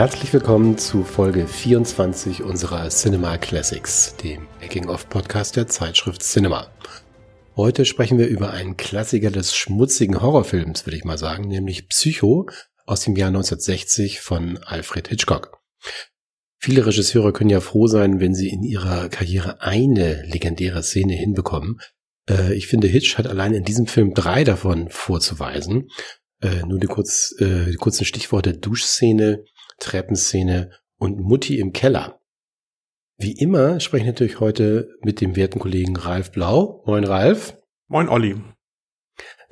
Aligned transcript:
Herzlich 0.00 0.32
willkommen 0.32 0.78
zu 0.78 1.04
Folge 1.04 1.46
24 1.46 2.42
unserer 2.42 2.88
Cinema 2.88 3.36
Classics, 3.36 4.16
dem 4.16 4.46
Making-of-Podcast 4.62 5.56
der 5.56 5.66
Zeitschrift 5.66 6.22
Cinema. 6.22 6.72
Heute 7.54 7.84
sprechen 7.84 8.16
wir 8.16 8.26
über 8.26 8.50
einen 8.50 8.78
Klassiker 8.78 9.30
des 9.30 9.54
schmutzigen 9.54 10.22
Horrorfilms, 10.22 10.86
würde 10.86 10.96
ich 10.96 11.04
mal 11.04 11.18
sagen, 11.18 11.48
nämlich 11.48 11.86
Psycho 11.90 12.48
aus 12.86 13.02
dem 13.02 13.14
Jahr 13.14 13.28
1960 13.28 14.20
von 14.20 14.56
Alfred 14.64 15.08
Hitchcock. 15.08 15.60
Viele 16.58 16.86
Regisseure 16.86 17.34
können 17.34 17.50
ja 17.50 17.60
froh 17.60 17.86
sein, 17.86 18.20
wenn 18.20 18.34
sie 18.34 18.48
in 18.48 18.62
ihrer 18.62 19.10
Karriere 19.10 19.60
eine 19.60 20.22
legendäre 20.22 20.82
Szene 20.82 21.12
hinbekommen. 21.12 21.78
Äh, 22.26 22.54
ich 22.54 22.68
finde, 22.68 22.88
Hitch 22.88 23.18
hat 23.18 23.26
allein 23.26 23.52
in 23.52 23.64
diesem 23.64 23.86
Film 23.86 24.14
drei 24.14 24.44
davon 24.44 24.88
vorzuweisen. 24.88 25.90
Äh, 26.42 26.64
nur 26.66 26.78
die, 26.78 26.86
kurz, 26.86 27.34
äh, 27.38 27.66
die 27.66 27.76
kurzen 27.76 28.06
Stichworte 28.06 28.54
Duschszene, 28.54 29.44
Treppenszene 29.80 30.70
und 30.98 31.18
Mutti 31.18 31.58
im 31.58 31.72
Keller. 31.72 32.20
Wie 33.18 33.32
immer 33.32 33.80
spreche 33.80 34.04
ich 34.04 34.10
natürlich 34.10 34.40
heute 34.40 34.96
mit 35.02 35.20
dem 35.20 35.36
werten 35.36 35.58
Kollegen 35.58 35.96
Ralf 35.96 36.32
Blau. 36.32 36.82
Moin 36.86 37.04
Ralf. 37.04 37.58
Moin 37.88 38.08
Olli. 38.08 38.36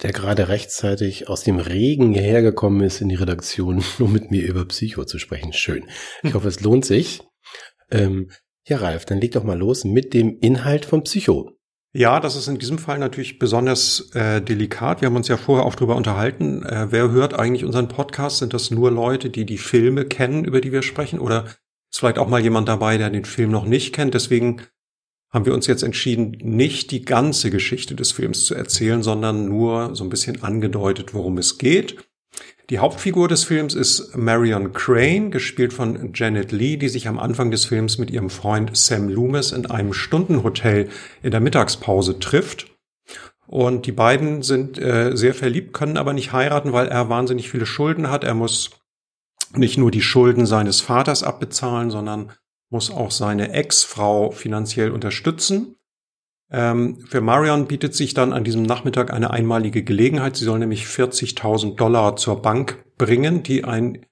Der 0.03 0.13
gerade 0.13 0.49
rechtzeitig 0.49 1.29
aus 1.29 1.43
dem 1.43 1.59
Regen 1.59 2.13
hierher 2.13 2.41
gekommen 2.41 2.81
ist 2.83 3.01
in 3.01 3.09
die 3.09 3.17
Redaktion, 3.17 3.85
um 3.99 4.13
mit 4.13 4.31
mir 4.31 4.47
über 4.47 4.65
Psycho 4.65 5.05
zu 5.05 5.19
sprechen. 5.19 5.53
Schön. 5.53 5.87
Ich 6.23 6.35
hoffe, 6.35 6.49
es 6.49 6.61
lohnt 6.61 6.85
sich. 6.85 7.21
Ähm, 7.91 8.31
ja, 8.67 8.79
Ralf, 8.79 9.05
dann 9.05 9.21
leg 9.21 9.33
doch 9.33 9.45
mal 9.45 9.59
los 9.59 9.85
mit 9.85 10.15
dem 10.15 10.39
Inhalt 10.41 10.85
von 10.85 11.03
Psycho. 11.03 11.58
Ja, 11.95 12.21
das 12.21 12.37
ist 12.37 12.49
in 12.49 12.59
diesem 12.59 12.79
Fall 12.79 12.99
natürlich 12.99 13.39
besonders 13.39 14.11
äh, 14.15 14.43
delikat. 14.43 15.01
Wir 15.01 15.07
haben 15.07 15.17
uns 15.17 15.29
ja 15.29 15.39
vorher 15.39 15.65
auch 15.65 15.75
drüber 15.75 15.97
unterhalten. 15.97 16.63
Äh, 16.63 16.89
wer 16.91 17.11
hört 17.11 17.39
eigentlich 17.39 17.65
unseren 17.65 17.89
Podcast? 17.89 18.39
Sind 18.39 18.53
das 18.53 18.71
nur 18.71 18.91
Leute, 18.91 19.31
die 19.31 19.47
die 19.47 19.57
Filme 19.57 20.05
kennen, 20.05 20.45
über 20.45 20.61
die 20.61 20.71
wir 20.71 20.83
sprechen? 20.83 21.19
Oder 21.19 21.45
ist 21.91 21.99
vielleicht 21.99 22.19
auch 22.19 22.29
mal 22.29 22.43
jemand 22.43 22.69
dabei, 22.69 22.99
der 22.99 23.09
den 23.09 23.25
Film 23.25 23.51
noch 23.51 23.65
nicht 23.65 23.95
kennt? 23.95 24.13
Deswegen 24.13 24.63
haben 25.31 25.47
wir 25.47 25.55
uns 25.55 25.67
jetzt 25.67 25.83
entschieden, 25.83 26.37
nicht 26.43 26.91
die 26.91 27.05
ganze 27.05 27.51
Geschichte 27.51 27.95
des 27.95 28.13
Films 28.13 28.45
zu 28.45 28.55
erzählen, 28.55 29.03
sondern 29.03 29.49
nur 29.49 29.95
so 29.95 30.05
ein 30.05 30.11
bisschen 30.11 30.43
angedeutet, 30.43 31.15
worum 31.15 31.39
es 31.39 31.57
geht. 31.57 32.08
Die 32.71 32.81
Hauptfigur 32.81 33.29
des 33.29 33.45
Films 33.45 33.75
ist 33.75 34.15
Marion 34.15 34.75
Crane, 34.75 35.31
gespielt 35.31 35.73
von 35.73 36.11
Janet 36.13 36.53
Lee, 36.53 36.77
die 36.77 36.91
sich 36.91 37.09
am 37.09 37.19
Anfang 37.19 37.51
des 37.51 37.65
Films 37.65 37.97
mit 37.97 38.11
ihrem 38.11 38.29
Freund 38.29 38.77
Sam 38.77 39.09
Loomis 39.09 39.53
in 39.53 39.65
einem 39.65 39.95
Stundenhotel 39.95 40.91
in 41.23 41.31
der 41.31 41.41
Mittagspause 41.41 42.19
trifft. 42.19 42.67
Und 43.47 43.87
die 43.87 43.93
beiden 43.93 44.43
sind 44.43 44.77
äh, 44.79 45.17
sehr 45.17 45.33
verliebt, 45.33 45.73
können 45.73 45.97
aber 45.97 46.13
nicht 46.13 46.33
heiraten, 46.33 46.75
weil 46.75 46.89
er 46.89 47.09
wahnsinnig 47.09 47.49
viele 47.49 47.65
Schulden 47.65 48.11
hat. 48.11 48.23
Er 48.23 48.35
muss 48.35 48.73
nicht 49.55 49.79
nur 49.79 49.91
die 49.91 50.03
Schulden 50.03 50.45
seines 50.45 50.83
Vaters 50.83 51.23
abbezahlen, 51.23 51.91
sondern 51.91 52.33
muss 52.69 52.91
auch 52.91 53.11
seine 53.11 53.55
Ex-Frau 53.55 54.31
finanziell 54.31 54.91
unterstützen. 54.91 55.78
Ähm, 56.51 57.05
für 57.07 57.21
Marion 57.21 57.67
bietet 57.67 57.95
sich 57.95 58.15
dann 58.15 58.33
an 58.33 58.45
diesem 58.45 58.63
Nachmittag 58.63 59.13
eine 59.13 59.31
einmalige 59.31 59.83
Gelegenheit. 59.83 60.37
Sie 60.37 60.45
soll 60.45 60.59
nämlich 60.59 60.85
40.000 60.85 61.77
Dollar 61.77 62.17
zur 62.17 62.41
Bank 62.41 62.85
bringen, 62.97 63.43
die 63.43 63.65
ein 63.65 64.07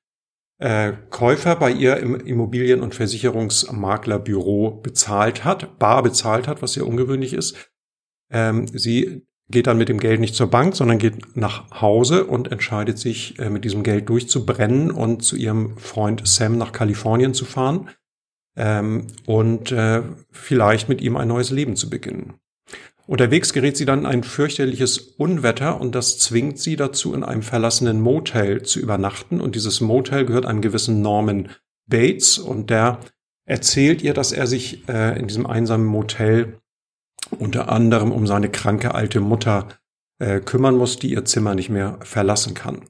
äh, 0.59 0.93
Käufer 1.11 1.57
bei 1.57 1.71
ihr 1.71 1.97
im 1.99 2.15
Immobilien- 2.15 2.81
und 2.81 2.95
Versicherungsmaklerbüro 2.95 4.81
bezahlt 4.83 5.45
hat, 5.45 5.79
bar 5.79 6.03
bezahlt 6.03 6.49
hat, 6.49 6.63
was 6.63 6.75
sehr 6.75 6.87
ungewöhnlich 6.87 7.33
ist. 7.33 7.71
Ähm, 8.31 8.67
sie 8.67 9.27
geht 9.49 9.67
dann 9.67 9.79
mit 9.79 9.89
dem 9.89 10.01
Geld 10.01 10.21
nicht 10.21 10.35
zur 10.35 10.49
Bank, 10.49 10.75
sondern 10.75 10.99
geht 10.99 11.37
nach 11.37 11.81
Hause 11.81 12.27
und 12.27 12.51
entscheidet 12.51 12.99
sich, 12.99 13.39
äh, 13.39 13.49
mit 13.49 13.65
diesem 13.65 13.83
Geld 13.83 14.09
durchzubrennen 14.09 14.91
und 14.91 15.23
zu 15.23 15.37
ihrem 15.37 15.79
Freund 15.79 16.27
Sam 16.27 16.59
nach 16.59 16.73
Kalifornien 16.73 17.33
zu 17.33 17.45
fahren 17.45 17.89
ähm, 18.57 19.07
und 19.27 19.73
äh, 19.73 20.03
vielleicht 20.33 20.89
mit 20.89 21.01
ihm 21.01 21.17
ein 21.17 21.29
neues 21.29 21.51
Leben 21.51 21.77
zu 21.77 21.91
beginnen. 21.91 22.35
Unterwegs 23.07 23.53
gerät 23.53 23.77
sie 23.77 23.85
dann 23.85 24.01
in 24.01 24.07
ein 24.07 24.25
fürchterliches 24.25 24.99
Unwetter 24.99 25.81
und 25.81 25.95
das 25.95 26.19
zwingt 26.19 26.59
sie 26.59 26.75
dazu, 26.75 27.15
in 27.15 27.23
einem 27.23 27.43
verlassenen 27.43 28.01
Motel 28.01 28.63
zu 28.63 28.81
übernachten. 28.81 29.41
Und 29.41 29.55
dieses 29.55 29.81
Motel 29.81 30.27
gehört 30.27 30.45
einem 30.45 30.61
gewissen 30.61 31.03
Norman 31.03 31.51
Bates 31.87 32.39
und 32.39 32.69
der 32.69 32.99
erzählt 33.45 34.03
ihr, 34.03 34.13
dass 34.13 34.33
er 34.33 34.49
sich 34.49 34.89
äh, 34.89 35.17
in 35.19 35.29
diesem 35.29 35.47
einsamen 35.47 35.87
Motel 35.87 36.59
unter 37.31 37.69
anderem 37.69 38.11
um 38.11 38.27
seine 38.27 38.49
kranke 38.51 38.95
alte 38.95 39.21
Mutter 39.21 39.69
äh, 40.19 40.41
kümmern 40.41 40.77
muss, 40.77 40.99
die 40.99 41.13
ihr 41.13 41.25
Zimmer 41.25 41.55
nicht 41.55 41.71
mehr 41.71 41.99
verlassen 42.03 42.55
kann. 42.55 42.83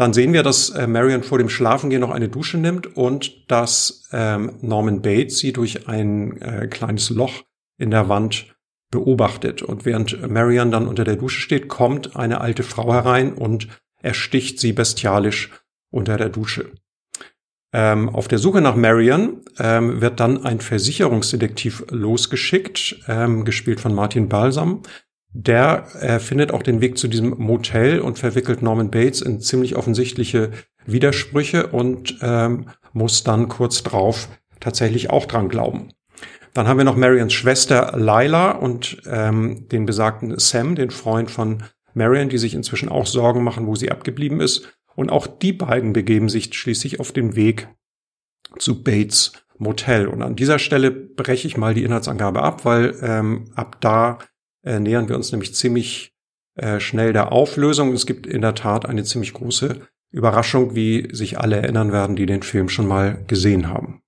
Dann 0.00 0.14
sehen 0.14 0.32
wir, 0.32 0.42
dass 0.42 0.70
äh, 0.70 0.86
Marion 0.86 1.22
vor 1.22 1.36
dem 1.36 1.50
Schlafengehen 1.50 2.00
noch 2.00 2.10
eine 2.10 2.30
Dusche 2.30 2.56
nimmt 2.56 2.96
und 2.96 3.50
dass 3.50 4.08
ähm, 4.12 4.54
Norman 4.62 5.02
Bates 5.02 5.40
sie 5.40 5.52
durch 5.52 5.88
ein 5.88 6.40
äh, 6.40 6.68
kleines 6.68 7.10
Loch 7.10 7.44
in 7.76 7.90
der 7.90 8.08
Wand 8.08 8.46
beobachtet. 8.90 9.60
Und 9.60 9.84
während 9.84 10.26
Marion 10.26 10.70
dann 10.70 10.88
unter 10.88 11.04
der 11.04 11.16
Dusche 11.16 11.42
steht, 11.42 11.68
kommt 11.68 12.16
eine 12.16 12.40
alte 12.40 12.62
Frau 12.62 12.94
herein 12.94 13.34
und 13.34 13.68
ersticht 14.00 14.58
sie 14.58 14.72
bestialisch 14.72 15.50
unter 15.90 16.16
der 16.16 16.30
Dusche. 16.30 16.70
Ähm, 17.74 18.08
auf 18.08 18.26
der 18.26 18.38
Suche 18.38 18.62
nach 18.62 18.76
Marion 18.76 19.42
ähm, 19.58 20.00
wird 20.00 20.18
dann 20.18 20.46
ein 20.46 20.60
Versicherungsdetektiv 20.60 21.84
losgeschickt, 21.90 23.04
ähm, 23.06 23.44
gespielt 23.44 23.80
von 23.80 23.94
Martin 23.94 24.30
Balsam, 24.30 24.80
der 25.32 25.86
äh, 26.00 26.18
findet 26.18 26.52
auch 26.52 26.62
den 26.62 26.80
Weg 26.80 26.98
zu 26.98 27.08
diesem 27.08 27.34
Motel 27.38 28.00
und 28.00 28.18
verwickelt 28.18 28.62
Norman 28.62 28.90
Bates 28.90 29.22
in 29.22 29.40
ziemlich 29.40 29.76
offensichtliche 29.76 30.50
Widersprüche 30.86 31.68
und 31.68 32.18
ähm, 32.22 32.66
muss 32.92 33.22
dann 33.22 33.48
kurz 33.48 33.82
drauf 33.82 34.28
tatsächlich 34.58 35.10
auch 35.10 35.26
dran 35.26 35.48
glauben. 35.48 35.90
Dann 36.52 36.66
haben 36.66 36.78
wir 36.78 36.84
noch 36.84 36.96
Marians 36.96 37.32
Schwester 37.32 37.96
Lila 37.96 38.50
und 38.50 39.02
ähm, 39.06 39.68
den 39.68 39.86
besagten 39.86 40.36
Sam, 40.38 40.74
den 40.74 40.90
Freund 40.90 41.30
von 41.30 41.62
Marion, 41.94 42.28
die 42.28 42.38
sich 42.38 42.54
inzwischen 42.54 42.88
auch 42.88 43.06
Sorgen 43.06 43.44
machen, 43.44 43.66
wo 43.66 43.76
sie 43.76 43.90
abgeblieben 43.90 44.40
ist. 44.40 44.68
Und 44.96 45.10
auch 45.10 45.26
die 45.26 45.52
beiden 45.52 45.92
begeben 45.92 46.28
sich 46.28 46.52
schließlich 46.52 46.98
auf 46.98 47.12
den 47.12 47.36
Weg 47.36 47.68
zu 48.58 48.82
Bates 48.82 49.32
Motel. 49.58 50.08
Und 50.08 50.22
an 50.22 50.34
dieser 50.34 50.58
Stelle 50.58 50.90
breche 50.90 51.46
ich 51.46 51.56
mal 51.56 51.74
die 51.74 51.84
Inhaltsangabe 51.84 52.42
ab, 52.42 52.64
weil 52.64 52.96
ähm, 53.02 53.52
ab 53.54 53.76
da 53.80 54.18
äh, 54.62 54.78
nähern 54.78 55.08
wir 55.08 55.16
uns 55.16 55.32
nämlich 55.32 55.54
ziemlich 55.54 56.12
äh, 56.56 56.80
schnell 56.80 57.12
der 57.12 57.32
Auflösung. 57.32 57.92
Es 57.92 58.06
gibt 58.06 58.26
in 58.26 58.42
der 58.42 58.54
Tat 58.54 58.86
eine 58.86 59.04
ziemlich 59.04 59.32
große 59.32 59.80
Überraschung, 60.10 60.74
wie 60.74 61.08
sich 61.14 61.38
alle 61.38 61.56
erinnern 61.56 61.92
werden, 61.92 62.16
die 62.16 62.26
den 62.26 62.42
Film 62.42 62.68
schon 62.68 62.86
mal 62.86 63.24
gesehen 63.26 63.68
haben. 63.68 64.02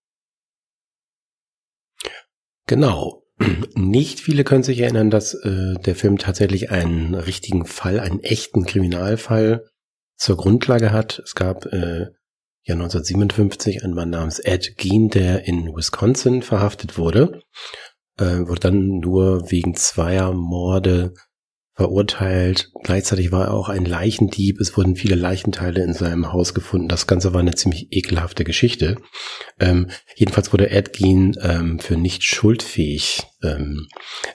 Genau. 2.67 3.23
Nicht 3.75 4.21
viele 4.21 4.45
können 4.45 4.63
sich 4.63 4.81
erinnern, 4.81 5.11
dass 5.11 5.35
äh, 5.35 5.75
der 5.85 5.95
Film 5.95 6.19
tatsächlich 6.19 6.71
einen 6.71 7.15
richtigen 7.15 7.65
Fall, 7.65 8.01
einen 8.01 8.21
echten 8.21 8.67
Kriminalfall 8.67 9.69
zur 10.17 10.37
Grundlage 10.37 10.93
hat. 10.93 11.21
Es 11.25 11.35
gab 11.35 11.67
äh, 11.67 12.11
ja 12.65 12.75
1957 12.75 13.83
einen 13.83 13.95
Mann 13.95 14.11
namens 14.11 14.39
Ed 14.39 14.77
Gein, 14.77 15.09
der 15.09 15.47
in 15.47 15.75
Wisconsin 15.75 16.43
verhaftet 16.43 16.99
wurde 16.99 17.43
äh, 18.23 18.49
wurde 18.49 18.61
dann 18.61 19.01
nur 19.01 19.51
wegen 19.51 19.75
zweier 19.75 20.33
Morde 20.33 21.15
verurteilt. 21.75 22.71
Gleichzeitig 22.83 23.33
war 23.33 23.47
er 23.47 23.55
auch 23.55 23.69
ein 23.69 23.87
Leichendieb. 23.87 24.61
Es 24.61 24.77
wurden 24.77 24.95
viele 24.95 25.15
Leichenteile 25.15 25.83
in 25.83 25.95
seinem 25.95 26.33
Haus 26.33 26.53
gefunden. 26.53 26.89
Das 26.89 27.07
Ganze 27.07 27.33
war 27.33 27.41
eine 27.41 27.55
ziemlich 27.55 27.89
ekelhafte 27.91 28.45
Geschichte. 28.45 28.97
Ähm, 29.59 29.91
jedenfalls 30.15 30.53
wurde 30.53 30.71
Ed 30.71 30.93
Gein 30.93 31.35
ähm, 31.41 31.79
für 31.79 31.97
nicht 31.97 32.25
schuldfähig 32.25 33.23
ähm, 33.43 33.89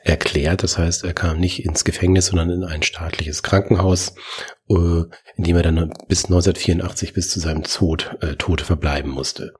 erklärt. 0.03 0.63
Das 0.63 0.77
heißt, 0.79 1.03
er 1.03 1.13
kam 1.13 1.39
nicht 1.39 1.63
ins 1.63 1.85
Gefängnis, 1.85 2.27
sondern 2.27 2.49
in 2.49 2.63
ein 2.63 2.81
staatliches 2.81 3.43
Krankenhaus, 3.43 4.15
äh, 4.69 5.03
in 5.37 5.43
dem 5.43 5.55
er 5.55 5.63
dann 5.63 5.93
bis 6.07 6.25
1984 6.25 7.13
bis 7.13 7.29
zu 7.29 7.39
seinem 7.39 7.63
Tod, 7.63 8.17
äh, 8.21 8.35
Tod 8.35 8.61
verbleiben 8.61 9.11
musste. 9.11 9.53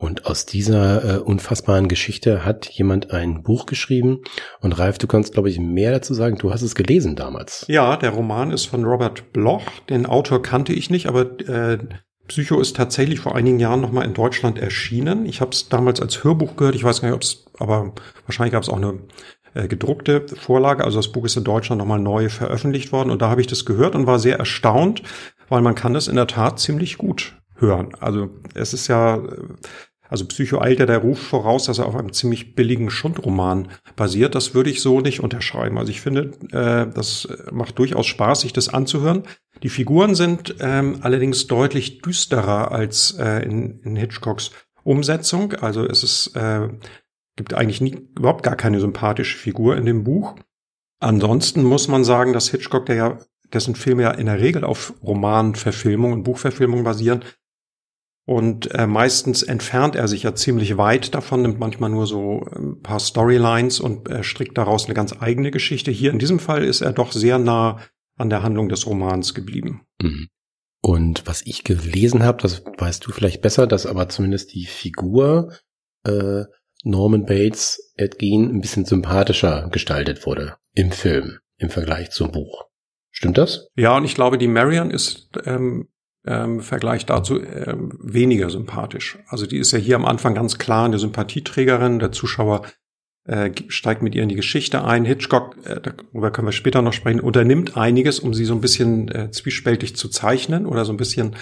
Und 0.00 0.24
aus 0.24 0.46
dieser 0.46 1.16
äh, 1.16 1.18
unfassbaren 1.18 1.86
Geschichte 1.86 2.42
hat 2.42 2.70
jemand 2.70 3.10
ein 3.10 3.42
Buch 3.42 3.66
geschrieben. 3.66 4.22
Und 4.62 4.78
Ralf, 4.78 4.96
du 4.96 5.06
kannst, 5.06 5.34
glaube 5.34 5.50
ich, 5.50 5.60
mehr 5.60 5.92
dazu 5.92 6.14
sagen. 6.14 6.38
Du 6.38 6.50
hast 6.50 6.62
es 6.62 6.74
gelesen 6.74 7.16
damals. 7.16 7.66
Ja, 7.68 7.98
der 7.98 8.08
Roman 8.08 8.50
ist 8.50 8.64
von 8.64 8.82
Robert 8.84 9.34
Bloch. 9.34 9.66
Den 9.90 10.06
Autor 10.06 10.40
kannte 10.40 10.72
ich 10.72 10.88
nicht, 10.88 11.06
aber 11.06 11.38
äh, 11.46 11.78
Psycho 12.28 12.60
ist 12.60 12.76
tatsächlich 12.76 13.20
vor 13.20 13.36
einigen 13.36 13.60
Jahren 13.60 13.82
nochmal 13.82 14.06
in 14.06 14.14
Deutschland 14.14 14.58
erschienen. 14.58 15.26
Ich 15.26 15.42
habe 15.42 15.50
es 15.50 15.68
damals 15.68 16.00
als 16.00 16.24
Hörbuch 16.24 16.56
gehört. 16.56 16.76
Ich 16.76 16.84
weiß 16.84 17.02
gar 17.02 17.08
nicht, 17.08 17.16
ob 17.16 17.22
es, 17.22 17.44
aber 17.58 17.92
wahrscheinlich 18.24 18.52
gab 18.52 18.62
es 18.62 18.70
auch 18.70 18.78
eine 18.78 19.00
äh, 19.52 19.68
gedruckte 19.68 20.26
Vorlage. 20.28 20.82
Also 20.82 20.98
das 20.98 21.12
Buch 21.12 21.26
ist 21.26 21.36
in 21.36 21.44
Deutschland 21.44 21.78
nochmal 21.78 22.00
neu 22.00 22.30
veröffentlicht 22.30 22.90
worden. 22.90 23.10
Und 23.10 23.20
da 23.20 23.28
habe 23.28 23.42
ich 23.42 23.48
das 23.48 23.66
gehört 23.66 23.94
und 23.94 24.06
war 24.06 24.18
sehr 24.18 24.38
erstaunt, 24.38 25.02
weil 25.50 25.60
man 25.60 25.74
kann 25.74 25.94
es 25.94 26.08
in 26.08 26.16
der 26.16 26.26
Tat 26.26 26.58
ziemlich 26.58 26.96
gut 26.96 27.36
hören. 27.56 27.94
Also 28.00 28.30
es 28.54 28.72
ist 28.72 28.88
ja 28.88 29.22
Also 30.10 30.26
Psycho 30.26 30.60
eilt 30.60 30.80
ja 30.80 30.86
der 30.86 30.98
Ruf 30.98 31.20
voraus, 31.20 31.66
dass 31.66 31.78
er 31.78 31.86
auf 31.86 31.94
einem 31.94 32.12
ziemlich 32.12 32.56
billigen 32.56 32.90
Schundroman 32.90 33.68
basiert. 33.94 34.34
Das 34.34 34.54
würde 34.54 34.68
ich 34.68 34.82
so 34.82 35.00
nicht 35.00 35.20
unterschreiben. 35.20 35.78
Also 35.78 35.90
ich 35.92 36.00
finde, 36.00 36.32
äh, 36.50 36.92
das 36.92 37.28
macht 37.52 37.78
durchaus 37.78 38.06
Spaß, 38.06 38.40
sich 38.40 38.52
das 38.52 38.68
anzuhören. 38.68 39.22
Die 39.62 39.68
Figuren 39.68 40.16
sind 40.16 40.56
ähm, 40.58 40.98
allerdings 41.02 41.46
deutlich 41.46 42.02
düsterer 42.02 42.72
als 42.72 43.12
äh, 43.18 43.44
in, 43.44 43.78
in 43.80 43.94
Hitchcocks 43.94 44.50
Umsetzung. 44.82 45.54
Also 45.54 45.86
es 45.86 46.02
ist, 46.02 46.34
äh, 46.34 46.68
gibt 47.36 47.54
eigentlich 47.54 47.80
nie, 47.80 48.08
überhaupt 48.16 48.42
gar 48.42 48.56
keine 48.56 48.80
sympathische 48.80 49.38
Figur 49.38 49.76
in 49.76 49.86
dem 49.86 50.02
Buch. 50.02 50.34
Ansonsten 50.98 51.62
muss 51.62 51.86
man 51.86 52.04
sagen, 52.04 52.32
dass 52.32 52.50
Hitchcock, 52.50 52.86
der 52.86 52.96
ja, 52.96 53.18
dessen 53.52 53.74
Filme 53.74 54.02
ja 54.02 54.10
in 54.10 54.26
der 54.26 54.40
Regel 54.40 54.64
auf 54.64 54.92
Romanverfilmungen 55.02 56.18
und 56.18 56.24
Buchverfilmungen 56.24 56.84
basieren, 56.84 57.24
und 58.26 58.72
äh, 58.74 58.86
meistens 58.86 59.42
entfernt 59.42 59.96
er 59.96 60.06
sich 60.06 60.22
ja 60.22 60.34
ziemlich 60.34 60.76
weit 60.76 61.14
davon, 61.14 61.42
nimmt 61.42 61.58
manchmal 61.58 61.90
nur 61.90 62.06
so 62.06 62.46
ein 62.54 62.80
paar 62.80 63.00
Storylines 63.00 63.80
und 63.80 64.08
äh, 64.08 64.22
strickt 64.22 64.56
daraus 64.56 64.84
eine 64.84 64.94
ganz 64.94 65.14
eigene 65.20 65.50
Geschichte. 65.50 65.90
Hier 65.90 66.10
in 66.10 66.18
diesem 66.18 66.38
Fall 66.38 66.64
ist 66.64 66.80
er 66.80 66.92
doch 66.92 67.12
sehr 67.12 67.38
nah 67.38 67.80
an 68.16 68.30
der 68.30 68.42
Handlung 68.42 68.68
des 68.68 68.86
Romans 68.86 69.34
geblieben. 69.34 69.82
Mhm. 70.00 70.28
Und 70.82 71.26
was 71.26 71.42
ich 71.44 71.64
gelesen 71.64 72.22
habe, 72.22 72.40
das 72.40 72.62
weißt 72.78 73.06
du 73.06 73.12
vielleicht 73.12 73.42
besser, 73.42 73.66
dass 73.66 73.86
aber 73.86 74.08
zumindest 74.08 74.54
die 74.54 74.66
Figur 74.66 75.52
äh, 76.04 76.44
Norman 76.84 77.26
Bates 77.26 77.92
Ed 77.96 78.18
Gein 78.18 78.50
ein 78.50 78.60
bisschen 78.60 78.86
sympathischer 78.86 79.68
gestaltet 79.70 80.24
wurde 80.24 80.56
im 80.72 80.92
Film 80.92 81.38
im 81.58 81.68
Vergleich 81.68 82.10
zum 82.10 82.32
Buch. 82.32 82.64
Stimmt 83.10 83.36
das? 83.36 83.68
Ja, 83.76 83.96
und 83.96 84.04
ich 84.04 84.14
glaube, 84.14 84.38
die 84.38 84.48
Marion 84.48 84.90
ist 84.90 85.30
ähm, 85.44 85.88
ähm, 86.26 86.60
Vergleich 86.60 87.06
dazu 87.06 87.40
ähm, 87.40 87.98
weniger 88.00 88.50
sympathisch. 88.50 89.18
Also 89.28 89.46
die 89.46 89.58
ist 89.58 89.72
ja 89.72 89.78
hier 89.78 89.96
am 89.96 90.04
Anfang 90.04 90.34
ganz 90.34 90.58
klar 90.58 90.84
eine 90.84 90.98
Sympathieträgerin. 90.98 91.98
Der 91.98 92.12
Zuschauer 92.12 92.62
äh, 93.24 93.50
steigt 93.68 94.02
mit 94.02 94.14
ihr 94.14 94.22
in 94.22 94.28
die 94.28 94.34
Geschichte 94.34 94.84
ein. 94.84 95.04
Hitchcock, 95.04 95.56
äh, 95.64 95.80
darüber 95.80 96.30
können 96.30 96.48
wir 96.48 96.52
später 96.52 96.82
noch 96.82 96.92
sprechen, 96.92 97.20
unternimmt 97.20 97.76
einiges, 97.76 98.20
um 98.20 98.34
sie 98.34 98.44
so 98.44 98.54
ein 98.54 98.60
bisschen 98.60 99.08
äh, 99.08 99.30
zwiespältig 99.30 99.96
zu 99.96 100.08
zeichnen 100.08 100.66
oder 100.66 100.84
so 100.84 100.92
ein 100.92 100.98
bisschen 100.98 101.36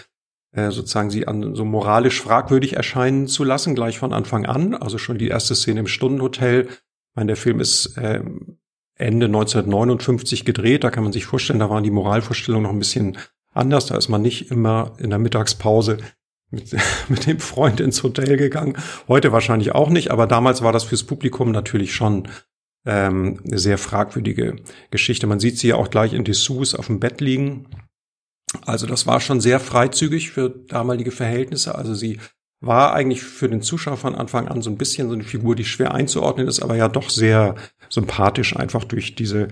äh, 0.52 0.70
sozusagen 0.70 1.10
sie 1.10 1.28
an 1.28 1.54
so 1.54 1.64
moralisch 1.64 2.20
fragwürdig 2.20 2.74
erscheinen 2.74 3.26
zu 3.26 3.44
lassen, 3.44 3.74
gleich 3.74 3.98
von 3.98 4.12
Anfang 4.12 4.46
an. 4.46 4.74
Also 4.74 4.98
schon 4.98 5.18
die 5.18 5.28
erste 5.28 5.54
Szene 5.54 5.80
im 5.80 5.86
Stundenhotel. 5.86 6.68
Ich 6.68 7.16
meine, 7.16 7.28
der 7.28 7.36
Film 7.36 7.60
ist 7.60 7.96
äh, 7.98 8.22
Ende 8.94 9.26
1959 9.26 10.44
gedreht. 10.44 10.84
Da 10.84 10.90
kann 10.90 11.04
man 11.04 11.12
sich 11.12 11.26
vorstellen, 11.26 11.58
da 11.58 11.70
waren 11.70 11.84
die 11.84 11.90
Moralvorstellungen 11.90 12.64
noch 12.64 12.72
ein 12.72 12.78
bisschen 12.78 13.18
anders. 13.58 13.86
Da 13.86 13.96
ist 13.96 14.08
man 14.08 14.22
nicht 14.22 14.50
immer 14.50 14.92
in 14.98 15.10
der 15.10 15.18
Mittagspause 15.18 15.98
mit, 16.50 16.76
mit 17.08 17.26
dem 17.26 17.40
Freund 17.40 17.80
ins 17.80 18.02
Hotel 18.02 18.36
gegangen. 18.36 18.76
Heute 19.06 19.32
wahrscheinlich 19.32 19.72
auch 19.74 19.90
nicht, 19.90 20.10
aber 20.10 20.26
damals 20.26 20.62
war 20.62 20.72
das 20.72 20.84
fürs 20.84 21.04
Publikum 21.04 21.50
natürlich 21.50 21.94
schon 21.94 22.28
ähm, 22.86 23.40
eine 23.44 23.58
sehr 23.58 23.78
fragwürdige 23.78 24.56
Geschichte. 24.90 25.26
Man 25.26 25.40
sieht 25.40 25.58
sie 25.58 25.68
ja 25.68 25.76
auch 25.76 25.90
gleich 25.90 26.12
in 26.12 26.24
Dessous 26.24 26.74
auf 26.74 26.86
dem 26.86 27.00
Bett 27.00 27.20
liegen. 27.20 27.66
Also 28.64 28.86
das 28.86 29.06
war 29.06 29.20
schon 29.20 29.40
sehr 29.40 29.60
freizügig 29.60 30.30
für 30.30 30.48
damalige 30.48 31.10
Verhältnisse. 31.10 31.74
Also 31.74 31.94
sie 31.94 32.18
war 32.60 32.94
eigentlich 32.94 33.22
für 33.22 33.48
den 33.48 33.62
Zuschauer 33.62 33.98
von 33.98 34.14
Anfang 34.14 34.48
an 34.48 34.62
so 34.62 34.70
ein 34.70 34.78
bisschen 34.78 35.08
so 35.08 35.14
eine 35.14 35.24
Figur, 35.24 35.54
die 35.54 35.64
schwer 35.64 35.94
einzuordnen 35.94 36.48
ist, 36.48 36.60
aber 36.60 36.76
ja 36.76 36.88
doch 36.88 37.10
sehr 37.10 37.54
sympathisch, 37.88 38.56
einfach 38.56 38.84
durch 38.84 39.14
diese 39.14 39.48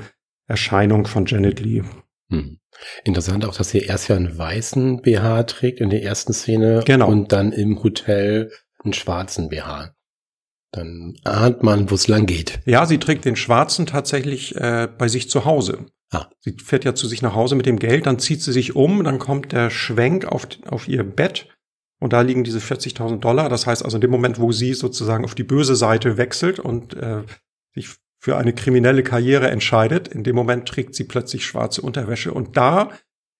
Erscheinung 0.49 1.06
von 1.06 1.26
Janet 1.26 1.61
Lee. 1.61 1.85
Hm. 2.31 2.58
Interessant 3.05 3.44
auch, 3.44 3.56
dass 3.56 3.70
sie 3.70 3.81
erst 3.81 4.08
ja 4.08 4.17
einen 4.17 4.37
weißen 4.37 5.02
BH 5.02 5.44
trägt 5.44 5.81
in 5.81 5.90
der 5.90 6.02
ersten 6.02 6.32
Szene 6.32 6.82
genau. 6.84 7.08
und 7.08 7.32
dann 7.32 7.52
im 7.52 7.82
Hotel 7.82 8.50
einen 8.84 8.93
schwarzen 8.93 9.49
BH. 9.49 9.94
Dann 10.73 11.14
ahnt 11.25 11.62
man, 11.62 11.90
wo 11.90 11.94
es 11.94 12.08
lang 12.08 12.26
geht. 12.26 12.61
Ja, 12.67 12.87
sie 12.87 12.99
trägt 12.99 13.25
den 13.25 13.37
schwarzen 13.37 13.87
tatsächlich 13.87 14.55
äh, 14.56 14.88
bei 14.99 15.08
sich 15.08 15.31
zu 15.31 15.44
Hause. 15.44 15.87
Ah. 16.11 16.26
Sie 16.40 16.56
fährt 16.62 16.84
ja 16.84 16.94
zu 16.94 17.08
sich 17.08 17.23
nach 17.23 17.34
Hause 17.34 17.56
mit 17.56 17.67
dem 17.67 17.78
Geld, 17.78 18.06
dann 18.06 18.19
zieht 18.19 18.43
sie 18.43 18.52
sich 18.52 18.76
um, 18.76 19.02
dann 19.02 19.19
kommt 19.19 19.52
der 19.52 19.70
Schwenk 19.70 20.26
auf, 20.26 20.46
auf 20.67 20.88
ihr 20.88 21.02
Bett 21.02 21.49
und 21.99 22.12
da 22.12 22.20
liegen 22.20 22.44
diese 22.44 22.58
40.000 22.58 23.19
Dollar. 23.19 23.49
Das 23.49 23.67
heißt 23.67 23.84
also 23.84 23.96
in 23.96 24.02
dem 24.02 24.11
Moment, 24.11 24.38
wo 24.38 24.52
sie 24.52 24.75
sozusagen 24.75 25.25
auf 25.25 25.34
die 25.34 25.44
böse 25.44 25.76
Seite 25.76 26.17
wechselt 26.17 26.58
und 26.58 26.94
äh, 26.94 27.22
sich 27.75 27.88
für 28.26 28.37
eine 28.37 28.52
kriminelle 28.52 29.05
Karriere 29.05 29.52
entscheidet. 29.52 30.08
In 30.08 30.25
dem 30.25 30.34
Moment 30.34 30.67
trägt 30.67 30.96
sie 30.96 31.05
plötzlich 31.05 31.46
schwarze 31.46 31.81
Unterwäsche. 31.81 32.34
Und 32.34 32.56
da 32.56 32.90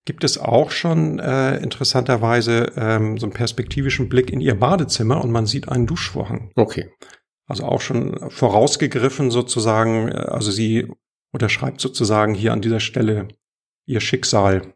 gibt 0.05 0.23
es 0.23 0.37
auch 0.37 0.71
schon 0.71 1.19
äh, 1.19 1.57
interessanterweise 1.57 2.71
ähm, 2.77 3.17
so 3.17 3.25
einen 3.25 3.33
perspektivischen 3.33 4.07
Blick 4.07 4.29
in 4.29 4.39
ihr 4.39 4.57
Badezimmer 4.57 5.21
und 5.21 5.29
man 5.29 5.45
sieht 5.45 5.67
einen 5.67 5.87
Duschvorhang. 5.87 6.51
Okay. 6.55 6.89
Also 7.47 7.65
auch 7.65 7.81
schon 7.81 8.29
vorausgegriffen 8.29 9.29
sozusagen, 9.29 10.07
äh, 10.07 10.13
also 10.13 10.51
sie 10.51 10.87
unterschreibt 11.33 11.81
sozusagen 11.81 12.33
hier 12.33 12.53
an 12.53 12.61
dieser 12.61 12.79
Stelle 12.79 13.27
ihr 13.87 13.99
Schicksal. 13.99 14.73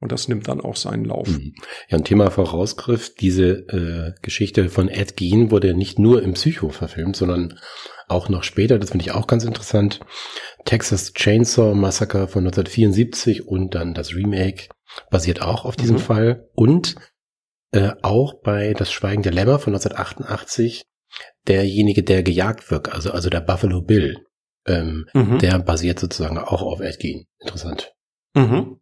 Und 0.00 0.12
das 0.12 0.28
nimmt 0.28 0.46
dann 0.46 0.60
auch 0.60 0.76
seinen 0.76 1.04
Lauf. 1.04 1.28
Mhm. 1.28 1.54
Ja, 1.88 1.98
ein 1.98 2.04
Thema 2.04 2.30
Vorausgriff. 2.30 3.14
Diese 3.14 3.50
äh, 3.68 4.12
Geschichte 4.22 4.68
von 4.68 4.88
Ed 4.88 5.16
Gein 5.16 5.50
wurde 5.50 5.74
nicht 5.74 5.98
nur 5.98 6.22
im 6.22 6.34
Psycho 6.34 6.68
verfilmt, 6.68 7.16
sondern 7.16 7.58
auch 8.06 8.28
noch 8.28 8.44
später, 8.44 8.78
das 8.78 8.90
finde 8.90 9.04
ich 9.04 9.12
auch 9.12 9.26
ganz 9.26 9.44
interessant, 9.44 10.00
Texas 10.64 11.12
Chainsaw 11.12 11.74
Massacre 11.74 12.28
von 12.28 12.46
1974 12.46 13.46
und 13.46 13.74
dann 13.74 13.92
das 13.92 14.14
Remake 14.14 14.68
basiert 15.10 15.42
auch 15.42 15.64
auf 15.64 15.76
diesem 15.76 15.96
mhm. 15.96 16.00
Fall 16.00 16.48
und 16.54 16.94
äh, 17.72 17.90
auch 18.02 18.40
bei 18.40 18.72
Das 18.72 18.90
Schweigen 18.90 19.22
der 19.22 19.32
Lämmer 19.32 19.58
von 19.58 19.74
1988 19.74 20.84
derjenige, 21.46 22.02
der 22.02 22.22
gejagt 22.22 22.70
wird, 22.70 22.92
also, 22.92 23.10
also 23.10 23.28
der 23.30 23.40
Buffalo 23.40 23.82
Bill, 23.82 24.24
ähm, 24.66 25.06
mhm. 25.12 25.38
der 25.38 25.58
basiert 25.58 25.98
sozusagen 25.98 26.38
auch 26.38 26.62
auf 26.62 26.80
Ed 26.80 27.00
Gein. 27.00 27.26
Interessant. 27.40 27.92
Mhm. 28.34 28.80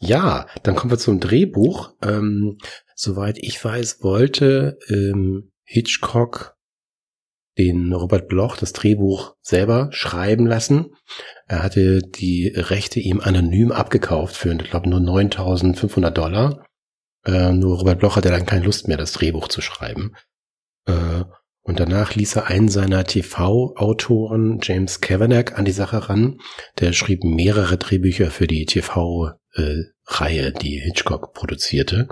Ja, 0.00 0.46
dann 0.62 0.76
kommen 0.76 0.92
wir 0.92 0.98
zum 0.98 1.20
Drehbuch. 1.20 1.94
Ähm, 2.02 2.58
soweit 2.94 3.38
ich 3.38 3.62
weiß, 3.62 4.02
wollte 4.02 4.78
ähm, 4.88 5.50
Hitchcock 5.64 6.56
den 7.58 7.92
Robert 7.92 8.28
Bloch 8.28 8.56
das 8.56 8.72
Drehbuch 8.72 9.34
selber 9.40 9.88
schreiben 9.90 10.46
lassen. 10.46 10.94
Er 11.46 11.62
hatte 11.64 12.00
die 12.00 12.52
Rechte 12.54 13.00
ihm 13.00 13.20
anonym 13.20 13.72
abgekauft 13.72 14.36
für, 14.36 14.52
ich 14.52 14.70
glaube, 14.70 14.88
nur 14.88 15.00
9.500 15.00 16.10
Dollar. 16.10 16.64
Äh, 17.26 17.52
nur 17.52 17.78
Robert 17.78 17.98
Bloch 17.98 18.14
hatte 18.14 18.30
dann 18.30 18.46
keine 18.46 18.64
Lust 18.64 18.86
mehr, 18.86 18.96
das 18.96 19.12
Drehbuch 19.12 19.48
zu 19.48 19.60
schreiben. 19.60 20.14
Äh, 20.86 21.24
und 21.68 21.80
danach 21.80 22.14
ließ 22.14 22.36
er 22.36 22.46
einen 22.46 22.70
seiner 22.70 23.04
TV-Autoren, 23.04 24.58
James 24.62 25.02
Kavanagh, 25.02 25.54
an 25.54 25.66
die 25.66 25.72
Sache 25.72 26.08
ran. 26.08 26.38
Der 26.78 26.94
schrieb 26.94 27.24
mehrere 27.24 27.76
Drehbücher 27.76 28.30
für 28.30 28.46
die 28.46 28.64
TV-Reihe, 28.64 30.52
die 30.52 30.80
Hitchcock 30.80 31.34
produzierte. 31.34 32.08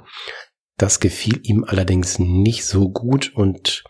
Das 0.77 1.01
gefiel 1.01 1.41
ihm 1.43 1.65
allerdings 1.65 2.19
nicht 2.19 2.67
so 2.67 2.91
gut 2.91 3.33
und 3.35 3.83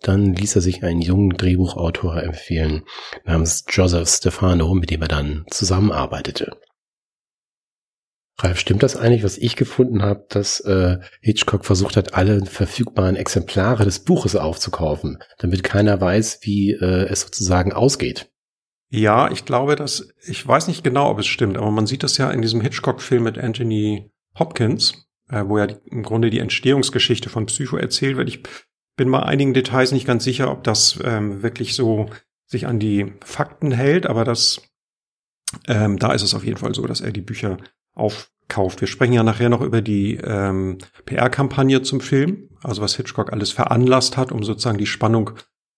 dann 0.00 0.32
ließ 0.32 0.56
er 0.56 0.62
sich 0.62 0.82
einen 0.82 1.02
jungen 1.02 1.36
Drehbuchautor 1.36 2.22
empfehlen, 2.22 2.84
namens 3.26 3.66
Joseph 3.68 4.08
Stefano, 4.08 4.72
mit 4.72 4.88
dem 4.88 5.02
er 5.02 5.08
dann 5.08 5.44
zusammenarbeitete. 5.50 6.56
Ralf, 8.38 8.58
stimmt 8.58 8.82
das 8.82 8.96
eigentlich, 8.96 9.24
was 9.24 9.38
ich 9.38 9.56
gefunden 9.56 10.02
habe, 10.02 10.24
dass 10.28 10.60
äh, 10.60 10.98
Hitchcock 11.20 11.64
versucht 11.64 11.96
hat, 11.96 12.14
alle 12.14 12.44
verfügbaren 12.46 13.16
Exemplare 13.16 13.84
des 13.84 14.00
Buches 14.00 14.36
aufzukaufen, 14.36 15.18
damit 15.38 15.62
keiner 15.62 16.00
weiß, 16.00 16.40
wie 16.42 16.72
äh, 16.72 17.06
es 17.08 17.20
sozusagen 17.20 17.72
ausgeht? 17.72 18.30
Ja, 18.88 19.30
ich 19.30 19.44
glaube, 19.44 19.76
dass 19.76 20.08
ich 20.24 20.46
weiß 20.46 20.66
nicht 20.68 20.82
genau, 20.82 21.10
ob 21.10 21.18
es 21.18 21.26
stimmt, 21.26 21.56
aber 21.56 21.70
man 21.70 21.86
sieht 21.86 22.02
das 22.02 22.18
ja 22.18 22.30
in 22.30 22.42
diesem 22.42 22.60
Hitchcock-Film 22.60 23.22
mit 23.22 23.38
Anthony 23.38 24.10
Hopkins, 24.38 25.06
äh, 25.28 25.44
wo 25.46 25.58
ja 25.58 25.66
die, 25.66 25.76
im 25.86 26.02
Grunde 26.02 26.30
die 26.30 26.40
Entstehungsgeschichte 26.40 27.28
von 27.28 27.46
Psycho 27.46 27.76
erzählt 27.76 28.16
wird. 28.16 28.28
Ich 28.28 28.42
bin 28.96 29.10
bei 29.10 29.22
einigen 29.22 29.54
Details 29.54 29.92
nicht 29.92 30.06
ganz 30.06 30.24
sicher, 30.24 30.50
ob 30.50 30.64
das 30.64 30.98
ähm, 31.04 31.42
wirklich 31.42 31.74
so 31.74 32.10
sich 32.46 32.66
an 32.66 32.78
die 32.78 33.12
Fakten 33.24 33.72
hält, 33.72 34.06
aber 34.06 34.24
das 34.24 34.60
ähm, 35.68 35.98
da 35.98 36.12
ist 36.12 36.22
es 36.22 36.34
auf 36.34 36.44
jeden 36.44 36.58
Fall 36.58 36.74
so, 36.74 36.86
dass 36.86 37.00
er 37.00 37.12
die 37.12 37.20
Bücher 37.20 37.58
aufkauft. 37.94 38.80
Wir 38.80 38.88
sprechen 38.88 39.12
ja 39.12 39.22
nachher 39.22 39.48
noch 39.48 39.60
über 39.60 39.82
die 39.82 40.16
ähm, 40.16 40.78
PR-Kampagne 41.06 41.82
zum 41.82 42.00
Film, 42.00 42.50
also 42.62 42.82
was 42.82 42.96
Hitchcock 42.96 43.32
alles 43.32 43.52
veranlasst 43.52 44.16
hat, 44.16 44.32
um 44.32 44.42
sozusagen 44.42 44.78
die 44.78 44.86
Spannung 44.86 45.30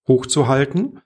hochzuhalten. 0.07 1.01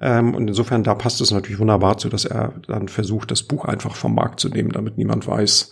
Ähm, 0.00 0.34
und 0.34 0.48
insofern, 0.48 0.84
da 0.84 0.94
passt 0.94 1.20
es 1.20 1.30
natürlich 1.30 1.58
wunderbar 1.58 1.98
zu, 1.98 2.08
dass 2.08 2.24
er 2.24 2.60
dann 2.66 2.88
versucht, 2.88 3.30
das 3.30 3.42
Buch 3.42 3.64
einfach 3.64 3.96
vom 3.96 4.14
Markt 4.14 4.40
zu 4.40 4.48
nehmen, 4.48 4.70
damit 4.70 4.96
niemand 4.96 5.26
weiß, 5.26 5.70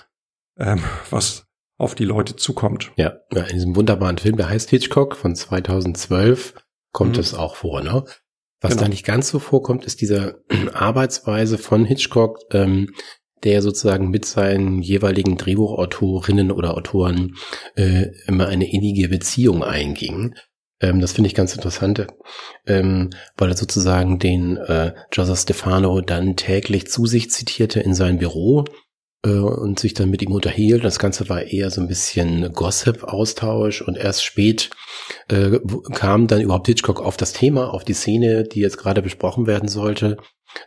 ähm, 0.58 0.80
was 1.10 1.46
auf 1.78 1.94
die 1.94 2.04
Leute 2.04 2.36
zukommt. 2.36 2.92
Ja, 2.96 3.12
in 3.30 3.46
diesem 3.52 3.76
wunderbaren 3.76 4.18
Film, 4.18 4.36
der 4.36 4.48
heißt 4.48 4.70
Hitchcock 4.70 5.16
von 5.16 5.34
2012, 5.34 6.54
kommt 6.92 7.14
mhm. 7.14 7.20
es 7.20 7.34
auch 7.34 7.56
vor. 7.56 7.82
Ne? 7.82 8.04
Was 8.60 8.72
genau. 8.72 8.82
da 8.84 8.88
nicht 8.88 9.04
ganz 9.04 9.28
so 9.28 9.38
vorkommt, 9.38 9.84
ist 9.84 10.00
diese 10.00 10.42
Arbeitsweise 10.72 11.58
von 11.58 11.84
Hitchcock, 11.84 12.38
ähm, 12.52 12.90
der 13.44 13.62
sozusagen 13.62 14.10
mit 14.10 14.24
seinen 14.24 14.82
jeweiligen 14.82 15.36
Drehbuchautorinnen 15.36 16.50
oder 16.50 16.76
Autoren 16.76 17.36
äh, 17.76 18.06
immer 18.26 18.48
eine 18.48 18.70
innige 18.70 19.08
Beziehung 19.08 19.62
einging. 19.62 20.34
Ähm, 20.80 21.00
das 21.00 21.12
finde 21.12 21.28
ich 21.28 21.34
ganz 21.34 21.54
interessant, 21.54 22.06
ähm, 22.66 23.10
weil 23.36 23.50
er 23.50 23.56
sozusagen 23.56 24.18
den 24.18 24.56
äh, 24.56 24.92
Joseph 25.12 25.40
Stefano 25.40 26.00
dann 26.00 26.36
täglich 26.36 26.88
zu 26.88 27.06
sich 27.06 27.30
zitierte 27.30 27.80
in 27.80 27.94
sein 27.94 28.18
Büro 28.18 28.64
äh, 29.24 29.30
und 29.30 29.78
sich 29.78 29.94
dann 29.94 30.10
mit 30.10 30.22
ihm 30.22 30.32
unterhielt. 30.32 30.84
Das 30.84 30.98
Ganze 30.98 31.28
war 31.28 31.42
eher 31.42 31.70
so 31.70 31.80
ein 31.80 31.88
bisschen 31.88 32.52
Gossip-Austausch 32.52 33.82
und 33.82 33.96
erst 33.96 34.24
spät 34.24 34.70
äh, 35.28 35.58
kam 35.94 36.26
dann 36.26 36.40
überhaupt 36.40 36.66
Hitchcock 36.66 37.00
auf 37.00 37.16
das 37.16 37.32
Thema, 37.32 37.72
auf 37.72 37.84
die 37.84 37.94
Szene, 37.94 38.44
die 38.44 38.60
jetzt 38.60 38.78
gerade 38.78 39.02
besprochen 39.02 39.46
werden 39.46 39.68
sollte. 39.68 40.18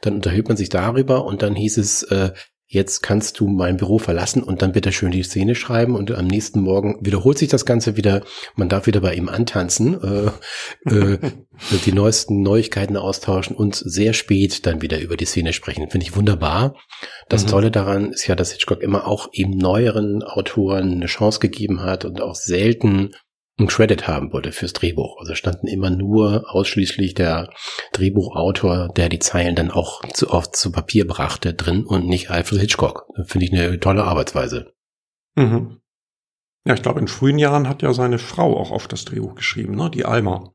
Dann 0.02 0.16
unterhielt 0.16 0.48
man 0.48 0.58
sich 0.58 0.70
darüber 0.70 1.26
und 1.26 1.42
dann 1.42 1.56
hieß 1.56 1.78
es, 1.78 2.04
äh, 2.04 2.32
jetzt 2.72 3.02
kannst 3.02 3.40
du 3.40 3.48
mein 3.48 3.78
Büro 3.78 3.98
verlassen 3.98 4.44
und 4.44 4.62
dann 4.62 4.74
bitte 4.74 4.92
schön 4.92 5.10
die 5.10 5.24
Szene 5.24 5.56
schreiben 5.56 5.96
und 5.96 6.12
am 6.12 6.28
nächsten 6.28 6.62
Morgen 6.62 7.00
wiederholt 7.02 7.40
sich 7.40 7.50
das 7.50 7.66
Ganze 7.66 7.98
wieder. 7.98 8.22
Man 8.56 8.70
darf 8.70 8.86
wieder 8.86 9.02
bei 9.02 9.16
ihm 9.16 9.28
antanzen, 9.28 10.00
äh, 10.04 10.90
äh, 10.90 11.18
die 11.86 11.92
neuesten 11.92 12.44
Neuigkeiten 12.44 12.96
austauschen 12.96 13.56
und 13.56 13.76
sehr 13.76 14.14
spät 14.14 14.68
dann 14.68 14.84
wieder 14.84 15.00
über 15.00 15.18
die 15.18 15.26
Szene 15.26 15.52
sprechen. 15.52 15.90
Finde 15.90 16.06
ich 16.06 16.16
wunderbar. 16.16 16.76
Das 17.28 17.46
mhm. 17.46 17.50
Tolle 17.50 17.72
daran 17.72 18.12
ist 18.12 18.28
ja, 18.28 18.36
dass 18.36 18.52
Hitchcock 18.52 18.84
immer 18.84 19.08
auch 19.08 19.30
eben 19.32 19.58
neueren 19.58 20.22
Autoren 20.22 20.92
eine 20.92 21.08
Chance 21.08 21.40
gegeben 21.40 21.82
hat 21.82 22.06
und 22.06 22.22
auch 22.22 22.36
selten 22.36 23.16
einen 23.60 23.68
Credit 23.68 24.08
haben 24.08 24.34
wollte 24.34 24.51
fürs 24.51 24.74
Drehbuch. 24.74 25.18
Also 25.20 25.36
standen 25.36 25.68
immer 25.68 25.89
nur 25.89 26.46
ausschließlich 26.50 27.13
der 27.13 27.50
Drehbuchautor, 27.94 28.89
der 28.96 29.10
die 29.10 29.20
Zeilen 29.20 29.56
dann 29.56 29.72
auch 29.72 30.01
zu 30.13 30.32
oft 30.32 30.56
zu 30.56 30.72
Papier 30.72 31.06
brachte, 31.06 31.54
drin 31.54 31.86
und 31.86 32.08
nicht 32.08 32.32
Alfred 32.32 32.62
Hitchcock. 32.62 33.06
Finde 33.25 33.46
ich 33.46 33.54
eine 33.54 33.80
tolle 33.80 34.04
Arbeitsweise. 34.04 34.74
Mhm. 35.36 35.82
Ja, 36.66 36.74
ich 36.74 36.82
glaube, 36.82 37.00
in 37.00 37.08
frühen 37.08 37.39
Jahren 37.39 37.70
hat 37.70 37.82
ja 37.82 37.94
seine 37.94 38.20
Frau 38.20 38.58
auch 38.58 38.72
oft 38.72 38.92
das 38.92 39.06
Drehbuch 39.06 39.36
geschrieben, 39.36 39.75
ne? 39.75 39.89
die 39.89 40.06
Alma. 40.06 40.54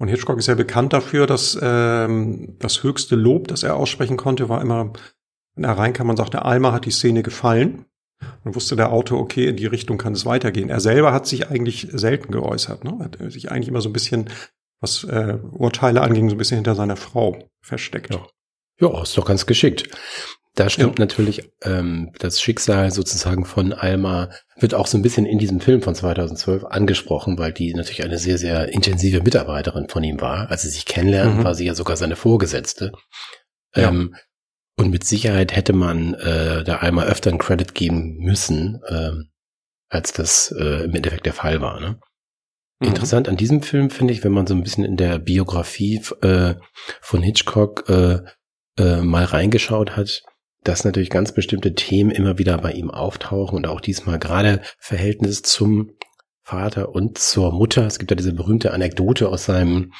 Und 0.00 0.08
Hitchcock 0.08 0.38
ist 0.38 0.46
ja 0.46 0.54
bekannt 0.54 0.92
dafür, 0.92 1.26
dass 1.26 1.58
ähm, 1.60 2.56
das 2.60 2.82
höchste 2.82 3.16
Lob, 3.16 3.48
das 3.48 3.64
er 3.64 3.76
aussprechen 3.76 4.16
konnte, 4.16 4.48
war 4.48 4.60
immer, 4.60 4.92
wenn 5.54 5.64
er 5.64 5.76
reinkam 5.76 6.08
und 6.08 6.16
sagte, 6.16 6.44
Alma 6.44 6.72
hat 6.72 6.84
die 6.84 6.92
Szene 6.92 7.22
gefallen. 7.22 7.84
Dann 8.44 8.54
wusste 8.54 8.76
der 8.76 8.92
Autor, 8.92 9.20
okay, 9.20 9.48
in 9.48 9.56
die 9.56 9.66
Richtung 9.66 9.98
kann 9.98 10.12
es 10.12 10.26
weitergehen. 10.26 10.70
Er 10.70 10.80
selber 10.80 11.12
hat 11.12 11.26
sich 11.26 11.48
eigentlich 11.48 11.88
selten 11.92 12.32
geäußert. 12.32 12.84
Ne? 12.84 12.96
Er 12.98 13.04
hat 13.04 13.32
sich 13.32 13.50
eigentlich 13.50 13.68
immer 13.68 13.80
so 13.80 13.88
ein 13.88 13.92
bisschen, 13.92 14.28
was 14.80 15.04
äh, 15.04 15.38
Urteile 15.52 16.02
anging, 16.02 16.28
so 16.28 16.34
ein 16.34 16.38
bisschen 16.38 16.56
hinter 16.56 16.74
seiner 16.74 16.96
Frau 16.96 17.48
versteckt. 17.60 18.14
Ja, 18.14 18.26
ja 18.80 19.02
ist 19.02 19.16
doch 19.16 19.26
ganz 19.26 19.46
geschickt. 19.46 19.88
Da 20.58 20.68
stimmt 20.68 20.98
ja. 20.98 21.04
natürlich 21.04 21.48
ähm, 21.62 22.10
das 22.18 22.40
Schicksal 22.40 22.90
sozusagen 22.90 23.44
von 23.44 23.72
Alma 23.72 24.30
wird 24.56 24.74
auch 24.74 24.88
so 24.88 24.98
ein 24.98 25.02
bisschen 25.02 25.24
in 25.24 25.38
diesem 25.38 25.60
Film 25.60 25.82
von 25.82 25.94
2012 25.94 26.64
angesprochen, 26.64 27.38
weil 27.38 27.52
die 27.52 27.72
natürlich 27.74 28.02
eine 28.02 28.18
sehr, 28.18 28.38
sehr 28.38 28.72
intensive 28.72 29.22
Mitarbeiterin 29.22 29.88
von 29.88 30.02
ihm 30.02 30.20
war. 30.20 30.50
Als 30.50 30.62
sie 30.62 30.70
sich 30.70 30.84
kennenlernen, 30.84 31.38
mhm. 31.38 31.44
war 31.44 31.54
sie 31.54 31.64
ja 31.64 31.76
sogar 31.76 31.96
seine 31.96 32.16
Vorgesetzte. 32.16 32.90
Ja. 33.76 33.90
Ähm, 33.90 34.16
und 34.78 34.90
mit 34.90 35.04
Sicherheit 35.04 35.54
hätte 35.54 35.72
man 35.72 36.14
äh, 36.14 36.62
da 36.62 36.76
einmal 36.76 37.08
öfter 37.08 37.30
einen 37.30 37.40
Credit 37.40 37.74
geben 37.74 38.16
müssen, 38.18 38.80
äh, 38.86 39.10
als 39.88 40.12
das 40.12 40.54
äh, 40.56 40.84
im 40.84 40.94
Endeffekt 40.94 41.26
der 41.26 41.32
Fall 41.32 41.60
war. 41.60 41.80
Ne? 41.80 41.98
Mhm. 42.78 42.88
Interessant 42.88 43.28
an 43.28 43.36
diesem 43.36 43.62
Film 43.62 43.90
finde 43.90 44.14
ich, 44.14 44.22
wenn 44.22 44.32
man 44.32 44.46
so 44.46 44.54
ein 44.54 44.62
bisschen 44.62 44.84
in 44.84 44.96
der 44.96 45.18
Biografie 45.18 46.00
äh, 46.22 46.54
von 47.00 47.22
Hitchcock 47.22 47.88
äh, 47.88 48.20
äh, 48.78 49.02
mal 49.02 49.24
reingeschaut 49.24 49.96
hat, 49.96 50.22
dass 50.62 50.84
natürlich 50.84 51.10
ganz 51.10 51.32
bestimmte 51.32 51.74
Themen 51.74 52.12
immer 52.12 52.38
wieder 52.38 52.56
bei 52.58 52.70
ihm 52.70 52.90
auftauchen 52.90 53.56
und 53.56 53.66
auch 53.66 53.80
diesmal 53.80 54.20
gerade 54.20 54.62
Verhältnis 54.78 55.42
zum 55.42 55.90
Vater 56.44 56.90
und 56.90 57.18
zur 57.18 57.52
Mutter. 57.52 57.84
Es 57.84 57.98
gibt 57.98 58.12
ja 58.12 58.16
diese 58.16 58.32
berühmte 58.32 58.72
Anekdote 58.72 59.28
aus 59.28 59.44
seinem 59.44 59.92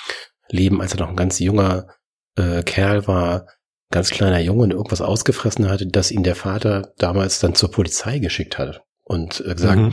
Leben, 0.50 0.80
als 0.80 0.94
er 0.94 1.00
noch 1.00 1.10
ein 1.10 1.16
ganz 1.16 1.40
junger 1.40 1.88
äh, 2.36 2.62
Kerl 2.62 3.08
war, 3.08 3.46
ganz 3.90 4.10
kleiner 4.10 4.40
Junge 4.40 4.64
und 4.64 4.72
irgendwas 4.72 5.00
ausgefressen 5.00 5.68
hatte, 5.68 5.86
dass 5.86 6.10
ihn 6.10 6.22
der 6.22 6.34
Vater 6.34 6.92
damals 6.98 7.40
dann 7.40 7.54
zur 7.54 7.70
Polizei 7.70 8.18
geschickt 8.18 8.58
hat 8.58 8.82
und 9.04 9.42
äh, 9.46 9.54
gesagt, 9.54 9.80
mhm. 9.80 9.92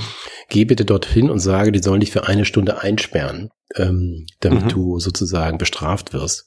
geh 0.49 0.65
bitte 0.65 0.85
dorthin 0.85 1.29
und 1.29 1.39
sage, 1.39 1.71
die 1.71 1.81
sollen 1.81 2.01
dich 2.01 2.11
für 2.11 2.27
eine 2.27 2.45
Stunde 2.45 2.81
einsperren, 2.81 3.49
ähm, 3.75 4.25
damit 4.41 4.65
mhm. 4.65 4.69
du 4.69 4.99
sozusagen 4.99 5.57
bestraft 5.57 6.13
wirst. 6.13 6.45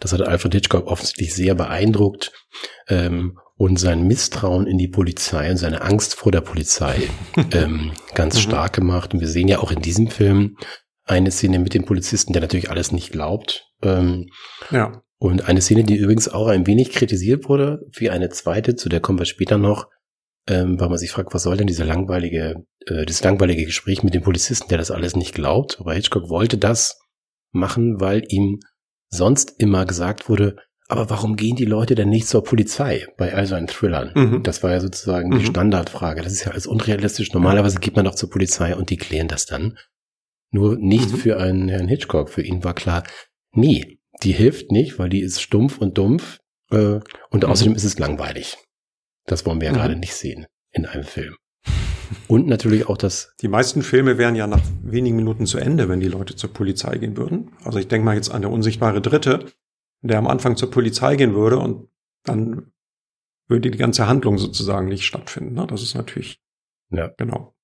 Das 0.00 0.12
hat 0.12 0.22
Alfred 0.22 0.54
Hitchcock 0.54 0.86
offensichtlich 0.86 1.34
sehr 1.34 1.54
beeindruckt 1.54 2.32
ähm, 2.88 3.38
und 3.56 3.78
sein 3.78 4.06
Misstrauen 4.06 4.66
in 4.66 4.78
die 4.78 4.88
Polizei 4.88 5.50
und 5.50 5.56
seine 5.56 5.82
Angst 5.82 6.14
vor 6.14 6.32
der 6.32 6.40
Polizei 6.40 7.08
ähm, 7.52 7.92
ganz 8.14 8.36
mhm. 8.36 8.40
stark 8.40 8.72
gemacht. 8.72 9.14
Und 9.14 9.20
wir 9.20 9.28
sehen 9.28 9.48
ja 9.48 9.58
auch 9.58 9.70
in 9.70 9.82
diesem 9.82 10.08
Film 10.08 10.56
eine 11.04 11.30
Szene 11.30 11.58
mit 11.58 11.74
dem 11.74 11.84
Polizisten, 11.84 12.32
der 12.32 12.42
natürlich 12.42 12.70
alles 12.70 12.92
nicht 12.92 13.12
glaubt. 13.12 13.66
Ähm, 13.82 14.30
ja. 14.70 15.02
Und 15.24 15.48
eine 15.48 15.62
Szene, 15.62 15.84
die 15.84 15.96
übrigens 15.96 16.28
auch 16.28 16.48
ein 16.48 16.66
wenig 16.66 16.92
kritisiert 16.92 17.48
wurde, 17.48 17.80
wie 17.96 18.10
eine 18.10 18.28
zweite, 18.28 18.76
zu 18.76 18.90
der 18.90 19.00
kommen 19.00 19.18
wir 19.18 19.24
später 19.24 19.56
noch, 19.56 19.88
ähm, 20.46 20.78
weil 20.78 20.90
man 20.90 20.98
sich 20.98 21.12
fragt, 21.12 21.32
was 21.32 21.44
soll 21.44 21.56
denn 21.56 21.66
diese 21.66 21.82
langweilige, 21.82 22.66
äh, 22.84 23.06
das 23.06 23.24
langweilige 23.24 23.64
Gespräch 23.64 24.02
mit 24.02 24.12
dem 24.12 24.20
Polizisten, 24.20 24.68
der 24.68 24.76
das 24.76 24.90
alles 24.90 25.16
nicht 25.16 25.34
glaubt. 25.34 25.80
Aber 25.80 25.94
Hitchcock 25.94 26.28
wollte 26.28 26.58
das 26.58 27.00
machen, 27.52 28.02
weil 28.02 28.24
ihm 28.28 28.60
sonst 29.08 29.54
immer 29.56 29.86
gesagt 29.86 30.28
wurde, 30.28 30.56
aber 30.88 31.08
warum 31.08 31.36
gehen 31.36 31.56
die 31.56 31.64
Leute 31.64 31.94
denn 31.94 32.10
nicht 32.10 32.28
zur 32.28 32.44
Polizei 32.44 33.06
bei 33.16 33.32
all 33.32 33.46
seinen 33.46 33.66
Thrillern? 33.66 34.12
Mhm. 34.14 34.42
Das 34.42 34.62
war 34.62 34.72
ja 34.72 34.80
sozusagen 34.80 35.30
mhm. 35.30 35.38
die 35.38 35.46
Standardfrage. 35.46 36.20
Das 36.20 36.34
ist 36.34 36.44
ja 36.44 36.52
alles 36.52 36.66
unrealistisch. 36.66 37.32
Normalerweise 37.32 37.78
geht 37.78 37.96
man 37.96 38.04
doch 38.04 38.14
zur 38.14 38.28
Polizei 38.28 38.76
und 38.76 38.90
die 38.90 38.98
klären 38.98 39.28
das 39.28 39.46
dann. 39.46 39.78
Nur 40.50 40.76
nicht 40.76 41.12
mhm. 41.12 41.16
für 41.16 41.38
einen 41.38 41.70
Herrn 41.70 41.88
Hitchcock. 41.88 42.28
Für 42.28 42.42
ihn 42.42 42.62
war 42.62 42.74
klar, 42.74 43.04
nee, 43.52 43.93
die 44.22 44.32
hilft 44.32 44.70
nicht, 44.70 44.98
weil 44.98 45.08
die 45.08 45.20
ist 45.20 45.40
stumpf 45.40 45.78
und 45.78 45.98
dumpf. 45.98 46.38
Äh, 46.70 47.00
und 47.30 47.42
mhm. 47.42 47.44
außerdem 47.44 47.74
ist 47.74 47.84
es 47.84 47.98
langweilig. 47.98 48.56
Das 49.26 49.46
wollen 49.46 49.60
wir 49.60 49.66
ja 49.66 49.72
mhm. 49.72 49.76
gerade 49.76 49.96
nicht 49.96 50.14
sehen 50.14 50.46
in 50.70 50.86
einem 50.86 51.04
Film. 51.04 51.36
Und 52.28 52.46
natürlich 52.46 52.88
auch 52.88 52.96
das. 52.96 53.34
Die 53.40 53.48
meisten 53.48 53.82
Filme 53.82 54.18
wären 54.18 54.34
ja 54.34 54.46
nach 54.46 54.62
wenigen 54.82 55.16
Minuten 55.16 55.46
zu 55.46 55.58
Ende, 55.58 55.88
wenn 55.88 56.00
die 56.00 56.08
Leute 56.08 56.36
zur 56.36 56.52
Polizei 56.52 56.98
gehen 56.98 57.16
würden. 57.16 57.52
Also 57.64 57.78
ich 57.78 57.88
denke 57.88 58.04
mal 58.04 58.14
jetzt 58.14 58.30
an 58.30 58.42
der 58.42 58.50
unsichtbare 58.50 59.00
Dritte, 59.00 59.46
der 60.02 60.18
am 60.18 60.26
Anfang 60.26 60.56
zur 60.56 60.70
Polizei 60.70 61.16
gehen 61.16 61.34
würde 61.34 61.58
und 61.58 61.88
dann 62.24 62.72
würde 63.48 63.70
die 63.70 63.78
ganze 63.78 64.06
Handlung 64.06 64.38
sozusagen 64.38 64.88
nicht 64.88 65.04
stattfinden. 65.04 65.54
Ne? 65.54 65.66
Das 65.66 65.82
ist 65.82 65.94
natürlich. 65.94 66.40
Ja. 66.90 67.08
Genau. 67.16 67.54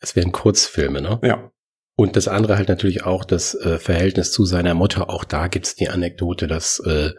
Es 0.00 0.16
wären 0.16 0.32
Kurzfilme, 0.32 1.00
ne? 1.00 1.20
Ja. 1.22 1.51
Und 1.94 2.16
das 2.16 2.28
andere 2.28 2.56
halt 2.56 2.68
natürlich 2.68 3.04
auch 3.04 3.24
das 3.24 3.54
äh, 3.54 3.78
Verhältnis 3.78 4.32
zu 4.32 4.44
seiner 4.44 4.74
Mutter. 4.74 5.10
Auch 5.10 5.24
da 5.24 5.48
gibt's 5.48 5.74
die 5.74 5.88
Anekdote, 5.88 6.46
dass 6.46 6.78
äh, 6.80 7.10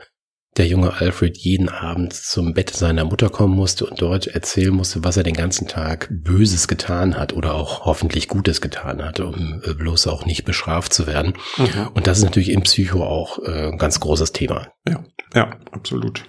der 0.58 0.68
junge 0.68 0.94
Alfred 0.94 1.38
jeden 1.38 1.70
Abend 1.70 2.14
zum 2.14 2.54
Bett 2.54 2.70
seiner 2.70 3.06
Mutter 3.06 3.30
kommen 3.30 3.56
musste 3.56 3.86
und 3.88 4.02
dort 4.02 4.28
erzählen 4.28 4.74
musste, 4.74 5.04
was 5.04 5.18
er 5.18 5.24
den 5.24 5.34
ganzen 5.34 5.68
Tag 5.68 6.10
Böses 6.12 6.68
getan 6.68 7.18
hat 7.18 7.34
oder 7.34 7.56
auch 7.56 7.86
hoffentlich 7.86 8.28
Gutes 8.28 8.62
getan 8.62 9.04
hat, 9.04 9.20
um 9.20 9.62
äh, 9.64 9.74
bloß 9.74 10.08
auch 10.08 10.26
nicht 10.26 10.46
bestraft 10.46 10.94
zu 10.94 11.08
werden. 11.08 11.34
Mhm. 11.58 11.90
Und 11.94 12.08
das 12.08 12.20
ist 12.20 12.24
natürlich 12.24 12.52
im 12.52 12.62
Psycho 12.62 13.04
auch 13.04 13.40
äh, 13.40 13.70
ein 13.72 13.78
ganz 13.78 14.00
großes 14.00 14.32
Thema. 14.32 14.72
Ja, 14.88 15.04
ja, 15.34 15.58
absolut. 15.72 16.26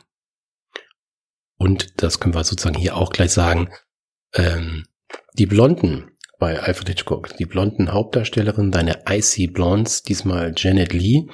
Und 1.57 2.03
das 2.03 2.19
können 2.21 2.35
wir 2.35 2.45
sozusagen 2.45 2.79
hier 2.79 2.97
auch 2.97 3.11
gleich 3.11 3.33
sagen. 3.33 3.71
Ähm, 4.33 4.85
die 5.35 5.47
Blonden 5.47 6.11
bei 6.39 6.61
Alfred 6.61 6.89
Hitchcock. 6.89 7.37
Die 7.37 7.47
blonden 7.47 7.93
Hauptdarstellerinnen, 7.93 8.71
deine 8.71 9.03
Icy 9.09 9.47
Blondes, 9.47 10.03
diesmal 10.03 10.53
Janet 10.57 10.93
Lee, 10.93 11.27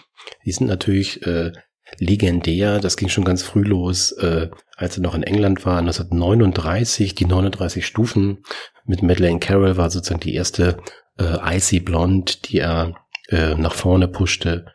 die 0.44 0.52
sind 0.52 0.66
natürlich 0.66 1.26
äh, 1.26 1.52
legendär. 1.98 2.78
Das 2.78 2.96
ging 2.96 3.08
schon 3.08 3.24
ganz 3.24 3.42
früh 3.42 3.62
los, 3.62 4.12
äh, 4.12 4.48
als 4.76 4.96
er 4.96 5.02
noch 5.02 5.14
in 5.14 5.22
England 5.22 5.64
war, 5.64 5.78
1939, 5.78 7.14
die 7.14 7.24
39 7.24 7.84
Stufen 7.84 8.42
mit 8.84 9.02
Madeleine 9.02 9.40
Carroll 9.40 9.76
war 9.76 9.90
sozusagen 9.90 10.20
die 10.20 10.34
erste 10.34 10.78
äh, 11.18 11.56
Icy 11.56 11.80
Blonde, 11.80 12.32
die 12.44 12.58
er 12.58 12.94
äh, 13.28 13.54
nach 13.54 13.74
vorne 13.74 14.08
pushte. 14.08 14.66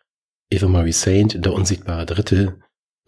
Eva 0.50 0.68
Marie 0.68 0.92
Saint, 0.92 1.44
der 1.44 1.54
unsichtbare 1.54 2.06
Dritte, 2.06 2.60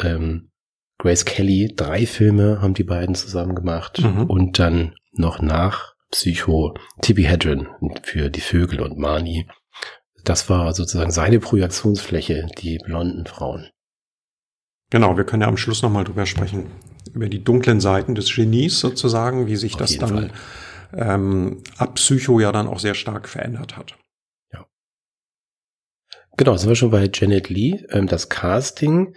ähm, 0.02 0.50
Grace 0.98 1.26
Kelly, 1.26 1.74
drei 1.76 2.08
Filme 2.08 2.62
haben 2.62 2.74
die 2.74 2.84
beiden 2.84 3.14
zusammen 3.14 3.54
gemacht 3.54 4.02
mhm. 4.02 4.24
und 4.24 4.58
dann 4.58 4.96
noch 5.12 5.42
nach 5.42 5.94
Psycho, 6.12 6.76
Tibi 7.02 7.24
Hedren 7.24 7.68
für 8.04 8.30
die 8.30 8.42
Vögel 8.42 8.82
und 8.82 8.98
Mani. 8.98 9.48
Das 10.24 10.50
war 10.50 10.74
sozusagen 10.74 11.12
seine 11.12 11.40
Projektionsfläche, 11.40 12.48
die 12.58 12.80
blonden 12.80 13.26
Frauen. 13.26 13.70
Genau, 14.90 15.18
wir 15.18 15.26
können 15.26 15.42
ja 15.42 15.48
am 15.48 15.58
Schluss 15.58 15.82
nochmal 15.82 16.06
drüber 16.06 16.26
sprechen, 16.26 16.72
über 17.14 17.28
die 17.28 17.44
dunklen 17.44 17.82
Seiten 17.82 18.16
des 18.16 18.34
Genies 18.34 18.80
sozusagen, 18.80 19.48
wie 19.48 19.58
sich 19.58 19.74
Auf 19.74 19.80
das 19.80 19.98
dann 19.98 20.32
ähm, 20.94 21.64
ab 21.78 21.96
Psycho 21.96 22.40
ja 22.40 22.52
dann 22.52 22.68
auch 22.68 22.80
sehr 22.80 22.94
stark 22.94 23.28
verändert 23.28 23.76
hat. 23.76 23.98
Ja. 24.54 24.66
Genau, 26.38 26.56
sind 26.56 26.70
wir 26.70 26.76
schon 26.76 26.92
bei 26.92 27.10
Janet 27.14 27.50
Lee. 27.50 27.86
Ähm, 27.90 28.08
das 28.08 28.30
Casting 28.30 29.16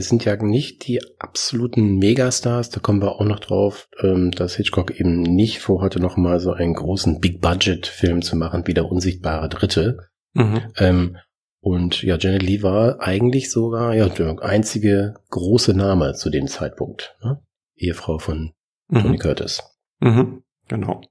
es 0.00 0.08
sind 0.08 0.24
ja 0.24 0.36
nicht 0.36 0.86
die 0.88 1.00
absoluten 1.18 1.96
Megastars, 1.96 2.70
da 2.70 2.80
kommen 2.80 3.00
wir 3.00 3.12
auch 3.12 3.24
noch 3.24 3.38
drauf, 3.38 3.88
ähm, 4.02 4.30
dass 4.32 4.56
Hitchcock 4.56 4.98
eben 4.98 5.22
nicht 5.22 5.60
vorhatte, 5.60 6.00
noch 6.00 6.16
mal 6.16 6.40
so 6.40 6.52
einen 6.52 6.74
großen 6.74 7.20
Big-Budget-Film 7.20 8.22
zu 8.22 8.36
machen, 8.36 8.66
wie 8.66 8.74
der 8.74 8.86
unsichtbare 8.86 9.48
Dritte. 9.48 9.98
Mhm. 10.34 10.60
Ähm, 10.76 11.16
und 11.60 12.02
ja, 12.02 12.16
Janet 12.18 12.42
Lee 12.42 12.62
war 12.62 13.00
eigentlich 13.00 13.50
sogar 13.50 13.94
ja, 13.94 14.08
der 14.08 14.42
einzige 14.42 15.14
große 15.28 15.74
Name 15.74 16.14
zu 16.14 16.30
dem 16.30 16.46
Zeitpunkt. 16.46 17.16
Ne? 17.22 17.42
Ehefrau 17.76 18.18
von 18.18 18.52
mhm. 18.88 19.00
Tony 19.00 19.18
Curtis. 19.18 19.62
Mhm. 20.00 20.42
Genau. 20.68 21.02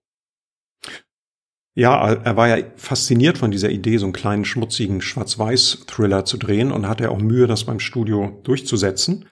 Ja, 1.80 2.12
er 2.12 2.36
war 2.36 2.50
ja 2.50 2.66
fasziniert 2.76 3.38
von 3.38 3.52
dieser 3.52 3.70
Idee, 3.70 3.96
so 4.00 4.06
einen 4.06 4.12
kleinen 4.12 4.44
schmutzigen 4.44 5.00
Schwarz-Weiß-Thriller 5.00 6.26
zu 6.26 6.36
drehen 6.36 6.74
und 6.74 6.90
hatte 6.90 7.10
auch 7.10 7.20
Mühe, 7.20 7.48
das 7.48 7.64
beim 7.64 7.80
Studio 7.80 8.38
durchzusetzen. 8.44 9.30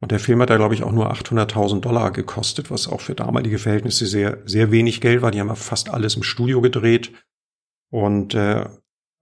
Und 0.00 0.10
der 0.10 0.18
Film 0.18 0.42
hat 0.42 0.50
da, 0.50 0.56
glaube 0.56 0.74
ich, 0.74 0.82
auch 0.82 0.90
nur 0.90 1.12
800.000 1.12 1.78
Dollar 1.78 2.10
gekostet, 2.10 2.72
was 2.72 2.88
auch 2.88 3.00
für 3.00 3.14
damalige 3.14 3.60
Verhältnisse 3.60 4.06
sehr, 4.06 4.38
sehr 4.44 4.72
wenig 4.72 5.00
Geld 5.00 5.22
war. 5.22 5.30
Die 5.30 5.38
haben 5.38 5.46
ja 5.46 5.54
fast 5.54 5.88
alles 5.88 6.16
im 6.16 6.24
Studio 6.24 6.60
gedreht. 6.60 7.12
Und 7.92 8.34
äh, 8.34 8.64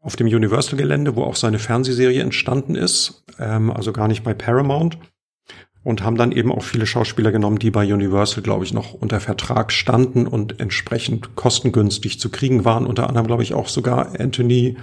auf 0.01 0.17
dem 0.17 0.27
Universal-Gelände, 0.27 1.15
wo 1.15 1.25
auch 1.25 1.37
seine 1.37 1.59
Fernsehserie 1.59 2.23
entstanden 2.23 2.75
ist, 2.75 3.23
ähm, 3.39 3.71
also 3.71 3.93
gar 3.93 4.09
nicht 4.09 4.25
bei 4.25 4.33
Paramount 4.33 4.97
und 5.87 6.03
haben 6.03 6.17
dann 6.17 6.33
eben 6.33 6.51
auch 6.51 6.65
viele 6.65 6.85
Schauspieler 6.85 7.31
genommen, 7.31 7.61
die 7.61 7.71
bei 7.71 7.85
Universal, 7.95 8.43
glaube 8.43 8.65
ich, 8.65 8.75
noch 8.75 8.93
unter 8.93 9.21
Vertrag 9.21 9.71
standen 9.71 10.27
und 10.27 10.59
entsprechend 10.59 11.37
kostengünstig 11.37 12.19
zu 12.19 12.29
kriegen 12.29 12.65
waren. 12.65 12.87
Unter 12.87 13.09
anderem, 13.09 13.29
glaube 13.29 13.45
ich, 13.45 13.55
auch 13.55 13.69
sogar 13.69 14.19
Anthony 14.19 14.77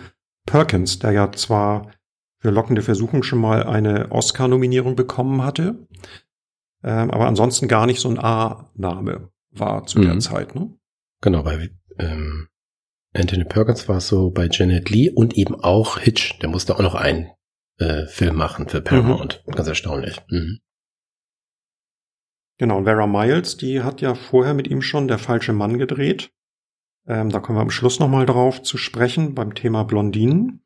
Perkins, 0.45 0.99
der 0.99 1.11
ja 1.11 1.29
zwar 1.33 1.91
für 2.39 2.51
lockende 2.51 2.81
Versuchung 2.81 3.21
schon 3.23 3.39
mal 3.39 3.63
eine 3.63 4.13
Oscar-Nominierung 4.13 4.95
bekommen 4.95 5.43
hatte, 5.43 5.85
ähm, 6.85 7.11
aber 7.11 7.27
ansonsten 7.27 7.67
gar 7.67 7.85
nicht 7.85 7.99
so 7.99 8.07
ein 8.07 8.17
A-Name 8.17 9.29
war 9.51 9.85
zu 9.85 9.99
mhm. 9.99 10.03
der 10.03 10.19
Zeit. 10.19 10.55
Ne? 10.55 10.73
Genau, 11.19 11.43
bei 11.43 11.69
ähm, 11.99 12.47
Anthony 13.13 13.43
Perkins 13.43 13.89
war 13.89 13.97
es 13.97 14.07
so 14.07 14.31
bei 14.31 14.47
Janet 14.49 14.89
Lee 14.89 15.09
und 15.09 15.35
eben 15.35 15.55
auch 15.55 15.99
Hitch, 15.99 16.39
der 16.39 16.47
musste 16.47 16.73
auch 16.73 16.81
noch 16.81 16.95
einen 16.95 17.27
äh, 17.77 18.05
Film 18.05 18.37
machen 18.37 18.69
für 18.69 18.79
Paramount. 18.79 19.43
Mhm. 19.45 19.51
Ganz 19.51 19.67
erstaunlich. 19.67 20.21
Mhm. 20.29 20.59
Genau, 22.57 22.77
und 22.77 22.85
Vera 22.85 23.07
Miles, 23.07 23.57
die 23.57 23.81
hat 23.81 24.01
ja 24.01 24.15
vorher 24.15 24.53
mit 24.53 24.67
ihm 24.67 24.81
schon 24.81 25.07
Der 25.07 25.17
falsche 25.17 25.53
Mann 25.53 25.77
gedreht. 25.77 26.31
Ähm, 27.07 27.29
da 27.29 27.39
kommen 27.39 27.57
wir 27.57 27.63
am 27.63 27.71
Schluss 27.71 27.99
nochmal 27.99 28.25
drauf 28.25 28.61
zu 28.61 28.77
sprechen 28.77 29.35
beim 29.35 29.55
Thema 29.55 29.83
Blondinen. 29.83 30.61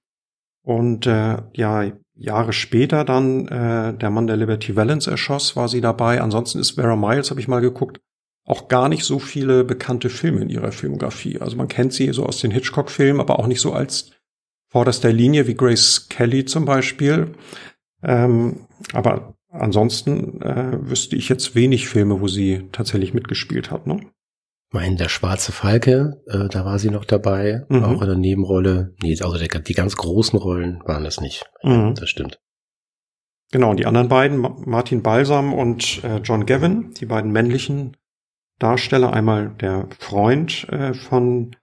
Und 0.62 1.08
äh, 1.08 1.38
ja, 1.53 1.91
Jahre 2.13 2.51
später 2.51 3.06
dann 3.06 3.48
äh, 3.48 3.98
Der 3.98 4.10
Mann 4.10 4.27
der 4.27 4.38
Liberty 4.38 4.75
Valance 4.75 5.10
erschoss, 5.10 5.56
war 5.56 5.70
sie 5.70 5.82
dabei. 5.82 6.22
Ansonsten 6.22 6.60
ist 6.60 6.72
Vera 6.72 6.96
Miles, 6.96 7.29
habe 7.29 7.39
ich 7.39 7.48
mal 7.48 7.62
geguckt, 7.62 8.01
auch 8.46 8.67
gar 8.67 8.89
nicht 8.89 9.03
so 9.03 9.20
viele 9.20 9.63
bekannte 9.63 10.10
Filme 10.10 10.41
in 10.41 10.50
ihrer 10.50 10.72
Filmografie. 10.72 11.39
Also 11.39 11.58
man 11.58 11.67
kennt 11.67 11.94
sie 11.94 12.12
so 12.12 12.25
aus 12.25 12.39
den 12.39 12.51
Hitchcock-Filmen, 12.51 13.22
aber 13.22 13.39
auch 13.39 13.48
nicht 13.48 13.62
so 13.62 13.74
als 13.74 14.12
vorderster 14.70 15.12
Linie 15.12 15.48
wie 15.48 15.56
Grace 15.56 16.08
Kelly 16.10 16.46
zum 16.46 16.65
Beispiel. 16.65 17.34
Ähm, 18.03 18.67
aber 18.94 19.37
Ansonsten 19.59 20.41
äh, 20.41 20.77
wüsste 20.81 21.15
ich 21.15 21.29
jetzt 21.29 21.55
wenig 21.55 21.87
Filme, 21.87 22.21
wo 22.21 22.27
sie 22.27 22.67
tatsächlich 22.71 23.13
mitgespielt 23.13 23.71
hat. 23.71 23.87
Ne? 23.87 23.99
Mein 24.71 24.97
Der 24.97 25.09
Schwarze 25.09 25.51
Falke, 25.51 26.21
äh, 26.27 26.49
da 26.49 26.65
war 26.65 26.77
sie 26.77 26.89
noch 26.89 27.05
dabei, 27.05 27.65
mhm. 27.69 27.83
auch 27.83 28.01
in 28.01 28.07
der 28.07 28.17
Nebenrolle. 28.17 28.95
Nee, 29.01 29.17
also 29.21 29.37
der, 29.37 29.47
die 29.47 29.73
ganz 29.73 29.95
großen 29.95 30.37
Rollen 30.37 30.81
waren 30.85 31.03
das 31.03 31.21
nicht. 31.21 31.45
Mhm. 31.63 31.95
Das 31.95 32.09
stimmt. 32.09 32.39
Genau, 33.51 33.71
und 33.71 33.79
die 33.79 33.85
anderen 33.85 34.09
beiden, 34.09 34.39
Martin 34.39 35.01
Balsam 35.01 35.53
und 35.53 36.03
äh, 36.03 36.17
John 36.17 36.45
Gavin, 36.45 36.93
die 36.99 37.05
beiden 37.05 37.31
männlichen 37.31 37.95
Darsteller, 38.59 39.13
einmal 39.13 39.55
der 39.61 39.87
Freund 39.99 40.67
äh, 40.69 40.93
von 40.93 41.55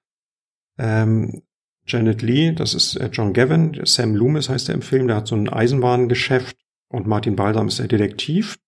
ähm, 0.78 1.42
Janet 1.86 2.22
Lee, 2.22 2.52
das 2.52 2.72
ist 2.72 2.96
äh, 2.96 3.10
John 3.12 3.34
Gavin, 3.34 3.82
Sam 3.84 4.14
Loomis 4.14 4.48
heißt 4.48 4.70
er 4.70 4.76
im 4.76 4.82
Film, 4.82 5.08
der 5.08 5.16
hat 5.16 5.26
so 5.26 5.34
ein 5.34 5.50
Eisenbahngeschäft 5.50 6.56
und 6.94 7.06
Martin 7.06 7.36
Balsam 7.36 7.68
ist 7.68 7.78
der 7.78 7.88
Detektiv. 7.88 8.58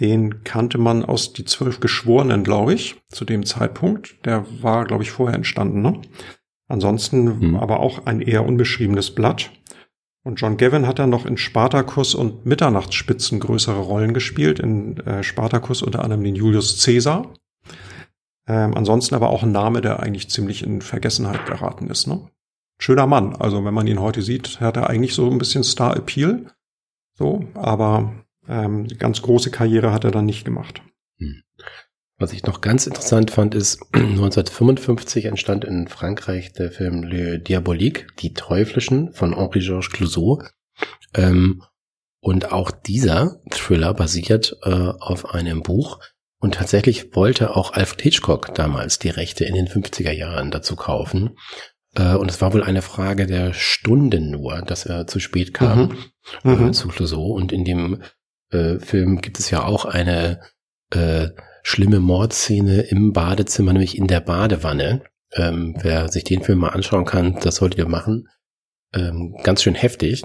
Den 0.00 0.42
kannte 0.42 0.78
man 0.78 1.04
aus 1.04 1.32
Die 1.32 1.44
Zwölf 1.44 1.80
Geschworenen, 1.80 2.42
glaube 2.42 2.74
ich, 2.74 2.96
zu 3.08 3.24
dem 3.24 3.44
Zeitpunkt. 3.44 4.24
Der 4.24 4.44
war, 4.62 4.84
glaube 4.84 5.02
ich, 5.02 5.10
vorher 5.10 5.36
entstanden. 5.36 5.82
Ne? 5.82 6.00
Ansonsten 6.68 7.40
hm. 7.40 7.56
aber 7.56 7.80
auch 7.80 8.06
ein 8.06 8.20
eher 8.20 8.44
unbeschriebenes 8.44 9.14
Blatt. 9.14 9.50
Und 10.24 10.40
John 10.40 10.56
Gavin 10.56 10.86
hat 10.86 10.98
dann 10.98 11.10
noch 11.10 11.26
in 11.26 11.36
Spartacus 11.36 12.14
und 12.14 12.46
Mitternachtsspitzen 12.46 13.38
größere 13.40 13.80
Rollen 13.80 14.14
gespielt. 14.14 14.58
In 14.58 14.96
äh, 14.98 15.22
Spartacus 15.22 15.82
unter 15.82 16.02
anderem 16.02 16.24
den 16.24 16.34
Julius 16.34 16.82
Caesar. 16.82 17.34
Ähm, 18.48 18.74
ansonsten 18.74 19.14
aber 19.14 19.30
auch 19.30 19.42
ein 19.42 19.52
Name, 19.52 19.80
der 19.80 20.00
eigentlich 20.00 20.30
ziemlich 20.30 20.62
in 20.62 20.80
Vergessenheit 20.80 21.46
geraten 21.46 21.88
ist. 21.88 22.06
Ne? 22.06 22.28
Schöner 22.78 23.06
Mann. 23.06 23.36
Also 23.36 23.64
wenn 23.64 23.74
man 23.74 23.86
ihn 23.86 24.00
heute 24.00 24.22
sieht, 24.22 24.60
hat 24.60 24.76
er 24.76 24.90
eigentlich 24.90 25.14
so 25.14 25.30
ein 25.30 25.38
bisschen 25.38 25.62
Star-Appeal. 25.62 26.46
So, 27.14 27.44
aber 27.54 28.12
ähm, 28.48 28.86
ganz 28.98 29.22
große 29.22 29.50
Karriere 29.50 29.92
hat 29.92 30.04
er 30.04 30.10
dann 30.10 30.26
nicht 30.26 30.44
gemacht. 30.44 30.82
Hm. 31.18 31.42
Was 32.18 32.32
ich 32.32 32.44
noch 32.44 32.60
ganz 32.60 32.86
interessant 32.86 33.30
fand, 33.30 33.54
ist, 33.54 33.82
1955 33.92 35.24
entstand 35.26 35.64
in 35.64 35.88
Frankreich 35.88 36.52
der 36.52 36.70
Film 36.70 37.02
Le 37.02 37.38
Diabolique, 37.38 38.06
Die 38.18 38.34
Teuflischen 38.34 39.12
von 39.12 39.34
Henri-Georges 39.36 39.90
Clouseau. 39.90 40.42
Ähm, 41.14 41.62
und 42.20 42.52
auch 42.52 42.70
dieser 42.70 43.40
Thriller 43.50 43.94
basiert 43.94 44.56
äh, 44.62 44.70
auf 44.70 45.34
einem 45.34 45.62
Buch. 45.62 46.00
Und 46.40 46.54
tatsächlich 46.54 47.14
wollte 47.14 47.56
auch 47.56 47.72
Alfred 47.72 48.02
Hitchcock 48.02 48.54
damals 48.54 48.98
die 48.98 49.10
Rechte 49.10 49.44
in 49.44 49.54
den 49.54 49.68
50er 49.68 50.12
Jahren 50.12 50.50
dazu 50.50 50.76
kaufen. 50.76 51.36
Äh, 51.94 52.14
und 52.14 52.30
es 52.30 52.40
war 52.40 52.52
wohl 52.52 52.62
eine 52.62 52.82
Frage 52.82 53.26
der 53.26 53.52
Stunden 53.52 54.30
nur, 54.30 54.62
dass 54.62 54.86
er 54.86 55.06
zu 55.06 55.20
spät 55.20 55.54
kam 55.54 55.96
mhm. 56.42 56.50
Äh, 56.50 56.56
mhm. 56.56 56.72
zu 56.72 56.88
Clouseau. 56.88 57.32
Und 57.32 57.52
in 57.52 57.64
dem 57.64 58.02
äh, 58.50 58.78
Film 58.78 59.20
gibt 59.20 59.38
es 59.38 59.50
ja 59.50 59.64
auch 59.64 59.84
eine 59.84 60.40
äh, 60.90 61.28
schlimme 61.62 62.00
Mordszene 62.00 62.82
im 62.82 63.12
Badezimmer, 63.12 63.72
nämlich 63.72 63.96
in 63.96 64.06
der 64.06 64.20
Badewanne. 64.20 65.02
Ähm, 65.32 65.76
wer 65.80 66.08
sich 66.08 66.24
den 66.24 66.42
Film 66.42 66.60
mal 66.60 66.68
anschauen 66.68 67.04
kann, 67.04 67.38
das 67.40 67.56
solltet 67.56 67.78
ihr 67.78 67.88
machen. 67.88 68.28
Ähm, 68.92 69.34
ganz 69.42 69.62
schön 69.62 69.74
heftig. 69.74 70.22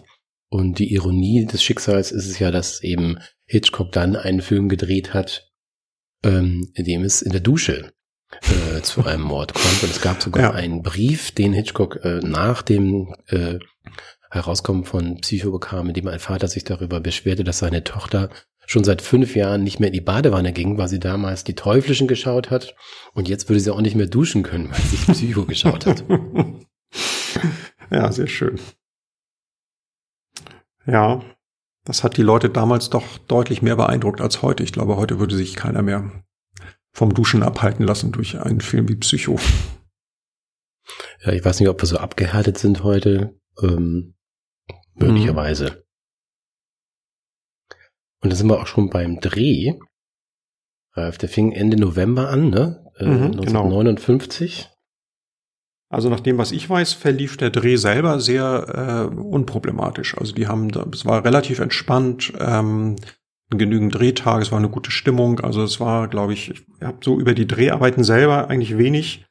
Und 0.49 0.79
die 0.79 0.93
Ironie 0.93 1.45
des 1.45 1.63
Schicksals 1.63 2.11
ist 2.11 2.27
es 2.27 2.39
ja, 2.39 2.51
dass 2.51 2.81
eben 2.81 3.19
Hitchcock 3.45 3.91
dann 3.91 4.15
einen 4.15 4.41
Film 4.41 4.69
gedreht 4.69 5.13
hat, 5.13 5.51
ähm, 6.23 6.71
in 6.73 6.85
dem 6.85 7.03
es 7.03 7.21
in 7.21 7.31
der 7.31 7.41
Dusche 7.41 7.91
äh, 8.41 8.81
zu 8.81 9.05
einem 9.05 9.23
Mord 9.23 9.53
kommt. 9.53 9.83
Und 9.83 9.91
es 9.91 10.01
gab 10.01 10.21
sogar 10.21 10.43
ja. 10.43 10.51
einen 10.51 10.83
Brief, 10.83 11.31
den 11.31 11.53
Hitchcock 11.53 12.03
äh, 12.03 12.19
nach 12.19 12.61
dem 12.61 13.13
äh, 13.27 13.59
Herauskommen 14.31 14.85
von 14.85 15.17
Psycho 15.21 15.51
bekam, 15.51 15.87
in 15.87 15.93
dem 15.93 16.07
ein 16.07 16.19
Vater 16.19 16.47
sich 16.47 16.63
darüber 16.63 16.99
beschwerte, 16.99 17.43
dass 17.43 17.59
seine 17.59 17.83
Tochter 17.83 18.29
schon 18.67 18.83
seit 18.83 19.01
fünf 19.01 19.35
Jahren 19.35 19.63
nicht 19.63 19.79
mehr 19.79 19.87
in 19.87 19.93
die 19.93 20.01
Badewanne 20.01 20.53
ging, 20.53 20.77
weil 20.77 20.87
sie 20.87 20.99
damals 20.99 21.43
die 21.43 21.55
Teuflischen 21.55 22.07
geschaut 22.07 22.51
hat. 22.51 22.75
Und 23.13 23.27
jetzt 23.27 23.49
würde 23.49 23.59
sie 23.59 23.71
auch 23.71 23.81
nicht 23.81 23.95
mehr 23.95 24.05
duschen 24.05 24.43
können, 24.43 24.69
weil 24.69 24.81
sie 24.81 24.97
Psycho 25.11 25.45
geschaut 25.45 25.85
hat. 25.85 26.03
Ja, 27.91 28.11
sehr 28.11 28.27
schön. 28.27 28.59
Ja, 30.85 31.21
das 31.85 32.03
hat 32.03 32.17
die 32.17 32.21
Leute 32.21 32.49
damals 32.49 32.89
doch 32.89 33.17
deutlich 33.27 33.61
mehr 33.61 33.75
beeindruckt 33.75 34.21
als 34.21 34.41
heute. 34.41 34.63
Ich 34.63 34.73
glaube, 34.73 34.95
heute 34.95 35.19
würde 35.19 35.35
sich 35.35 35.55
keiner 35.55 35.81
mehr 35.81 36.23
vom 36.93 37.13
Duschen 37.13 37.43
abhalten 37.43 37.85
lassen 37.85 38.11
durch 38.11 38.39
einen 38.39 38.61
Film 38.61 38.87
wie 38.89 38.95
Psycho. 38.95 39.39
Ja, 41.21 41.33
ich 41.33 41.43
weiß 41.43 41.59
nicht, 41.59 41.69
ob 41.69 41.81
wir 41.81 41.87
so 41.87 41.97
abgehärtet 41.97 42.57
sind 42.57 42.83
heute. 42.83 43.35
Ähm, 43.61 44.15
möglicherweise. 44.95 45.65
Mhm. 45.65 45.83
Und 48.21 48.31
da 48.31 48.35
sind 48.35 48.47
wir 48.47 48.59
auch 48.59 48.67
schon 48.67 48.89
beim 48.89 49.19
Dreh. 49.19 49.73
Ralf, 50.93 51.17
der 51.17 51.29
fing 51.29 51.51
Ende 51.51 51.77
November 51.77 52.29
an, 52.29 52.49
ne? 52.49 52.85
Äh, 52.97 53.05
mhm, 53.05 53.25
1959. 53.27 54.57
Genau. 54.57 54.75
Also 55.91 56.09
nach 56.09 56.19
dem, 56.19 56.37
was 56.37 56.51
ich 56.51 56.69
weiß, 56.69 56.93
verlief 56.93 57.37
der 57.37 57.49
Dreh 57.49 57.75
selber 57.75 58.19
sehr 58.19 59.09
äh, 59.11 59.15
unproblematisch. 59.15 60.15
Also 60.17 60.33
die 60.33 60.47
haben, 60.47 60.69
es 60.93 61.05
war 61.05 61.25
relativ 61.25 61.59
entspannt. 61.59 62.31
Ähm, 62.37 62.95
genügend 63.49 63.95
Drehtage, 63.95 64.43
es 64.43 64.51
war 64.51 64.59
eine 64.59 64.69
gute 64.69 64.91
Stimmung. 64.91 65.39
Also 65.39 65.63
es 65.63 65.79
war, 65.79 66.07
glaube 66.07 66.33
ich, 66.33 66.51
ich 66.51 66.65
habe 66.81 66.99
so 67.03 67.19
über 67.19 67.33
die 67.33 67.47
Dreharbeiten 67.47 68.03
selber 68.03 68.49
eigentlich 68.49 68.77
wenig 68.77 69.25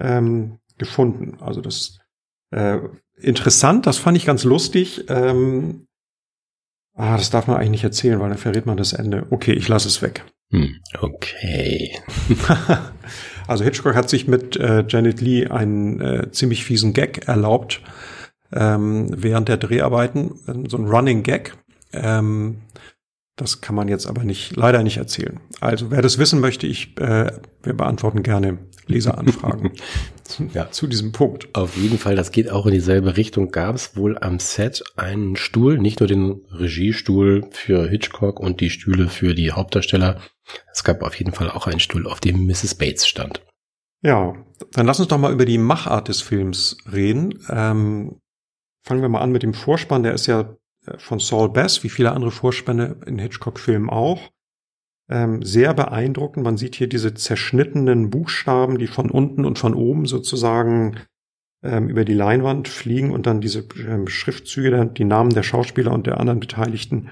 ähm, 0.00 0.58
gefunden. 0.78 1.36
Also 1.40 1.60
das 1.60 1.98
äh, 2.50 2.78
interessant, 3.16 3.86
das 3.86 3.98
fand 3.98 4.16
ich 4.16 4.26
ganz 4.26 4.44
lustig. 4.44 5.04
Ähm, 5.08 5.86
ah, 6.94 7.16
das 7.16 7.30
darf 7.30 7.46
man 7.46 7.56
eigentlich 7.56 7.70
nicht 7.70 7.84
erzählen, 7.84 8.18
weil 8.20 8.30
dann 8.30 8.38
verrät 8.38 8.66
man 8.66 8.76
das 8.76 8.92
Ende. 8.92 9.26
Okay, 9.30 9.52
ich 9.52 9.68
lasse 9.68 9.88
es 9.88 10.02
weg. 10.02 10.24
Hm, 10.50 10.76
okay. 11.00 11.96
also 13.46 13.64
Hitchcock 13.64 13.94
hat 13.94 14.10
sich 14.10 14.26
mit 14.26 14.56
äh, 14.56 14.84
Janet 14.86 15.20
Lee 15.20 15.46
einen 15.46 16.00
äh, 16.00 16.30
ziemlich 16.32 16.64
fiesen 16.64 16.92
Gag 16.92 17.26
erlaubt 17.26 17.80
ähm, 18.52 19.08
während 19.16 19.48
der 19.48 19.56
Dreharbeiten, 19.56 20.66
so 20.68 20.76
ein 20.76 20.86
Running 20.86 21.22
Gag 21.22 21.56
Ähm, 21.94 22.62
das 23.36 23.62
kann 23.62 23.74
man 23.74 23.88
jetzt 23.88 24.06
aber 24.06 24.24
nicht, 24.24 24.56
leider 24.56 24.82
nicht 24.82 24.98
erzählen. 24.98 25.40
Also, 25.60 25.90
wer 25.90 26.02
das 26.02 26.18
wissen 26.18 26.40
möchte, 26.40 26.66
ich, 26.66 26.98
äh, 26.98 27.32
wir 27.62 27.74
beantworten 27.74 28.22
gerne 28.22 28.58
Leseranfragen 28.86 29.72
ja. 30.54 30.70
zu 30.70 30.86
diesem 30.86 31.12
Punkt. 31.12 31.48
Auf 31.54 31.76
jeden 31.76 31.98
Fall, 31.98 32.14
das 32.14 32.30
geht 32.30 32.50
auch 32.50 32.66
in 32.66 32.72
dieselbe 32.72 33.16
Richtung. 33.16 33.50
Gab 33.50 33.74
es 33.74 33.96
wohl 33.96 34.18
am 34.18 34.38
Set 34.38 34.84
einen 34.96 35.36
Stuhl, 35.36 35.78
nicht 35.78 36.00
nur 36.00 36.08
den 36.08 36.42
Regiestuhl 36.50 37.46
für 37.50 37.88
Hitchcock 37.88 38.38
und 38.38 38.60
die 38.60 38.70
Stühle 38.70 39.08
für 39.08 39.34
die 39.34 39.52
Hauptdarsteller. 39.52 40.20
Es 40.70 40.84
gab 40.84 41.02
auf 41.02 41.14
jeden 41.14 41.32
Fall 41.32 41.50
auch 41.50 41.66
einen 41.66 41.80
Stuhl, 41.80 42.06
auf 42.06 42.20
dem 42.20 42.46
Mrs. 42.46 42.74
Bates 42.74 43.06
stand. 43.06 43.40
Ja, 44.02 44.34
dann 44.72 44.86
lass 44.86 44.98
uns 44.98 45.08
doch 45.08 45.18
mal 45.18 45.32
über 45.32 45.44
die 45.44 45.58
Machart 45.58 46.08
des 46.08 46.20
Films 46.20 46.76
reden. 46.92 47.38
Ähm, 47.48 48.20
fangen 48.82 49.00
wir 49.00 49.08
mal 49.08 49.20
an 49.20 49.32
mit 49.32 49.42
dem 49.42 49.54
Vorspann. 49.54 50.02
Der 50.02 50.12
ist 50.12 50.26
ja 50.26 50.56
von 50.98 51.18
Saul 51.18 51.50
Bass, 51.50 51.84
wie 51.84 51.88
viele 51.88 52.12
andere 52.12 52.30
Vorspänne 52.30 52.96
in 53.06 53.18
Hitchcock-Filmen 53.18 53.90
auch. 53.90 54.30
Ähm, 55.08 55.42
sehr 55.42 55.74
beeindruckend. 55.74 56.44
Man 56.44 56.56
sieht 56.56 56.74
hier 56.74 56.88
diese 56.88 57.14
zerschnittenen 57.14 58.10
Buchstaben, 58.10 58.78
die 58.78 58.86
von 58.86 59.10
unten 59.10 59.44
und 59.44 59.58
von 59.58 59.74
oben 59.74 60.06
sozusagen 60.06 60.96
ähm, 61.62 61.88
über 61.88 62.04
die 62.04 62.14
Leinwand 62.14 62.68
fliegen 62.68 63.10
und 63.10 63.26
dann 63.26 63.40
diese 63.40 63.66
ähm, 63.78 64.08
Schriftzüge, 64.08 64.86
die 64.86 65.04
Namen 65.04 65.30
der 65.30 65.42
Schauspieler 65.42 65.92
und 65.92 66.06
der 66.06 66.18
anderen 66.18 66.40
Beteiligten 66.40 67.10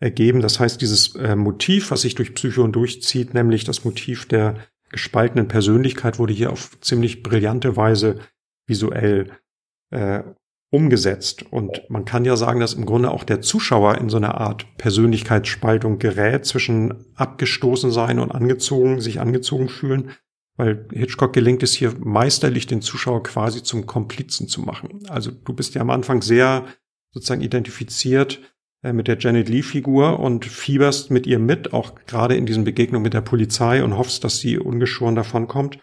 ergeben. 0.00 0.40
Das 0.40 0.58
heißt, 0.58 0.80
dieses 0.80 1.14
äh, 1.14 1.36
Motiv, 1.36 1.90
was 1.90 2.02
sich 2.02 2.14
durch 2.14 2.34
Psychon 2.34 2.72
durchzieht, 2.72 3.34
nämlich 3.34 3.64
das 3.64 3.84
Motiv 3.84 4.26
der 4.26 4.56
gespaltenen 4.90 5.48
Persönlichkeit, 5.48 6.18
wurde 6.18 6.32
hier 6.32 6.52
auf 6.52 6.78
ziemlich 6.80 7.22
brillante 7.22 7.76
Weise 7.76 8.18
visuell 8.66 9.30
äh, 9.90 10.22
umgesetzt. 10.72 11.44
Und 11.52 11.82
man 11.90 12.06
kann 12.06 12.24
ja 12.24 12.34
sagen, 12.34 12.58
dass 12.58 12.72
im 12.72 12.86
Grunde 12.86 13.10
auch 13.10 13.24
der 13.24 13.42
Zuschauer 13.42 13.98
in 13.98 14.08
so 14.08 14.16
eine 14.16 14.34
Art 14.34 14.66
Persönlichkeitsspaltung 14.78 15.98
gerät 15.98 16.46
zwischen 16.46 17.12
abgestoßen 17.14 17.92
sein 17.92 18.18
und 18.18 18.32
angezogen, 18.32 19.00
sich 19.00 19.20
angezogen 19.20 19.68
fühlen, 19.68 20.12
weil 20.56 20.88
Hitchcock 20.90 21.34
gelingt 21.34 21.62
es 21.62 21.74
hier 21.74 21.92
meisterlich, 22.00 22.66
den 22.66 22.80
Zuschauer 22.80 23.22
quasi 23.22 23.62
zum 23.62 23.84
Komplizen 23.84 24.48
zu 24.48 24.62
machen. 24.62 25.00
Also 25.08 25.30
du 25.30 25.52
bist 25.52 25.74
ja 25.74 25.82
am 25.82 25.90
Anfang 25.90 26.22
sehr 26.22 26.64
sozusagen 27.10 27.42
identifiziert 27.42 28.40
äh, 28.82 28.94
mit 28.94 29.08
der 29.08 29.18
Janet 29.18 29.50
Lee-Figur 29.50 30.20
und 30.20 30.46
fieberst 30.46 31.10
mit 31.10 31.26
ihr 31.26 31.38
mit, 31.38 31.74
auch 31.74 31.96
gerade 32.06 32.34
in 32.34 32.46
diesen 32.46 32.64
Begegnungen 32.64 33.02
mit 33.02 33.12
der 33.12 33.20
Polizei 33.20 33.84
und 33.84 33.98
hoffst, 33.98 34.24
dass 34.24 34.38
sie 34.38 34.58
ungeschoren 34.58 35.16
davonkommt. 35.16 35.80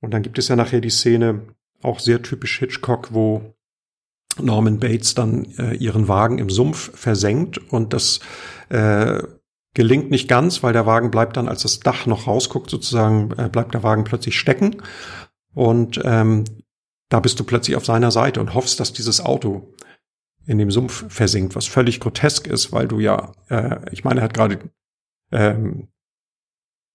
Und 0.00 0.14
dann 0.14 0.22
gibt 0.22 0.38
es 0.38 0.48
ja 0.48 0.56
nachher 0.56 0.80
die 0.80 0.88
Szene, 0.88 1.54
auch 1.82 1.98
sehr 1.98 2.22
typisch 2.22 2.58
Hitchcock, 2.58 3.12
wo 3.12 3.54
Norman 4.38 4.78
Bates 4.78 5.14
dann 5.14 5.44
äh, 5.58 5.74
ihren 5.74 6.08
Wagen 6.08 6.38
im 6.38 6.50
Sumpf 6.50 6.96
versenkt 6.96 7.58
und 7.58 7.92
das 7.92 8.20
äh, 8.68 9.22
gelingt 9.74 10.10
nicht 10.10 10.28
ganz, 10.28 10.62
weil 10.62 10.72
der 10.72 10.86
Wagen 10.86 11.10
bleibt 11.10 11.36
dann, 11.36 11.48
als 11.48 11.62
das 11.62 11.80
Dach 11.80 12.06
noch 12.06 12.26
rausguckt, 12.26 12.70
sozusagen, 12.70 13.32
äh, 13.38 13.48
bleibt 13.48 13.74
der 13.74 13.82
Wagen 13.82 14.04
plötzlich 14.04 14.38
stecken 14.38 14.76
und 15.54 16.00
ähm, 16.04 16.44
da 17.08 17.20
bist 17.20 17.40
du 17.40 17.44
plötzlich 17.44 17.76
auf 17.76 17.84
seiner 17.84 18.10
Seite 18.10 18.40
und 18.40 18.54
hoffst, 18.54 18.80
dass 18.80 18.92
dieses 18.92 19.20
Auto 19.20 19.74
in 20.46 20.58
dem 20.58 20.70
Sumpf 20.70 21.12
versinkt, 21.12 21.54
was 21.54 21.66
völlig 21.66 22.00
grotesk 22.00 22.46
ist, 22.46 22.72
weil 22.72 22.88
du 22.88 23.00
ja, 23.00 23.32
äh, 23.48 23.78
ich 23.92 24.04
meine, 24.04 24.20
er 24.20 24.24
hat 24.24 24.34
gerade 24.34 24.58
ähm, 25.32 25.88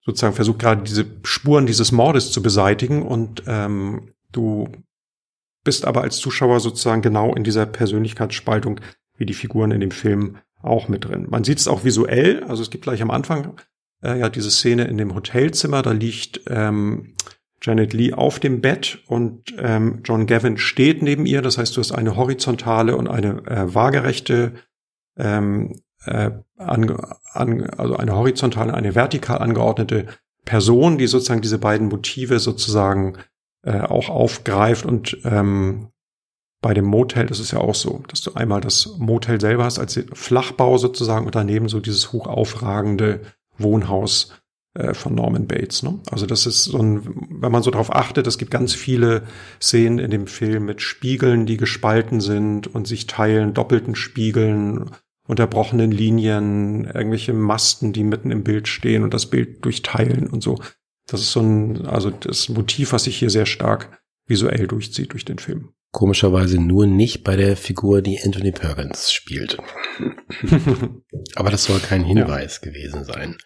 sozusagen 0.06 0.36
versucht 0.36 0.60
gerade 0.60 0.84
diese 0.84 1.06
Spuren 1.24 1.66
dieses 1.66 1.92
Mordes 1.92 2.32
zu 2.32 2.42
beseitigen 2.42 3.02
und 3.04 3.44
ähm, 3.48 4.14
du 4.32 4.70
bist 5.66 5.84
aber 5.86 6.04
als 6.04 6.18
Zuschauer 6.18 6.62
sozusagen 6.62 7.02
genau 7.02 7.36
in 7.36 7.44
dieser 7.44 7.66
Persönlichkeitsspaltung 7.66 8.80
wie 9.18 9.26
die 9.26 9.34
Figuren 9.34 9.72
in 9.72 9.82
dem 9.82 9.92
Film 9.92 10.38
auch 10.62 10.88
mit 10.88 11.06
drin. 11.06 11.28
Man 11.30 11.44
sieht 11.44 11.60
es 11.60 11.68
auch 11.68 11.84
visuell, 11.84 12.44
also 12.46 12.62
es 12.62 12.70
gibt 12.70 12.86
gleich 12.86 13.02
am 13.02 13.12
Anfang 13.12 13.60
äh, 14.02 14.18
ja 14.20 14.30
diese 14.30 14.52
Szene 14.52 14.86
in 14.86 14.98
dem 14.98 15.14
Hotelzimmer, 15.14 15.82
da 15.82 15.92
liegt 15.92 16.42
ähm, 16.48 17.16
Janet 17.62 17.94
Lee 17.94 18.14
auf 18.14 18.40
dem 18.40 18.62
Bett 18.62 19.00
und 19.08 19.56
ähm, 19.58 20.02
John 20.04 20.28
Gavin 20.28 20.58
steht 20.58 21.02
neben 21.02 21.26
ihr. 21.26 21.42
Das 21.42 21.58
heißt, 21.58 21.76
du 21.76 21.82
hast 21.82 21.92
eine 21.92 22.16
horizontale 22.16 22.96
und 22.96 23.08
eine 23.08 23.46
äh, 23.48 23.74
waagerechte, 23.74 24.54
ähm, 25.18 25.82
äh, 26.06 26.32
an, 26.58 26.98
an, 27.32 27.64
also 27.64 27.96
eine 27.96 28.16
horizontale, 28.16 28.74
eine 28.74 28.94
vertikal 28.94 29.40
angeordnete 29.40 30.06
Person, 30.44 30.98
die 31.00 31.08
sozusagen 31.08 31.42
diese 31.42 31.58
beiden 31.58 31.88
Motive 31.88 32.40
sozusagen 32.40 33.18
äh, 33.66 33.82
auch 33.82 34.10
aufgreift 34.10 34.86
und 34.86 35.18
ähm, 35.26 35.90
bei 36.62 36.74
dem 36.74 36.86
Motel 36.86 37.30
ist 37.30 37.52
ja 37.52 37.60
auch 37.60 37.76
so, 37.76 38.02
dass 38.08 38.22
du 38.22 38.34
einmal 38.34 38.62
das 38.62 38.96
Motel 38.98 39.40
selber 39.40 39.66
hast 39.66 39.78
als 39.78 40.00
Flachbau 40.14 40.78
sozusagen 40.78 41.26
und 41.26 41.36
daneben 41.36 41.70
so 41.70 41.80
dieses 41.80 42.12
hochaufragende 42.12 43.22
Wohnhaus 43.58 44.32
äh, 44.74 44.94
von 44.94 45.14
Norman 45.14 45.48
Bates. 45.48 45.84
Ne? 45.84 46.00
Also 46.10 46.26
das 46.26 46.46
ist 46.46 46.64
so 46.64 46.80
ein, 46.80 47.02
wenn 47.30 47.52
man 47.52 47.64
so 47.64 47.72
drauf 47.72 47.94
achtet, 47.94 48.28
es 48.28 48.38
gibt 48.38 48.52
ganz 48.52 48.74
viele 48.74 49.24
Szenen 49.62 50.00
in 50.00 50.12
dem 50.12 50.28
Film 50.28 50.66
mit 50.66 50.82
Spiegeln, 50.82 51.46
die 51.46 51.58
gespalten 51.58 52.20
sind 52.20 52.68
und 52.74 52.88
sich 52.88 53.08
teilen, 53.08 53.54
doppelten 53.54 53.96
Spiegeln, 53.96 54.92
unterbrochenen 55.28 55.92
Linien, 55.92 56.86
irgendwelche 56.86 57.34
Masten, 57.34 57.94
die 57.94 58.04
mitten 58.04 58.32
im 58.32 58.44
Bild 58.44 58.68
stehen 58.68 59.04
und 59.04 59.14
das 59.14 59.28
Bild 59.28 59.64
durchteilen 59.66 60.28
und 60.28 60.44
so. 60.44 60.60
Das 61.08 61.22
ist 61.22 61.32
so 61.32 61.42
ein, 61.42 61.86
also 61.86 62.10
das 62.10 62.50
Motiv, 62.50 62.94
was 62.94 63.04
sich 63.04 63.18
hier 63.18 63.30
sehr 63.30 63.46
stark 63.46 64.02
visuell 64.28 64.68
durchzieht 64.68 65.14
durch 65.14 65.26
den 65.26 65.38
Film. 65.38 65.74
Komischerweise 65.92 66.60
nur 66.60 66.88
nicht 66.88 67.24
bei 67.24 67.36
der 67.36 67.56
Figur, 67.56 68.02
die 68.02 68.20
Anthony 68.22 68.52
Perkins 68.52 69.12
spielt. 69.12 69.58
Aber 71.36 71.52
das 71.52 71.66
soll 71.66 71.80
kein 71.80 72.04
Hinweis 72.04 72.60
ja. 72.62 72.70
gewesen 72.70 73.06
sein. 73.06 73.38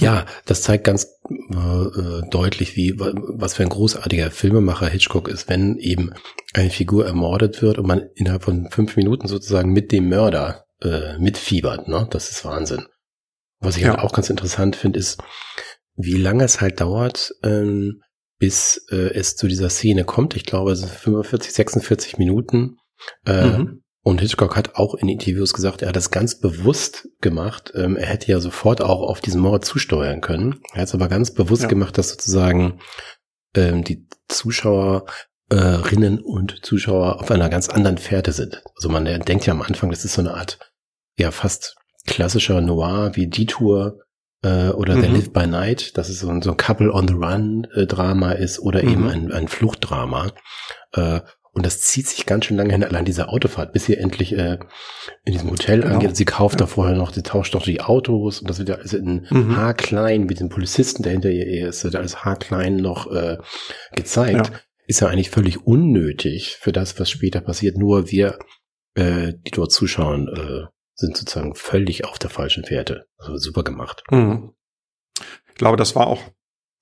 ja, 0.00 0.24
das 0.46 0.62
zeigt 0.62 0.84
ganz 0.84 1.06
äh, 1.28 1.56
äh, 1.56 2.22
deutlich, 2.30 2.76
wie 2.76 2.98
was 2.98 3.54
für 3.54 3.62
ein 3.62 3.68
großartiger 3.68 4.30
Filmemacher 4.30 4.88
Hitchcock 4.88 5.28
ist, 5.28 5.48
wenn 5.48 5.76
eben 5.76 6.12
eine 6.54 6.70
Figur 6.70 7.06
ermordet 7.06 7.60
wird 7.60 7.78
und 7.78 7.86
man 7.86 8.08
innerhalb 8.14 8.44
von 8.44 8.70
fünf 8.70 8.96
Minuten 8.96 9.28
sozusagen 9.28 9.72
mit 9.72 9.92
dem 9.92 10.08
Mörder 10.08 10.64
äh, 10.80 11.18
mitfiebert. 11.18 11.88
Ne? 11.88 12.06
Das 12.10 12.30
ist 12.30 12.44
Wahnsinn. 12.44 12.86
Was 13.60 13.76
ich 13.76 13.84
halt 13.84 13.94
ja. 13.94 14.00
halt 14.00 14.10
auch 14.10 14.14
ganz 14.14 14.30
interessant 14.30 14.76
finde, 14.76 14.98
ist, 14.98 15.22
wie 15.96 16.16
lange 16.16 16.44
es 16.44 16.60
halt 16.60 16.80
dauert, 16.80 17.32
ähm, 17.42 18.02
bis 18.38 18.84
äh, 18.90 19.14
es 19.14 19.36
zu 19.36 19.46
dieser 19.46 19.70
Szene 19.70 20.04
kommt. 20.04 20.36
Ich 20.36 20.44
glaube, 20.44 20.72
es 20.72 20.80
sind 20.80 20.90
45, 20.90 21.52
46 21.52 22.18
Minuten. 22.18 22.76
Äh, 23.26 23.58
mhm. 23.58 23.82
Und 24.02 24.20
Hitchcock 24.20 24.54
hat 24.54 24.74
auch 24.74 24.94
in 24.94 25.08
Interviews 25.08 25.54
gesagt, 25.54 25.80
er 25.80 25.88
hat 25.88 25.96
das 25.96 26.10
ganz 26.10 26.38
bewusst 26.38 27.08
gemacht. 27.22 27.72
Ähm, 27.74 27.96
er 27.96 28.06
hätte 28.06 28.30
ja 28.30 28.38
sofort 28.38 28.82
auch 28.82 29.00
auf 29.00 29.22
diesen 29.22 29.40
Mord 29.40 29.64
zusteuern 29.64 30.20
können. 30.20 30.60
Er 30.74 30.82
hat 30.82 30.88
es 30.88 30.94
aber 30.94 31.08
ganz 31.08 31.32
bewusst 31.32 31.62
ja. 31.62 31.68
gemacht, 31.68 31.96
dass 31.96 32.10
sozusagen 32.10 32.80
ähm, 33.54 33.82
die 33.82 34.06
Zuschauerinnen 34.28 36.18
und 36.22 36.58
Zuschauer 36.62 37.20
auf 37.20 37.30
einer 37.30 37.48
ganz 37.48 37.70
anderen 37.70 37.96
Fährte 37.96 38.32
sind. 38.32 38.62
Also 38.76 38.90
man 38.90 39.06
denkt 39.06 39.46
ja 39.46 39.54
am 39.54 39.62
Anfang, 39.62 39.88
das 39.90 40.04
ist 40.04 40.14
so 40.14 40.20
eine 40.20 40.34
Art, 40.34 40.58
ja, 41.16 41.30
fast 41.30 41.76
klassischer 42.06 42.60
Noir 42.60 43.12
wie 43.14 43.28
Detour 43.28 44.03
äh, 44.44 44.68
oder 44.70 44.94
mhm. 44.94 45.02
The 45.02 45.08
Live 45.08 45.32
by 45.32 45.46
Night, 45.46 45.96
dass 45.96 46.08
es 46.08 46.20
so 46.20 46.28
ein, 46.28 46.42
so 46.42 46.50
ein 46.50 46.56
Couple 46.56 46.92
on 46.92 47.08
the 47.08 47.14
Run 47.14 47.66
äh, 47.74 47.86
Drama 47.86 48.32
ist 48.32 48.60
oder 48.60 48.82
mhm. 48.82 48.90
eben 48.90 49.08
ein, 49.08 49.32
ein 49.32 49.48
Fluchtdrama. 49.48 50.32
Äh, 50.92 51.20
und 51.52 51.64
das 51.64 51.80
zieht 51.80 52.08
sich 52.08 52.26
ganz 52.26 52.44
schön 52.46 52.56
lange 52.56 52.72
hin, 52.72 52.82
allein 52.82 53.04
diese 53.04 53.28
Autofahrt, 53.28 53.72
bis 53.72 53.84
sie 53.84 53.96
endlich 53.96 54.36
äh, 54.36 54.58
in 55.24 55.32
diesem 55.32 55.50
Hotel 55.50 55.80
genau. 55.80 55.94
angeht. 55.94 56.16
Sie 56.16 56.24
kauft 56.24 56.56
ja. 56.56 56.60
da 56.60 56.66
vorher 56.66 56.96
noch, 56.96 57.12
sie 57.12 57.22
tauscht 57.22 57.54
doch 57.54 57.62
die 57.62 57.80
Autos 57.80 58.40
und 58.40 58.50
das 58.50 58.58
wird 58.58 58.68
ja 58.68 58.74
alles 58.74 58.92
in 58.92 59.26
mhm. 59.30 59.56
haarklein 59.56 60.24
mit 60.24 60.40
den 60.40 60.48
Polizisten, 60.48 61.04
der 61.04 61.12
hinter 61.12 61.30
ihr 61.30 61.68
ist, 61.68 61.84
wird 61.84 61.94
alles 61.94 62.24
haarklein 62.24 62.76
noch 62.76 63.10
äh, 63.10 63.38
gezeigt. 63.94 64.48
Ja. 64.48 64.60
Ist 64.86 65.00
ja 65.00 65.08
eigentlich 65.08 65.30
völlig 65.30 65.64
unnötig 65.64 66.56
für 66.60 66.72
das, 66.72 66.98
was 67.00 67.08
später 67.08 67.40
passiert. 67.40 67.78
Nur 67.78 68.10
wir, 68.10 68.38
äh, 68.94 69.32
die 69.46 69.52
dort 69.52 69.72
zuschauen, 69.72 70.28
äh, 70.28 70.66
sind 70.94 71.16
sozusagen 71.16 71.54
völlig 71.54 72.04
auf 72.04 72.18
der 72.18 72.30
falschen 72.30 72.64
Fährte. 72.64 73.06
Also 73.18 73.36
super 73.36 73.64
gemacht. 73.64 74.04
Mhm. 74.10 74.52
Ich 75.48 75.54
glaube, 75.54 75.76
das 75.76 75.94
war 75.94 76.06
auch 76.06 76.22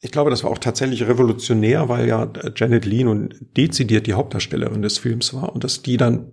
ich 0.05 0.11
glaube, 0.11 0.31
das 0.31 0.43
war 0.43 0.51
auch 0.51 0.59
tatsächlich 0.59 1.07
revolutionär, 1.07 1.89
weil 1.89 2.09
ja 2.09 2.31
Janet 2.57 2.85
Lee 2.85 3.05
nun 3.05 3.33
dezidiert 3.57 4.09
die 4.09 4.15
Hauptdarstellerin 4.15 4.83
des 4.83 4.99
Films 4.99 5.33
war 5.33 5.53
und 5.53 5.63
dass 5.63 5.83
die 5.83 5.97
dann 5.97 6.33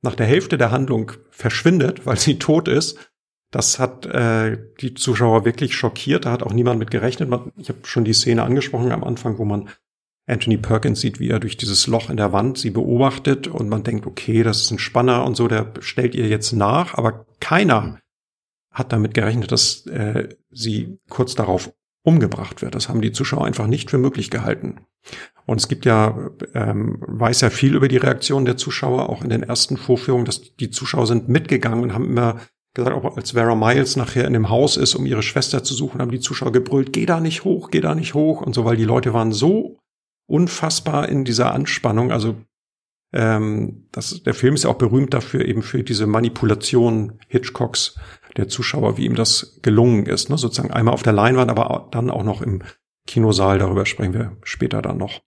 nach 0.00 0.14
der 0.14 0.26
Hälfte 0.26 0.56
der 0.56 0.70
Handlung 0.70 1.12
verschwindet, 1.30 2.06
weil 2.06 2.16
sie 2.16 2.38
tot 2.38 2.68
ist. 2.68 3.10
Das 3.50 3.80
hat 3.80 4.06
äh, 4.06 4.58
die 4.80 4.94
Zuschauer 4.94 5.44
wirklich 5.44 5.74
schockiert. 5.74 6.24
Da 6.24 6.30
hat 6.30 6.44
auch 6.44 6.52
niemand 6.52 6.78
mit 6.78 6.92
gerechnet. 6.92 7.28
Ich 7.56 7.68
habe 7.68 7.80
schon 7.82 8.04
die 8.04 8.12
Szene 8.12 8.44
angesprochen 8.44 8.92
am 8.92 9.02
Anfang, 9.02 9.38
wo 9.38 9.44
man 9.44 9.68
Anthony 10.30 10.56
Perkins 10.56 11.00
sieht, 11.00 11.20
wie 11.20 11.28
er 11.28 11.40
durch 11.40 11.56
dieses 11.56 11.86
Loch 11.86 12.08
in 12.08 12.16
der 12.16 12.32
Wand 12.32 12.58
sie 12.58 12.70
beobachtet 12.70 13.48
und 13.48 13.68
man 13.68 13.82
denkt, 13.82 14.06
okay, 14.06 14.42
das 14.42 14.60
ist 14.60 14.70
ein 14.70 14.78
Spanner 14.78 15.24
und 15.24 15.36
so, 15.36 15.48
der 15.48 15.72
stellt 15.80 16.14
ihr 16.14 16.28
jetzt 16.28 16.52
nach, 16.52 16.94
aber 16.94 17.26
keiner 17.40 17.98
hat 18.70 18.92
damit 18.92 19.14
gerechnet, 19.14 19.50
dass 19.50 19.86
äh, 19.86 20.28
sie 20.50 20.98
kurz 21.08 21.34
darauf 21.34 21.72
umgebracht 22.02 22.62
wird. 22.62 22.74
Das 22.74 22.88
haben 22.88 23.00
die 23.00 23.12
Zuschauer 23.12 23.44
einfach 23.44 23.66
nicht 23.66 23.90
für 23.90 23.98
möglich 23.98 24.30
gehalten. 24.30 24.86
Und 25.46 25.60
es 25.60 25.68
gibt 25.68 25.84
ja, 25.84 26.30
ähm, 26.54 26.98
weiß 27.00 27.40
ja 27.40 27.50
viel 27.50 27.74
über 27.74 27.88
die 27.88 27.96
Reaktion 27.96 28.44
der 28.44 28.56
Zuschauer, 28.56 29.08
auch 29.08 29.22
in 29.22 29.30
den 29.30 29.42
ersten 29.42 29.76
Vorführungen, 29.76 30.24
dass 30.24 30.54
die 30.56 30.70
Zuschauer 30.70 31.06
sind 31.06 31.28
mitgegangen 31.28 31.82
und 31.82 31.92
haben 31.92 32.06
immer 32.06 32.40
gesagt, 32.74 32.96
auch 32.96 33.16
als 33.16 33.32
Vera 33.32 33.56
Miles 33.56 33.96
nachher 33.96 34.26
in 34.26 34.32
dem 34.32 34.48
Haus 34.48 34.76
ist, 34.76 34.94
um 34.94 35.06
ihre 35.06 35.22
Schwester 35.22 35.64
zu 35.64 35.74
suchen, 35.74 36.00
haben 36.00 36.12
die 36.12 36.20
Zuschauer 36.20 36.52
gebrüllt, 36.52 36.92
geh 36.92 37.04
da 37.04 37.18
nicht 37.18 37.44
hoch, 37.44 37.70
geh 37.70 37.80
da 37.80 37.96
nicht 37.96 38.14
hoch 38.14 38.42
und 38.42 38.54
so, 38.54 38.64
weil 38.64 38.76
die 38.76 38.84
Leute 38.84 39.12
waren 39.12 39.32
so 39.32 39.80
unfassbar 40.30 41.08
in 41.08 41.24
dieser 41.24 41.52
Anspannung. 41.52 42.12
Also 42.12 42.36
ähm, 43.12 43.88
das, 43.92 44.22
der 44.22 44.34
Film 44.34 44.54
ist 44.54 44.64
ja 44.64 44.70
auch 44.70 44.78
berühmt 44.78 45.12
dafür, 45.12 45.44
eben 45.44 45.62
für 45.62 45.82
diese 45.82 46.06
Manipulation 46.06 47.18
Hitchcocks 47.28 47.96
der 48.36 48.48
Zuschauer, 48.48 48.96
wie 48.96 49.06
ihm 49.06 49.16
das 49.16 49.58
gelungen 49.62 50.06
ist. 50.06 50.30
Ne? 50.30 50.38
Sozusagen 50.38 50.72
einmal 50.72 50.94
auf 50.94 51.02
der 51.02 51.12
Leinwand, 51.12 51.50
aber 51.50 51.88
dann 51.90 52.10
auch 52.10 52.22
noch 52.22 52.42
im 52.42 52.62
Kinosaal. 53.06 53.58
Darüber 53.58 53.86
sprechen 53.86 54.14
wir 54.14 54.36
später 54.44 54.80
dann 54.82 54.98
noch. 54.98 55.20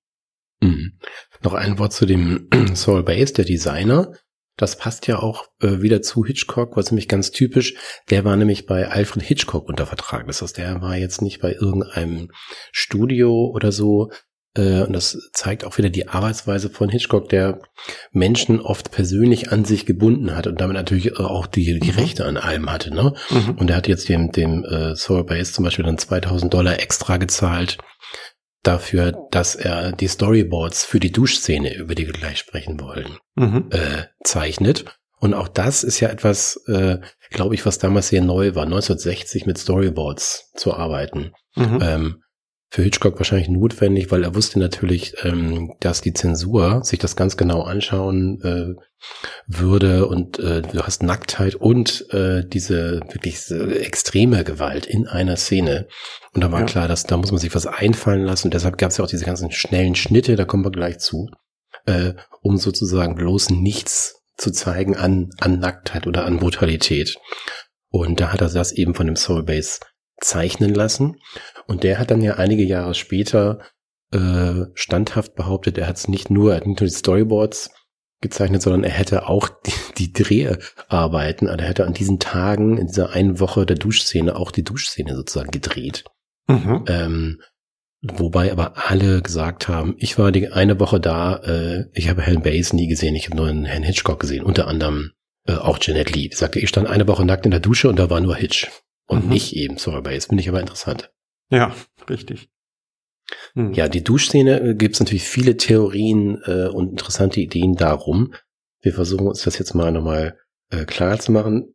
Mhm. 0.62 1.00
Noch 1.42 1.54
ein 1.54 1.78
Wort 1.78 1.92
zu 1.92 2.06
dem 2.06 2.48
Saul 2.74 3.04
Bass, 3.04 3.34
der 3.34 3.46
Designer. 3.46 4.14
Das 4.56 4.78
passt 4.78 5.08
ja 5.08 5.18
auch 5.18 5.48
äh, 5.62 5.82
wieder 5.82 6.02
zu 6.02 6.24
Hitchcock, 6.24 6.78
was 6.78 6.92
nämlich 6.92 7.08
ganz 7.10 7.32
typisch. 7.32 7.74
Der 8.12 8.24
war 8.24 8.38
nämlich 8.38 8.68
bei 8.68 8.88
Alfred 8.88 9.24
Hitchcock 9.24 9.68
unter 9.68 9.88
Vertrag. 9.88 10.28
Das 10.28 10.42
heißt, 10.42 10.58
der 10.58 10.80
war 10.82 10.96
jetzt 10.96 11.22
nicht 11.22 11.42
bei 11.42 11.54
irgendeinem 11.54 12.30
Studio 12.72 13.52
oder 13.52 13.72
so, 13.72 14.12
und 14.56 14.94
das 14.94 15.18
zeigt 15.34 15.66
auch 15.66 15.78
wieder 15.80 15.90
die 15.90 16.10
Arbeitsweise 16.10 16.70
von 16.70 16.90
Hitchcock, 16.90 17.28
der 17.30 17.60
Menschen 18.12 18.62
oft 18.62 18.92
persönlich 18.92 19.52
an 19.52 19.66
sich 19.66 19.86
gebunden 19.86 20.36
hat 20.36 20.46
und 20.46 20.62
damit 20.62 20.76
natürlich 20.76 21.20
auch 21.20 21.48
die, 21.48 21.80
die 21.80 21.92
mhm. 21.92 21.98
Rechte 21.98 22.26
an 22.26 22.38
allem 22.38 22.72
hatte. 22.72 22.94
Ne? 22.94 23.16
Mhm. 23.32 23.56
Und 23.58 23.70
er 23.72 23.78
hat 23.78 23.88
jetzt 23.88 24.10
dem, 24.10 24.32
dem 24.32 24.64
äh, 24.64 24.96
Saul 24.96 25.24
Bass 25.24 25.54
zum 25.54 25.66
Beispiel 25.66 25.86
dann 25.86 25.98
2000 25.98 26.54
Dollar 26.54 26.80
extra 26.80 27.18
gezahlt 27.18 27.80
dafür, 28.64 29.28
dass 29.32 29.56
er 29.56 29.92
die 29.92 30.08
Storyboards 30.08 30.86
für 30.86 31.00
die 31.00 31.12
Duschszene, 31.12 31.76
über 31.76 31.96
die 31.96 32.06
wir 32.06 32.14
gleich 32.14 32.40
sprechen 32.40 32.80
wollen, 32.80 33.18
mhm. 33.36 33.70
äh, 33.72 34.06
zeichnet. 34.24 34.86
Und 35.20 35.34
auch 35.34 35.48
das 35.48 35.84
ist 35.84 36.00
ja 36.00 36.10
etwas, 36.10 36.58
äh, 36.68 37.00
glaube 37.30 37.56
ich, 37.56 37.66
was 37.66 37.78
damals 37.78 38.10
sehr 38.10 38.22
neu 38.22 38.56
war, 38.56 38.64
1960 38.64 39.46
mit 39.46 39.58
Storyboards 39.58 40.52
zu 40.56 40.74
arbeiten. 40.74 41.32
Mhm. 41.56 41.80
Ähm, 41.82 42.24
für 42.74 42.82
Hitchcock 42.82 43.20
wahrscheinlich 43.20 43.50
notwendig, 43.50 44.10
weil 44.10 44.24
er 44.24 44.34
wusste 44.34 44.58
natürlich, 44.58 45.14
ähm, 45.24 45.76
dass 45.80 46.02
die 46.02 46.12
Zensur 46.12 46.84
sich 46.84 46.98
das 46.98 47.16
ganz 47.16 47.38
genau 47.38 47.62
anschauen 47.62 48.42
äh, 48.42 48.82
würde 49.46 50.08
und 50.08 50.40
äh, 50.40 50.64
du 50.64 50.82
hast 50.82 51.04
Nacktheit 51.04 51.54
und 51.54 52.12
äh, 52.12 52.44
diese 52.44 53.02
wirklich 53.12 53.52
extreme 53.80 54.44
Gewalt 54.44 54.88
in 54.88 55.08
einer 55.08 55.36
Szene. 55.36 55.88
Und 56.34 56.44
da 56.44 56.52
war 56.52 56.62
ja. 56.62 56.66
klar, 56.66 56.88
dass 56.88 57.04
da 57.04 57.16
muss 57.16 57.30
man 57.30 57.40
sich 57.40 57.54
was 57.54 57.68
einfallen 57.68 58.26
lassen. 58.26 58.48
Und 58.48 58.56
deshalb 58.56 58.80
gab 58.80 58.90
es 58.90 58.98
ja 58.98 59.04
auch 59.04 59.10
diese 59.10 59.26
ganzen 59.26 59.52
schnellen 59.52 59.94
Schnitte, 59.94 60.36
da 60.36 60.46
kommen 60.46 60.66
wir 60.66 60.72
gleich 60.72 60.98
zu, 60.98 61.30
äh, 61.86 62.14
um 62.42 62.58
sozusagen 62.58 63.14
bloß 63.14 63.52
nichts 63.52 64.24
zu 64.36 64.50
zeigen 64.50 64.98
an, 64.98 65.30
an 65.40 65.60
Nacktheit 65.60 66.08
oder 66.08 66.26
an 66.26 66.40
Brutalität. 66.40 67.18
Und 67.90 68.20
da 68.20 68.34
hat 68.34 68.42
er 68.42 68.50
das 68.50 68.72
eben 68.72 68.96
von 68.96 69.06
dem 69.06 69.16
Soulbase 69.16 69.82
zeichnen 70.24 70.74
lassen. 70.74 71.18
Und 71.68 71.84
der 71.84 72.00
hat 72.00 72.12
dann 72.12 72.22
ja 72.22 72.36
einige 72.36 72.64
Jahre 72.64 72.94
später 72.94 73.60
äh, 74.12 74.66
standhaft 74.74 75.36
behauptet, 75.36 75.78
er 75.78 75.88
hat 75.88 75.98
es 75.98 76.08
nicht 76.08 76.30
nur, 76.30 76.52
er 76.52 76.58
hat 76.58 76.68
nicht 76.68 76.80
nur 76.80 76.88
die 76.88 76.96
Storyboards 76.96 77.72
gezeichnet, 78.22 78.62
sondern 78.62 78.84
er 78.84 78.92
hätte 78.92 79.28
auch 79.28 79.50
die, 79.66 79.74
die 79.98 80.14
Dreharbeiten, 80.14 81.48
also 81.48 81.62
er 81.62 81.70
hätte 81.70 81.86
an 81.86 81.94
diesen 81.94 82.20
Tagen, 82.20 82.78
in 82.78 82.88
dieser 82.88 83.12
einen 83.12 83.40
Woche 83.40 83.66
der 83.66 83.78
Duschszene, 83.78 84.36
auch 84.36 84.52
die 84.52 84.64
Duschszene 84.64 85.16
sozusagen 85.16 85.52
gedreht. 85.52 86.04
Mhm. 86.48 86.86
Ähm, 86.88 87.42
wobei 88.02 88.52
aber 88.52 88.74
alle 88.90 89.22
gesagt 89.22 89.68
haben, 89.68 89.96
ich 89.98 90.20
war 90.20 90.32
die 90.32 90.50
eine 90.50 90.80
Woche 90.80 91.00
da, 91.00 91.38
äh, 91.38 91.86
ich 91.94 92.10
habe 92.10 92.22
Helen 92.22 92.42
Bass 92.42 92.74
nie 92.74 92.88
gesehen, 92.88 93.16
ich 93.16 93.28
habe 93.28 93.38
nur 93.38 93.48
einen 93.48 93.66
Herrn 93.66 93.84
Hitchcock 93.84 94.20
gesehen, 94.20 94.44
unter 94.44 94.68
anderem 94.68 95.12
äh, 95.48 95.54
auch 95.54 95.80
Janet 95.82 96.14
Lee. 96.16 96.28
Die 96.28 96.36
sagte, 96.36 96.60
ich 96.60 96.70
stand 96.70 96.88
eine 96.88 97.08
Woche 97.08 97.26
nackt 97.26 97.46
in 97.46 97.52
der 97.52 97.60
Dusche 97.60 97.90
und 97.90 97.98
da 97.98 98.10
war 98.10 98.20
nur 98.20 98.36
Hitch 98.36 98.70
und 99.14 99.26
mhm. 99.26 99.32
nicht 99.32 99.56
eben 99.56 99.78
Sorbet. 99.78 100.26
Finde 100.26 100.42
ich 100.42 100.50
aber 100.50 100.60
interessant. 100.60 101.12
Ja, 101.50 101.74
richtig. 102.10 102.50
Hm. 103.54 103.74
Ja, 103.74 103.88
die 103.88 104.04
Duschszene 104.04 104.62
äh, 104.62 104.76
gibt 104.76 104.96
es 104.96 105.00
natürlich 105.00 105.24
viele 105.24 105.56
Theorien 105.58 106.42
äh, 106.46 106.68
und 106.68 106.92
interessante 106.92 107.40
Ideen 107.40 107.76
darum. 107.76 108.34
Wir 108.82 108.94
versuchen 108.94 109.28
uns 109.28 109.44
das 109.44 109.58
jetzt 109.60 109.74
mal 109.74 109.92
nochmal 109.92 110.38
äh, 110.70 110.86
klar 110.86 111.20
zu 111.20 111.32
machen. 111.32 111.74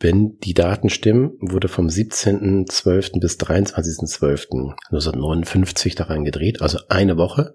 Wenn 0.00 0.38
die 0.38 0.54
Daten 0.54 0.90
stimmen, 0.90 1.34
wurde 1.40 1.68
vom 1.68 1.86
17.12. 1.86 3.20
bis 3.20 3.38
23.12.1959 3.38 5.96
daran 5.96 6.24
gedreht, 6.24 6.60
also 6.60 6.80
eine 6.88 7.16
Woche. 7.16 7.54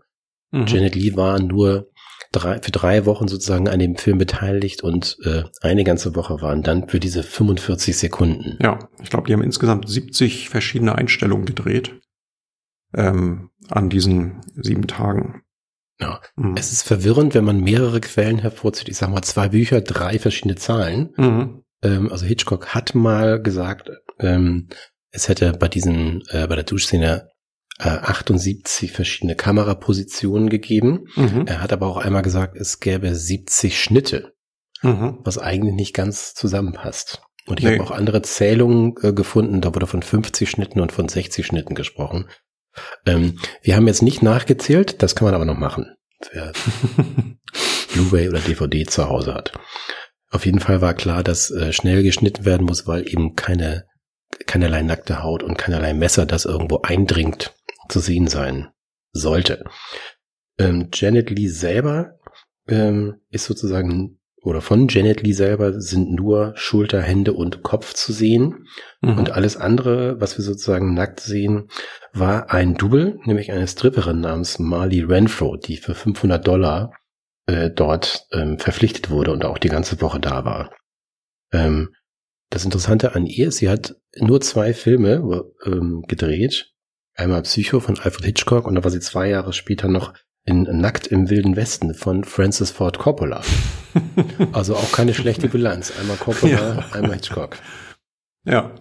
Mhm. 0.52 0.66
Janet 0.66 0.96
Lee 0.96 1.16
war 1.16 1.40
nur 1.40 1.92
drei, 2.32 2.62
für 2.62 2.72
drei 2.72 3.06
Wochen 3.06 3.28
sozusagen 3.28 3.68
an 3.68 3.80
dem 3.80 3.96
Film 3.96 4.18
beteiligt 4.18 4.84
und 4.84 5.18
äh, 5.24 5.44
eine 5.62 5.84
ganze 5.84 6.16
Woche 6.16 6.42
waren 6.42 6.64
dann 6.64 6.88
für 6.88 7.00
diese 7.00 7.24
45 7.24 7.98
Sekunden. 7.98 8.58
Ja, 8.62 8.80
ich 9.02 9.10
glaube, 9.10 9.28
die 9.28 9.34
haben 9.34 9.44
insgesamt 9.44 9.90
70 9.90 10.50
verschiedene 10.50 10.96
Einstellungen 10.96 11.46
gedreht 11.46 12.00
ähm, 12.94 13.50
an 13.70 13.90
diesen 13.90 14.42
sieben 14.56 14.88
Tagen. 14.88 15.44
Ja. 16.00 16.22
Mhm. 16.36 16.56
Es 16.58 16.72
ist 16.72 16.84
verwirrend, 16.84 17.36
wenn 17.36 17.46
man 17.46 17.62
mehrere 17.62 18.00
Quellen 18.00 18.40
hervorzieht. 18.40 18.90
Ich 18.90 18.98
sage 18.98 19.12
mal 19.12 19.22
zwei 19.22 19.50
Bücher, 19.50 19.82
drei 19.82 20.18
verschiedene 20.20 20.56
Zahlen. 20.56 21.14
Mhm. 21.18 21.64
Ähm, 21.84 22.12
also 22.12 22.26
Hitchcock 22.26 22.70
hat 22.74 22.96
mal 22.96 23.42
gesagt, 23.42 23.90
ähm, 24.20 24.70
es 25.12 25.28
hätte 25.28 25.54
bei 25.54 25.68
diesen, 25.68 26.24
äh, 26.30 26.48
bei 26.48 26.56
der 26.56 26.64
Duschszene 26.64 27.29
äh, 27.80 27.88
78 27.88 28.92
verschiedene 28.92 29.36
Kamerapositionen 29.36 30.50
gegeben. 30.50 31.06
Mhm. 31.16 31.46
Er 31.48 31.62
hat 31.62 31.74
aber 31.74 31.88
auch 31.88 31.98
einmal 31.98 32.22
gesagt, 32.22 32.58
es 32.58 32.80
gäbe 32.80 33.16
70 33.16 33.82
Schnitte, 33.82 34.34
mhm. 34.82 35.20
was 35.24 35.38
eigentlich 35.38 35.76
nicht 35.76 35.94
ganz 35.94 36.34
zusammenpasst. 36.34 37.22
Und 37.48 37.60
ich 37.60 37.66
nee. 37.66 37.74
habe 37.74 37.84
auch 37.84 37.92
andere 37.92 38.22
Zählungen 38.22 38.96
äh, 39.02 39.14
gefunden, 39.14 39.62
da 39.62 39.74
wurde 39.74 39.88
von 39.88 40.04
50 40.04 40.50
Schnitten 40.50 40.82
und 40.82 40.92
von 40.92 41.08
60 41.08 41.46
Schnitten 41.46 41.74
gesprochen. 41.74 42.30
Ähm, 43.06 43.40
wir 43.64 43.76
haben 43.76 43.88
jetzt 43.88 44.04
nicht 44.04 44.22
nachgezählt, 44.22 45.02
das 45.02 45.16
kann 45.16 45.26
man 45.26 45.34
aber 45.34 45.46
noch 45.46 45.58
machen, 45.58 45.96
wer 46.32 46.52
Blu-ray 47.94 48.30
oder 48.30 48.40
DVD 48.40 48.86
zu 48.86 49.10
Hause 49.10 49.34
hat. 49.34 49.54
Auf 50.30 50.46
jeden 50.46 50.60
Fall 50.60 50.82
war 50.82 50.94
klar, 50.94 51.24
dass 51.24 51.50
äh, 51.50 51.74
schnell 51.74 52.04
geschnitten 52.04 52.46
werden 52.46 52.68
muss, 52.68 52.86
weil 52.86 53.08
eben 53.10 53.36
keine 53.36 53.86
keinerlei 54.46 54.84
nackte 54.84 55.24
Haut 55.24 55.44
und 55.44 55.58
keinerlei 55.58 55.94
Messer, 55.94 56.26
das 56.26 56.46
irgendwo 56.46 56.82
eindringt, 56.82 57.56
zu 57.90 58.00
sehen 58.00 58.28
sein 58.28 58.70
sollte. 59.12 59.66
Ähm, 60.58 60.90
Janet 60.94 61.30
Lee 61.30 61.48
selber 61.48 62.20
ähm, 62.68 63.16
ist 63.30 63.46
sozusagen, 63.46 64.20
oder 64.42 64.62
von 64.62 64.88
Janet 64.88 65.24
Lee 65.24 65.34
selber 65.34 65.82
sind 65.82 66.12
nur 66.12 66.54
Schulter, 66.56 67.02
Hände 67.02 67.34
und 67.34 67.64
Kopf 67.64 67.94
zu 67.94 68.14
sehen. 68.14 68.68
Mhm. 69.02 69.18
Und 69.18 69.32
alles 69.32 69.58
andere, 69.58 70.20
was 70.22 70.38
wir 70.38 70.44
sozusagen 70.44 70.94
nackt 70.94 71.20
sehen, 71.20 71.70
war 72.14 72.52
ein 72.52 72.76
Double, 72.76 73.20
nämlich 73.26 73.52
eine 73.52 73.68
Stripperin 73.68 74.22
namens 74.22 74.60
Marley 74.60 75.02
Renfro, 75.02 75.58
die 75.58 75.78
für 75.78 75.96
500 75.96 76.46
Dollar 76.46 76.94
äh, 77.48 77.70
dort 77.70 78.28
ähm, 78.32 78.60
verpflichtet 78.60 79.10
wurde 79.10 79.32
und 79.32 79.44
auch 79.46 79.58
die 79.58 79.70
ganze 79.70 80.00
Woche 80.02 80.20
da 80.20 80.46
war. 80.46 80.76
Ähm, 81.52 81.94
das 82.50 82.66
Interessante 82.66 83.16
an 83.16 83.26
ihr 83.26 83.48
ist, 83.50 83.58
sie 83.58 83.70
hat 83.70 83.96
nur 84.18 84.42
zwei 84.42 84.74
Filme 84.74 85.46
ähm, 85.66 86.04
gedreht 86.08 86.74
Einmal 87.20 87.42
Psycho 87.42 87.82
von 87.82 88.00
Alfred 88.00 88.24
Hitchcock 88.24 88.66
und 88.66 88.76
da 88.76 88.84
war 88.86 88.92
sie 88.92 89.02
zwei 89.02 89.28
Jahre 89.28 89.52
später 89.52 89.90
noch 89.90 90.14
in 90.46 90.64
Nackt 90.64 91.08
im 91.08 91.30
Wilden 91.30 91.58
Westen 91.58 91.94
von 91.94 92.24
Francis 92.24 92.72
Ford 92.72 92.98
Coppola. 92.98 93.42
also 94.54 94.78
auch 94.78 94.94
keine 94.94 95.14
schlechte 95.14 95.50
Bilanz. 95.50 95.92
Einmal 96.00 96.16
Coppola, 96.16 96.76
ja. 96.78 96.86
einmal 96.94 97.16
Hitchcock. 97.16 97.58
Ja. 98.46 98.72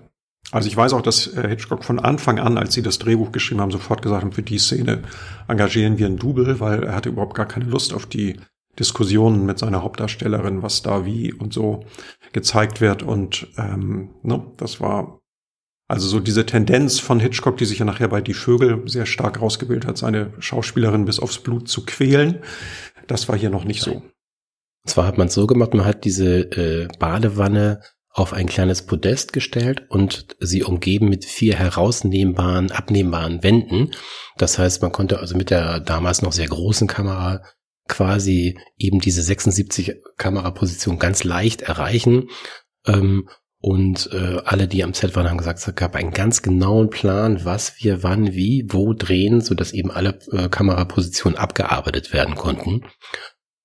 Also 0.53 0.69
ich 0.69 0.77
weiß 0.77 0.93
auch, 0.93 1.03
dass 1.03 1.27
äh, 1.27 1.49
Hitchcock 1.49 1.83
von 1.83 1.99
Anfang 1.99 2.39
an, 2.39 2.59
als 2.59 2.75
sie 2.75 2.83
das 2.83 3.01
Drehbuch 3.01 3.33
geschrieben 3.33 3.61
haben, 3.61 3.73
sofort 3.73 4.03
gesagt 4.03 4.23
haben, 4.23 4.33
für 4.33 4.43
die 4.43 4.59
Szene 4.59 5.03
engagieren 5.49 5.99
wir 5.99 6.07
einen 6.07 6.19
Double, 6.19 6.61
weil 6.61 6.85
er 6.85 6.95
hatte 6.95 7.09
überhaupt 7.09 7.35
gar 7.35 7.49
keine 7.49 7.65
Lust 7.65 7.93
auf 7.93 8.07
die 8.07 8.37
Diskussionen 8.79 9.47
mit 9.47 9.59
seiner 9.59 9.83
Hauptdarstellerin, 9.83 10.63
was 10.63 10.83
da 10.83 11.05
wie 11.05 11.33
und 11.33 11.53
so 11.53 11.85
gezeigt 12.33 12.81
wird. 12.81 13.03
Und 13.03 13.49
ähm, 13.59 14.11
ne, 14.23 14.47
das 14.57 14.81
war 14.81 15.18
also 15.89 16.07
so 16.07 16.21
diese 16.21 16.45
Tendenz 16.45 17.01
von 17.01 17.19
Hitchcock, 17.19 17.57
die 17.57 17.65
sich 17.65 17.79
ja 17.79 17.87
nachher 17.87 18.09
bei 18.09 18.21
Die 18.21 18.35
Vögel 18.35 18.83
sehr 18.87 19.07
stark 19.07 19.41
rausgebildet 19.41 19.89
hat, 19.89 19.99
seine 19.99 20.33
Schauspielerin 20.39 21.07
bis 21.07 21.19
aufs 21.19 21.39
Blut 21.39 21.69
zu 21.69 21.85
quälen, 21.87 22.43
das 23.07 23.29
war 23.29 23.37
hier 23.37 23.51
noch 23.51 23.65
nicht 23.65 23.81
so. 23.81 23.93
Und 23.93 24.05
zwar 24.85 25.07
hat 25.07 25.17
man 25.19 25.29
es 25.29 25.35
so 25.35 25.47
gemacht, 25.47 25.73
man 25.73 25.87
hat 25.87 26.05
diese 26.05 26.41
äh, 26.53 26.89
Badewanne 26.99 27.81
auf 28.11 28.33
ein 28.33 28.47
kleines 28.47 28.83
Podest 28.83 29.33
gestellt 29.33 29.87
und 29.89 30.37
sie 30.41 30.63
umgeben 30.63 31.09
mit 31.09 31.25
vier 31.25 31.57
herausnehmbaren, 31.57 32.71
abnehmbaren 32.71 33.43
Wänden. 33.43 33.93
Das 34.37 34.59
heißt, 34.59 34.83
man 34.83 34.93
konnte 34.93 35.21
also 35.21 35.37
mit 35.37 35.51
der 35.51 35.81
damals 35.81 36.21
noch 36.21 36.33
sehr 36.33 36.49
großen 36.49 36.89
Kamera 36.89 37.43
quasi 37.89 38.59
eben 38.77 39.01
diese 39.01 39.23
76 39.23 40.03
Kameraposition 40.17 40.99
ganz 40.99 41.25
leicht 41.25 41.63
erreichen. 41.63 42.29
Ähm, 42.87 43.29
und 43.69 44.09
äh, 44.15 44.41
alle, 44.47 44.67
die 44.67 44.83
am 44.83 44.95
Set 44.95 45.15
waren, 45.15 45.29
haben 45.29 45.37
gesagt, 45.37 45.59
es 45.59 45.75
gab 45.75 45.95
einen 45.95 46.11
ganz 46.11 46.41
genauen 46.41 46.89
Plan, 46.89 47.45
was 47.45 47.85
wir 47.85 48.03
wann, 48.03 48.33
wie, 48.33 48.65
wo 48.71 48.95
drehen, 48.95 49.43
so 49.43 49.55
dass 49.55 49.75
eben 49.75 49.91
alle 49.91 50.19
äh, 50.33 50.49
Kamerapositionen 50.49 51.39
abgearbeitet 51.39 52.15
werden 52.15 52.35
konnten. 52.35 52.87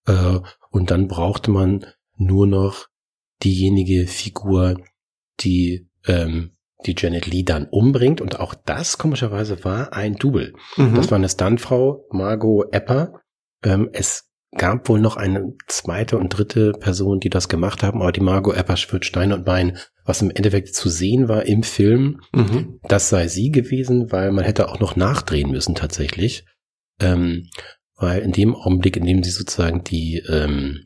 Äh, 0.05 0.39
und 0.71 0.91
dann 0.91 1.07
brauchte 1.07 1.51
man 1.51 1.85
nur 2.17 2.47
noch 2.47 2.87
diejenige 3.45 4.05
Figur, 4.07 4.75
die 5.39 5.87
ähm, 6.05 6.57
die 6.85 6.95
Janet 6.97 7.27
Lee 7.27 7.43
dann 7.43 7.69
umbringt. 7.69 8.19
Und 8.19 8.41
auch 8.41 8.55
das 8.55 8.97
komischerweise 8.97 9.63
war 9.63 9.93
ein 9.93 10.15
Double. 10.15 10.53
Mhm. 10.75 10.95
Das 10.95 11.11
war 11.11 11.17
eine 11.17 11.29
Stuntfrau, 11.29 12.05
Margot 12.11 12.73
Epper. 12.73 13.21
Ähm, 13.63 13.87
es 13.93 14.32
gab 14.55 14.89
wohl 14.89 14.99
noch 14.99 15.17
eine 15.17 15.53
zweite 15.67 16.17
und 16.17 16.29
dritte 16.29 16.73
Person, 16.73 17.19
die 17.19 17.29
das 17.29 17.49
gemacht 17.49 17.83
haben, 17.83 18.01
aber 18.01 18.11
die 18.11 18.21
Margot 18.21 18.55
Epper 18.55 18.77
schwört 18.77 19.05
Stein 19.05 19.33
und 19.33 19.45
Bein, 19.45 19.77
was 20.05 20.21
im 20.21 20.31
Endeffekt 20.31 20.75
zu 20.75 20.89
sehen 20.89 21.27
war 21.27 21.45
im 21.45 21.63
Film. 21.63 22.21
Mhm. 22.33 22.79
Das 22.83 23.09
sei 23.09 23.27
sie 23.27 23.51
gewesen, 23.51 24.11
weil 24.11 24.31
man 24.31 24.45
hätte 24.45 24.69
auch 24.69 24.79
noch 24.79 24.95
nachdrehen 24.95 25.49
müssen 25.49 25.75
tatsächlich. 25.75 26.45
Ähm, 26.99 27.49
weil 27.95 28.21
in 28.21 28.31
dem 28.31 28.55
Augenblick, 28.55 28.97
in 28.97 29.05
dem 29.05 29.23
sie 29.23 29.31
sozusagen 29.31 29.83
die 29.83 30.23
ähm, 30.27 30.85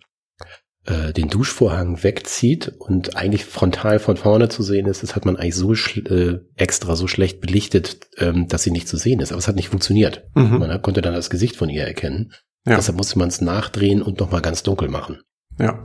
äh, 0.87 1.13
den 1.13 1.27
Duschvorhang 1.27 2.03
wegzieht 2.03 2.73
und 2.79 3.15
eigentlich 3.17 3.45
frontal 3.45 3.99
von 3.99 4.17
vorne 4.17 4.49
zu 4.49 4.63
sehen 4.63 4.87
ist, 4.87 5.03
das 5.03 5.15
hat 5.15 5.25
man 5.25 5.35
eigentlich 5.35 5.55
so 5.55 5.73
äh, 5.73 6.39
extra 6.55 6.95
so 6.95 7.07
schlecht 7.07 7.41
belichtet, 7.41 8.07
ähm, 8.17 8.47
dass 8.47 8.63
sie 8.63 8.71
nicht 8.71 8.87
zu 8.87 8.97
sehen 8.97 9.19
ist. 9.19 9.31
Aber 9.31 9.39
es 9.39 9.47
hat 9.47 9.55
nicht 9.55 9.69
funktioniert. 9.69 10.25
Mhm. 10.35 10.59
Man 10.59 10.81
konnte 10.81 11.01
dann 11.01 11.13
das 11.13 11.29
Gesicht 11.29 11.55
von 11.55 11.69
ihr 11.69 11.83
erkennen. 11.83 12.31
Ja. 12.67 12.75
Deshalb 12.75 12.97
musste 12.97 13.17
man 13.17 13.29
es 13.29 13.39
nachdrehen 13.39 14.01
und 14.01 14.19
nochmal 14.19 14.41
ganz 14.41 14.61
dunkel 14.61 14.89
machen. 14.89 15.21
Ja. 15.57 15.81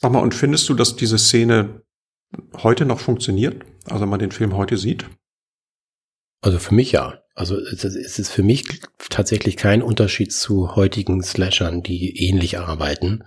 Sag 0.00 0.12
mal, 0.12 0.20
und 0.20 0.34
findest 0.34 0.68
du, 0.68 0.74
dass 0.74 0.94
diese 0.94 1.18
Szene 1.18 1.82
heute 2.62 2.84
noch 2.84 3.00
funktioniert? 3.00 3.64
Also 3.86 4.02
wenn 4.02 4.08
man 4.08 4.20
den 4.20 4.30
Film 4.30 4.56
heute 4.56 4.76
sieht? 4.76 5.06
Also 6.42 6.58
für 6.58 6.74
mich 6.74 6.92
ja. 6.92 7.20
Also 7.34 7.58
es 7.58 7.84
ist 7.84 8.30
für 8.30 8.44
mich 8.44 8.82
tatsächlich 9.10 9.56
kein 9.56 9.82
Unterschied 9.82 10.32
zu 10.32 10.76
heutigen 10.76 11.22
Slashern, 11.22 11.82
die 11.82 12.28
ähnlich 12.28 12.58
arbeiten. 12.58 13.24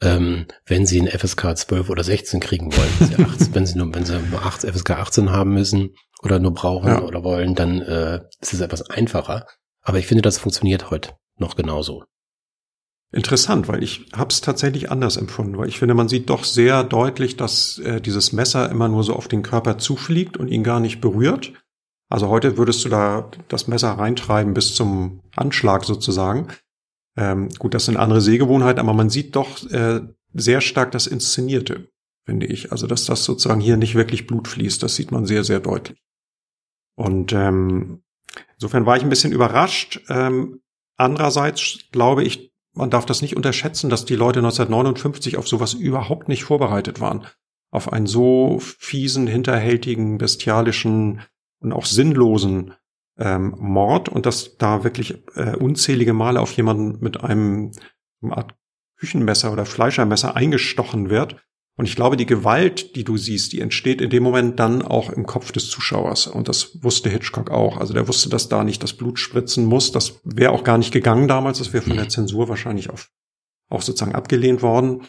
Ähm, 0.00 0.46
wenn 0.66 0.86
sie 0.86 1.00
ein 1.00 1.08
FSK 1.08 1.56
12 1.56 1.90
oder 1.90 2.04
16 2.04 2.38
kriegen 2.38 2.76
wollen, 2.76 2.90
wenn 2.98 3.08
sie, 3.08 3.14
18, 3.24 3.54
wenn 3.54 3.66
sie 3.66 3.78
nur, 3.78 3.92
wenn 3.94 4.04
sie 4.04 4.20
nur 4.20 4.42
8, 4.42 4.62
FSK 4.62 4.90
18 4.90 5.30
haben 5.30 5.54
müssen 5.54 5.96
oder 6.22 6.38
nur 6.38 6.54
brauchen 6.54 6.88
ja. 6.88 7.02
oder 7.02 7.24
wollen, 7.24 7.56
dann 7.56 7.80
äh, 7.82 8.20
ist 8.40 8.54
es 8.54 8.60
etwas 8.60 8.82
einfacher. 8.90 9.46
Aber 9.84 9.98
ich 9.98 10.06
finde, 10.06 10.22
das 10.22 10.38
funktioniert 10.38 10.90
heute 10.90 11.16
noch 11.38 11.56
genauso. 11.56 12.04
Interessant, 13.12 13.68
weil 13.68 13.84
ich 13.84 14.06
habe 14.12 14.30
es 14.30 14.40
tatsächlich 14.40 14.90
anders 14.90 15.16
empfunden, 15.16 15.56
weil 15.56 15.68
ich 15.68 15.78
finde, 15.78 15.94
man 15.94 16.08
sieht 16.08 16.30
doch 16.30 16.42
sehr 16.42 16.82
deutlich, 16.82 17.36
dass 17.36 17.78
äh, 17.78 18.00
dieses 18.00 18.32
Messer 18.32 18.68
immer 18.70 18.88
nur 18.88 19.04
so 19.04 19.14
auf 19.14 19.28
den 19.28 19.42
Körper 19.42 19.78
zufliegt 19.78 20.36
und 20.36 20.48
ihn 20.48 20.64
gar 20.64 20.80
nicht 20.80 21.00
berührt. 21.00 21.52
Also 22.10 22.28
heute 22.28 22.56
würdest 22.56 22.84
du 22.84 22.88
da 22.88 23.30
das 23.48 23.68
Messer 23.68 23.92
reintreiben 23.92 24.52
bis 24.52 24.74
zum 24.74 25.20
Anschlag 25.36 25.84
sozusagen. 25.84 26.48
Ähm, 27.16 27.50
gut, 27.58 27.74
das 27.74 27.84
sind 27.84 27.96
andere 27.96 28.20
Sehgewohnheiten, 28.20 28.80
aber 28.80 28.94
man 28.94 29.10
sieht 29.10 29.36
doch 29.36 29.70
äh, 29.70 30.00
sehr 30.32 30.60
stark 30.60 30.90
das 30.90 31.06
Inszenierte, 31.06 31.88
finde 32.26 32.46
ich. 32.46 32.72
Also 32.72 32.88
dass 32.88 33.04
das 33.04 33.24
sozusagen 33.24 33.60
hier 33.60 33.76
nicht 33.76 33.94
wirklich 33.94 34.26
Blut 34.26 34.48
fließt, 34.48 34.82
das 34.82 34.96
sieht 34.96 35.12
man 35.12 35.24
sehr, 35.24 35.44
sehr 35.44 35.60
deutlich. 35.60 36.02
Und 36.96 37.32
ähm, 37.32 38.03
insofern 38.64 38.86
war 38.86 38.96
ich 38.96 39.02
ein 39.02 39.10
bisschen 39.10 39.32
überrascht. 39.32 40.00
Ähm, 40.08 40.62
andererseits 40.96 41.80
glaube 41.92 42.24
ich, 42.24 42.50
man 42.72 42.88
darf 42.88 43.04
das 43.04 43.20
nicht 43.20 43.36
unterschätzen, 43.36 43.90
dass 43.90 44.06
die 44.06 44.16
Leute 44.16 44.38
1959 44.38 45.36
auf 45.36 45.46
sowas 45.46 45.74
überhaupt 45.74 46.28
nicht 46.28 46.44
vorbereitet 46.44 46.98
waren. 46.98 47.26
Auf 47.70 47.92
einen 47.92 48.06
so 48.06 48.58
fiesen, 48.60 49.26
hinterhältigen, 49.26 50.16
bestialischen 50.16 51.20
und 51.60 51.74
auch 51.74 51.84
sinnlosen 51.84 52.72
ähm, 53.18 53.54
Mord 53.58 54.08
und 54.08 54.24
dass 54.24 54.56
da 54.56 54.82
wirklich 54.82 55.22
äh, 55.36 55.56
unzählige 55.56 56.14
Male 56.14 56.40
auf 56.40 56.52
jemanden 56.52 57.04
mit 57.04 57.22
einem, 57.22 57.70
einem 58.22 58.32
Art 58.32 58.54
Küchenmesser 58.96 59.52
oder 59.52 59.66
Fleischermesser 59.66 60.34
eingestochen 60.34 61.10
wird. 61.10 61.36
Und 61.76 61.86
ich 61.86 61.96
glaube, 61.96 62.16
die 62.16 62.26
Gewalt, 62.26 62.94
die 62.94 63.02
du 63.02 63.16
siehst, 63.16 63.52
die 63.52 63.60
entsteht 63.60 64.00
in 64.00 64.10
dem 64.10 64.22
Moment 64.22 64.60
dann 64.60 64.82
auch 64.82 65.10
im 65.10 65.26
Kopf 65.26 65.50
des 65.50 65.68
Zuschauers. 65.68 66.28
Und 66.28 66.48
das 66.48 66.82
wusste 66.82 67.10
Hitchcock 67.10 67.50
auch. 67.50 67.78
Also 67.78 67.92
der 67.94 68.06
wusste, 68.06 68.28
dass 68.28 68.48
da 68.48 68.62
nicht 68.62 68.82
das 68.82 68.92
Blut 68.92 69.18
spritzen 69.18 69.64
muss. 69.64 69.90
Das 69.90 70.20
wäre 70.22 70.52
auch 70.52 70.62
gar 70.62 70.78
nicht 70.78 70.92
gegangen 70.92 71.26
damals. 71.26 71.58
Das 71.58 71.72
wäre 71.72 71.82
von 71.82 71.96
der 71.96 72.08
Zensur 72.08 72.48
wahrscheinlich 72.48 72.90
auf, 72.90 73.10
auch 73.68 73.82
sozusagen 73.82 74.14
abgelehnt 74.14 74.62
worden. 74.62 75.02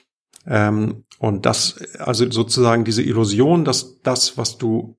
Ähm, 0.48 1.06
und 1.20 1.46
das, 1.46 1.78
also 2.00 2.30
sozusagen 2.32 2.84
diese 2.84 3.04
Illusion, 3.04 3.64
dass 3.64 4.02
das, 4.02 4.38
was 4.38 4.58
du 4.58 4.98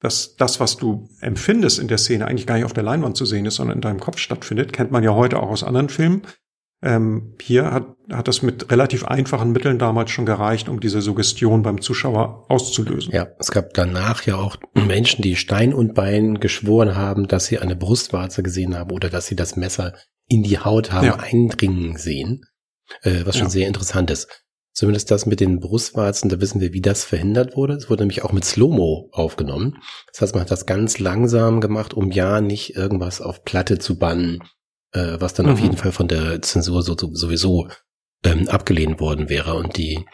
dass 0.00 0.36
das, 0.36 0.60
was 0.60 0.76
du 0.76 1.08
empfindest 1.20 1.78
in 1.78 1.88
der 1.88 1.98
Szene, 1.98 2.26
eigentlich 2.26 2.46
gar 2.46 2.56
nicht 2.56 2.64
auf 2.64 2.74
der 2.74 2.82
Leinwand 2.82 3.16
zu 3.16 3.24
sehen 3.24 3.46
ist, 3.46 3.56
sondern 3.56 3.78
in 3.78 3.80
deinem 3.80 3.98
Kopf 3.98 4.18
stattfindet, 4.18 4.72
kennt 4.72 4.90
man 4.90 5.02
ja 5.02 5.14
heute 5.14 5.40
auch 5.40 5.48
aus 5.48 5.64
anderen 5.64 5.88
Filmen. 5.88 6.22
Ähm, 6.82 7.34
hier 7.40 7.72
hat, 7.72 7.86
hat 8.12 8.28
das 8.28 8.42
mit 8.42 8.70
relativ 8.70 9.04
einfachen 9.04 9.52
Mitteln 9.52 9.78
damals 9.78 10.10
schon 10.10 10.26
gereicht, 10.26 10.68
um 10.68 10.78
diese 10.78 11.00
Suggestion 11.00 11.62
beim 11.62 11.80
Zuschauer 11.80 12.44
auszulösen. 12.48 13.14
Ja, 13.14 13.28
es 13.38 13.50
gab 13.50 13.72
danach 13.72 14.22
ja 14.26 14.36
auch 14.36 14.56
Menschen, 14.74 15.22
die 15.22 15.36
Stein 15.36 15.72
und 15.72 15.94
Bein 15.94 16.38
geschworen 16.38 16.94
haben, 16.94 17.28
dass 17.28 17.46
sie 17.46 17.58
eine 17.58 17.76
Brustwarze 17.76 18.42
gesehen 18.42 18.76
haben 18.76 18.92
oder 18.92 19.08
dass 19.08 19.26
sie 19.26 19.36
das 19.36 19.56
Messer 19.56 19.94
in 20.28 20.42
die 20.42 20.58
Haut 20.58 20.92
haben 20.92 21.06
ja. 21.06 21.16
eindringen 21.16 21.96
sehen, 21.96 22.44
äh, 23.02 23.24
was 23.24 23.36
schon 23.36 23.46
ja. 23.46 23.50
sehr 23.50 23.68
interessant 23.68 24.10
ist. 24.10 24.44
Zumindest 24.76 25.10
das 25.10 25.24
mit 25.24 25.40
den 25.40 25.58
Brustwarzen, 25.58 26.28
da 26.28 26.38
wissen 26.38 26.60
wir, 26.60 26.74
wie 26.74 26.82
das 26.82 27.02
verhindert 27.02 27.56
wurde. 27.56 27.72
Es 27.72 27.88
wurde 27.88 28.02
nämlich 28.02 28.22
auch 28.22 28.32
mit 28.32 28.44
Slow-Mo 28.44 29.08
aufgenommen. 29.10 29.78
Das 30.12 30.20
heißt, 30.20 30.34
man 30.34 30.42
hat 30.42 30.50
das 30.50 30.66
ganz 30.66 30.98
langsam 30.98 31.62
gemacht, 31.62 31.94
um 31.94 32.10
ja 32.10 32.42
nicht 32.42 32.76
irgendwas 32.76 33.22
auf 33.22 33.42
Platte 33.42 33.78
zu 33.78 33.98
bannen, 33.98 34.40
äh, 34.92 35.16
was 35.20 35.34
dann 35.34 35.46
mhm. 35.46 35.52
auf 35.52 35.60
jeden 35.60 35.76
Fall 35.76 35.92
von 35.92 36.08
der 36.08 36.42
Zensur 36.42 36.82
so, 36.82 36.96
so, 36.96 37.14
sowieso 37.14 37.68
ähm, 38.24 38.48
abgelehnt 38.48 39.00
worden 39.00 39.28
wäre. 39.28 39.54
Und 39.54 39.76
die 39.76 40.04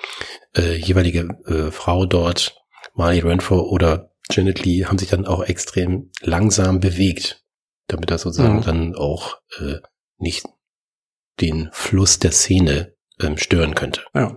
äh, 0.57 0.77
jeweilige 0.77 1.29
äh, 1.47 1.71
Frau 1.71 2.07
dort, 2.07 2.57
Marley 2.95 3.21
Renfro 3.21 3.61
oder 3.61 4.11
Janet 4.31 4.65
Lee, 4.65 4.85
haben 4.85 4.99
sich 4.99 5.09
dann 5.09 5.27
auch 5.27 5.43
extrem 5.43 6.11
langsam 6.21 6.81
bewegt, 6.81 7.45
damit 7.89 8.11
das 8.11 8.23
sozusagen 8.23 8.57
mhm. 8.57 8.63
dann 8.63 8.95
auch 8.95 9.39
äh, 9.59 9.79
nicht 10.19 10.47
den 11.41 11.71
Fluss 11.73 12.19
der 12.19 12.33
Szene 12.33 12.95
ähm, 13.21 13.37
stören 13.39 13.75
könnte. 13.75 14.03
Ja. 14.15 14.37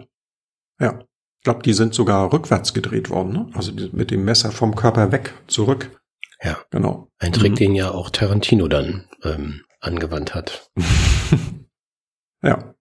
Ja. 0.80 1.00
Ich 1.40 1.44
glaube, 1.44 1.62
die 1.62 1.74
sind 1.74 1.94
sogar 1.94 2.34
rückwärts 2.34 2.74
gedreht 2.74 3.12
worden, 3.12 3.34
ne? 3.34 3.50
Also 3.54 3.72
mit 3.92 4.10
dem 4.10 4.26
Messer 4.26 4.52
vom 4.52 4.76
Körper 4.76 5.12
weg, 5.12 5.34
zurück. 5.48 6.02
Ja. 6.42 6.58
Genau. 6.72 7.12
Ein 7.20 7.34
Trick, 7.34 7.52
mhm. 7.52 7.56
den 7.56 7.76
ja 7.76 7.92
auch 7.92 8.10
Tarantino 8.10 8.68
dann 8.68 9.08
ähm, 9.24 9.62
angewandt 9.86 10.36
hat. 10.36 10.70
ja. 12.44 12.76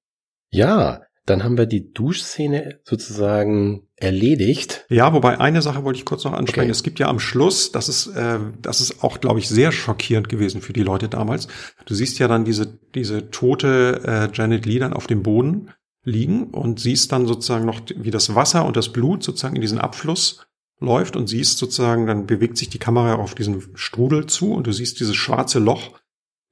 Ja, 0.50 1.02
dann 1.26 1.42
haben 1.42 1.56
wir 1.56 1.66
die 1.66 1.92
Duschszene 1.92 2.80
sozusagen 2.84 3.88
erledigt. 3.96 4.84
Ja, 4.90 5.12
wobei 5.14 5.40
eine 5.40 5.62
Sache 5.62 5.82
wollte 5.82 5.98
ich 5.98 6.04
kurz 6.04 6.24
noch 6.24 6.34
ansprechen. 6.34 6.66
Okay. 6.66 6.70
Es 6.70 6.82
gibt 6.82 6.98
ja 6.98 7.08
am 7.08 7.18
Schluss, 7.18 7.72
das 7.72 7.88
ist, 7.88 8.08
äh, 8.08 8.38
das 8.60 8.80
ist 8.80 9.02
auch, 9.02 9.20
glaube 9.20 9.38
ich, 9.38 9.48
sehr 9.48 9.72
schockierend 9.72 10.28
gewesen 10.28 10.60
für 10.60 10.74
die 10.74 10.82
Leute 10.82 11.08
damals. 11.08 11.48
Du 11.86 11.94
siehst 11.94 12.18
ja 12.18 12.28
dann 12.28 12.44
diese, 12.44 12.78
diese 12.94 13.30
tote 13.30 14.02
äh, 14.04 14.36
Janet 14.36 14.66
Lee 14.66 14.78
dann 14.78 14.92
auf 14.92 15.06
dem 15.06 15.22
Boden 15.22 15.70
liegen 16.02 16.50
und 16.50 16.78
siehst 16.78 17.10
dann 17.12 17.26
sozusagen 17.26 17.64
noch, 17.64 17.80
wie 17.96 18.10
das 18.10 18.34
Wasser 18.34 18.66
und 18.66 18.76
das 18.76 18.90
Blut 18.90 19.22
sozusagen 19.22 19.56
in 19.56 19.62
diesen 19.62 19.78
Abfluss 19.78 20.46
läuft 20.78 21.16
und 21.16 21.28
siehst 21.28 21.56
sozusagen, 21.56 22.06
dann 22.06 22.26
bewegt 22.26 22.58
sich 22.58 22.68
die 22.68 22.78
Kamera 22.78 23.14
auf 23.14 23.34
diesen 23.34 23.62
Strudel 23.74 24.26
zu 24.26 24.52
und 24.52 24.66
du 24.66 24.72
siehst 24.72 25.00
dieses 25.00 25.16
schwarze 25.16 25.58
Loch 25.58 25.98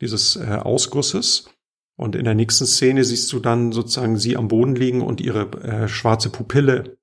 dieses 0.03 0.37
äh, 0.37 0.59
Ausgusses. 0.63 1.49
Und 1.97 2.17
in 2.17 2.25
der 2.25 2.35
nächsten 2.35 2.67
Szene 2.67 3.05
siehst 3.05 3.33
du 3.33 3.39
dann 3.39 3.73
sozusagen 3.73 4.19
sie 4.19 4.37
am 4.37 4.49
Boden 4.49 4.75
liegen 4.75 5.01
und 5.01 5.21
ihre 5.21 5.51
äh, 5.63 5.89
schwarze 5.89 6.31
Pupille 6.31 6.99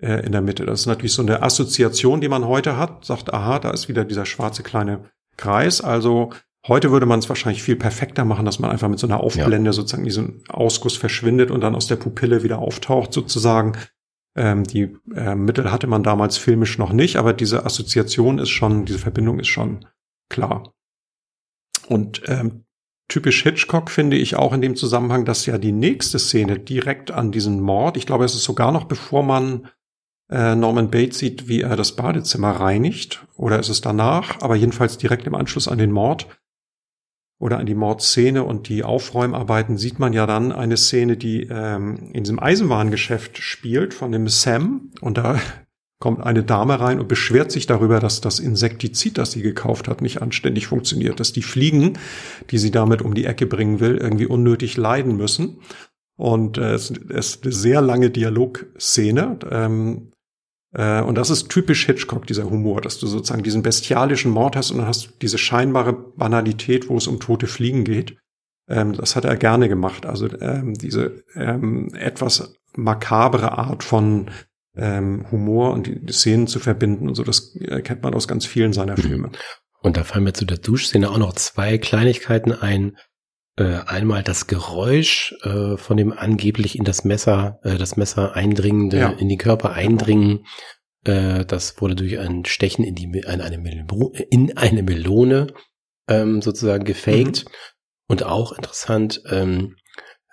äh, 0.00 0.24
in 0.24 0.32
der 0.32 0.40
Mitte. 0.40 0.66
Das 0.66 0.80
ist 0.80 0.86
natürlich 0.86 1.12
so 1.12 1.22
eine 1.22 1.42
Assoziation, 1.42 2.20
die 2.20 2.28
man 2.28 2.46
heute 2.46 2.76
hat, 2.76 3.04
sagt, 3.04 3.32
aha, 3.32 3.60
da 3.60 3.70
ist 3.70 3.88
wieder 3.88 4.04
dieser 4.04 4.26
schwarze 4.26 4.62
kleine 4.62 5.10
Kreis. 5.36 5.80
Also 5.80 6.32
Heute 6.68 6.92
würde 6.92 7.06
man 7.06 7.18
es 7.18 7.28
wahrscheinlich 7.28 7.62
viel 7.62 7.74
perfekter 7.74 8.24
machen, 8.24 8.44
dass 8.44 8.60
man 8.60 8.70
einfach 8.70 8.88
mit 8.88 9.00
so 9.00 9.08
einer 9.08 9.18
Aufblende 9.18 9.70
ja. 9.70 9.72
sozusagen 9.72 10.04
diesen 10.04 10.44
Ausguss 10.48 10.96
verschwindet 10.96 11.50
und 11.50 11.60
dann 11.60 11.74
aus 11.74 11.88
der 11.88 11.96
Pupille 11.96 12.44
wieder 12.44 12.60
auftaucht 12.60 13.12
sozusagen. 13.12 13.76
Ähm, 14.36 14.62
die 14.62 14.96
äh, 15.14 15.34
Mittel 15.34 15.72
hatte 15.72 15.88
man 15.88 16.04
damals 16.04 16.38
filmisch 16.38 16.78
noch 16.78 16.92
nicht, 16.92 17.16
aber 17.16 17.32
diese 17.32 17.66
Assoziation 17.66 18.38
ist 18.38 18.50
schon, 18.50 18.84
diese 18.84 19.00
Verbindung 19.00 19.40
ist 19.40 19.48
schon 19.48 19.86
klar. 20.28 20.72
Und 21.88 22.22
ähm, 22.26 22.64
typisch 23.08 23.42
Hitchcock 23.42 23.90
finde 23.90 24.16
ich 24.16 24.36
auch 24.36 24.52
in 24.52 24.60
dem 24.60 24.76
Zusammenhang, 24.76 25.24
dass 25.24 25.46
ja 25.46 25.58
die 25.58 25.72
nächste 25.72 26.18
Szene 26.18 26.58
direkt 26.58 27.10
an 27.10 27.32
diesen 27.32 27.60
Mord, 27.60 27.96
ich 27.96 28.06
glaube, 28.06 28.24
es 28.24 28.34
ist 28.34 28.44
sogar 28.44 28.72
noch 28.72 28.84
bevor 28.84 29.22
man 29.22 29.68
äh, 30.30 30.54
Norman 30.54 30.90
Bates 30.90 31.18
sieht, 31.18 31.48
wie 31.48 31.60
er 31.60 31.76
das 31.76 31.96
Badezimmer 31.96 32.52
reinigt, 32.52 33.26
oder 33.36 33.58
ist 33.58 33.68
es 33.68 33.80
danach, 33.80 34.40
aber 34.40 34.56
jedenfalls 34.56 34.98
direkt 34.98 35.26
im 35.26 35.34
Anschluss 35.34 35.68
an 35.68 35.78
den 35.78 35.92
Mord, 35.92 36.26
oder 37.42 37.58
an 37.58 37.66
die 37.66 37.74
Mordszene 37.74 38.44
und 38.44 38.68
die 38.68 38.84
Aufräumarbeiten 38.84 39.76
sieht 39.76 39.98
man 39.98 40.12
ja 40.12 40.26
dann 40.26 40.52
eine 40.52 40.76
Szene, 40.76 41.16
die 41.16 41.48
ähm, 41.50 42.10
in 42.12 42.22
diesem 42.22 42.38
Eisenwarengeschäft 42.38 43.38
spielt 43.38 43.94
von 43.94 44.12
dem 44.12 44.28
Sam. 44.28 44.92
Und 45.00 45.18
da 45.18 45.40
kommt 46.02 46.20
eine 46.20 46.42
Dame 46.42 46.80
rein 46.80 46.98
und 46.98 47.06
beschwert 47.06 47.52
sich 47.52 47.66
darüber, 47.66 48.00
dass 48.00 48.20
das 48.20 48.40
Insektizid, 48.40 49.18
das 49.18 49.30
sie 49.30 49.40
gekauft 49.40 49.86
hat, 49.86 50.02
nicht 50.02 50.20
anständig 50.20 50.66
funktioniert, 50.66 51.20
dass 51.20 51.32
die 51.32 51.42
Fliegen, 51.42 51.96
die 52.50 52.58
sie 52.58 52.72
damit 52.72 53.02
um 53.02 53.14
die 53.14 53.24
Ecke 53.24 53.46
bringen 53.46 53.78
will, 53.78 53.98
irgendwie 53.98 54.26
unnötig 54.26 54.76
leiden 54.76 55.16
müssen. 55.16 55.60
Und 56.16 56.58
äh, 56.58 56.74
es 56.74 56.90
ist 56.90 57.44
eine 57.44 57.52
sehr 57.52 57.80
lange 57.80 58.10
Dialogszene. 58.10 59.38
Ähm, 59.50 60.08
Äh, 60.74 61.02
und 61.02 61.16
das 61.16 61.30
ist 61.30 61.50
typisch 61.50 61.84
Hitchcock, 61.86 62.26
dieser 62.26 62.48
Humor, 62.48 62.80
dass 62.80 62.98
du 62.98 63.06
sozusagen 63.06 63.42
diesen 63.42 63.62
bestialischen 63.62 64.30
Mord 64.30 64.56
hast 64.56 64.70
und 64.70 64.78
dann 64.78 64.86
hast 64.86 65.04
du 65.04 65.10
diese 65.20 65.36
scheinbare 65.36 65.92
Banalität, 65.92 66.88
wo 66.88 66.96
es 66.96 67.06
um 67.06 67.20
tote 67.20 67.46
Fliegen 67.46 67.84
geht. 67.84 68.16
Ähm, 68.68 68.94
das 68.94 69.14
hat 69.14 69.26
er 69.26 69.36
gerne 69.36 69.68
gemacht. 69.68 70.06
Also 70.06 70.28
ähm, 70.40 70.72
diese 70.72 71.24
etwas 71.34 72.54
makabere 72.74 73.58
Art 73.58 73.84
von 73.84 74.30
ähm, 74.76 75.26
Humor 75.30 75.72
und 75.72 75.86
die 75.86 76.12
Szenen 76.12 76.46
zu 76.46 76.58
verbinden 76.60 77.08
und 77.08 77.14
so, 77.14 77.24
das 77.24 77.56
kennt 77.84 78.02
man 78.02 78.14
aus 78.14 78.28
ganz 78.28 78.46
vielen 78.46 78.72
seiner 78.72 78.96
mhm. 78.96 79.02
Filme. 79.02 79.30
Und 79.80 79.96
da 79.96 80.04
fallen 80.04 80.24
mir 80.24 80.32
zu 80.32 80.44
der 80.44 80.58
Duschszene 80.58 81.10
auch 81.10 81.18
noch 81.18 81.34
zwei 81.34 81.78
Kleinigkeiten 81.78 82.52
ein. 82.52 82.96
Äh, 83.56 83.80
einmal 83.84 84.22
das 84.22 84.46
Geräusch 84.46 85.34
äh, 85.42 85.76
von 85.76 85.98
dem 85.98 86.12
angeblich 86.12 86.78
in 86.78 86.84
das 86.84 87.04
Messer, 87.04 87.58
äh, 87.64 87.76
das 87.76 87.98
Messer 87.98 88.34
eindringende, 88.34 88.98
ja. 88.98 89.10
in 89.10 89.28
die 89.28 89.36
Körper 89.36 89.72
eindringen. 89.72 90.46
Äh, 91.04 91.44
das 91.44 91.78
wurde 91.78 91.94
durch 91.94 92.18
ein 92.18 92.46
Stechen 92.46 92.82
in 92.82 92.94
die 92.94 93.04
in 93.04 93.40
eine, 93.42 93.58
Melo 93.58 94.14
in 94.30 94.56
eine 94.56 94.82
Melone 94.82 95.48
ähm, 96.08 96.40
sozusagen 96.40 96.84
gefaked. 96.84 97.44
Mhm. 97.44 97.50
Und 98.08 98.22
auch 98.24 98.52
interessant, 98.52 99.22
ähm, 99.30 99.76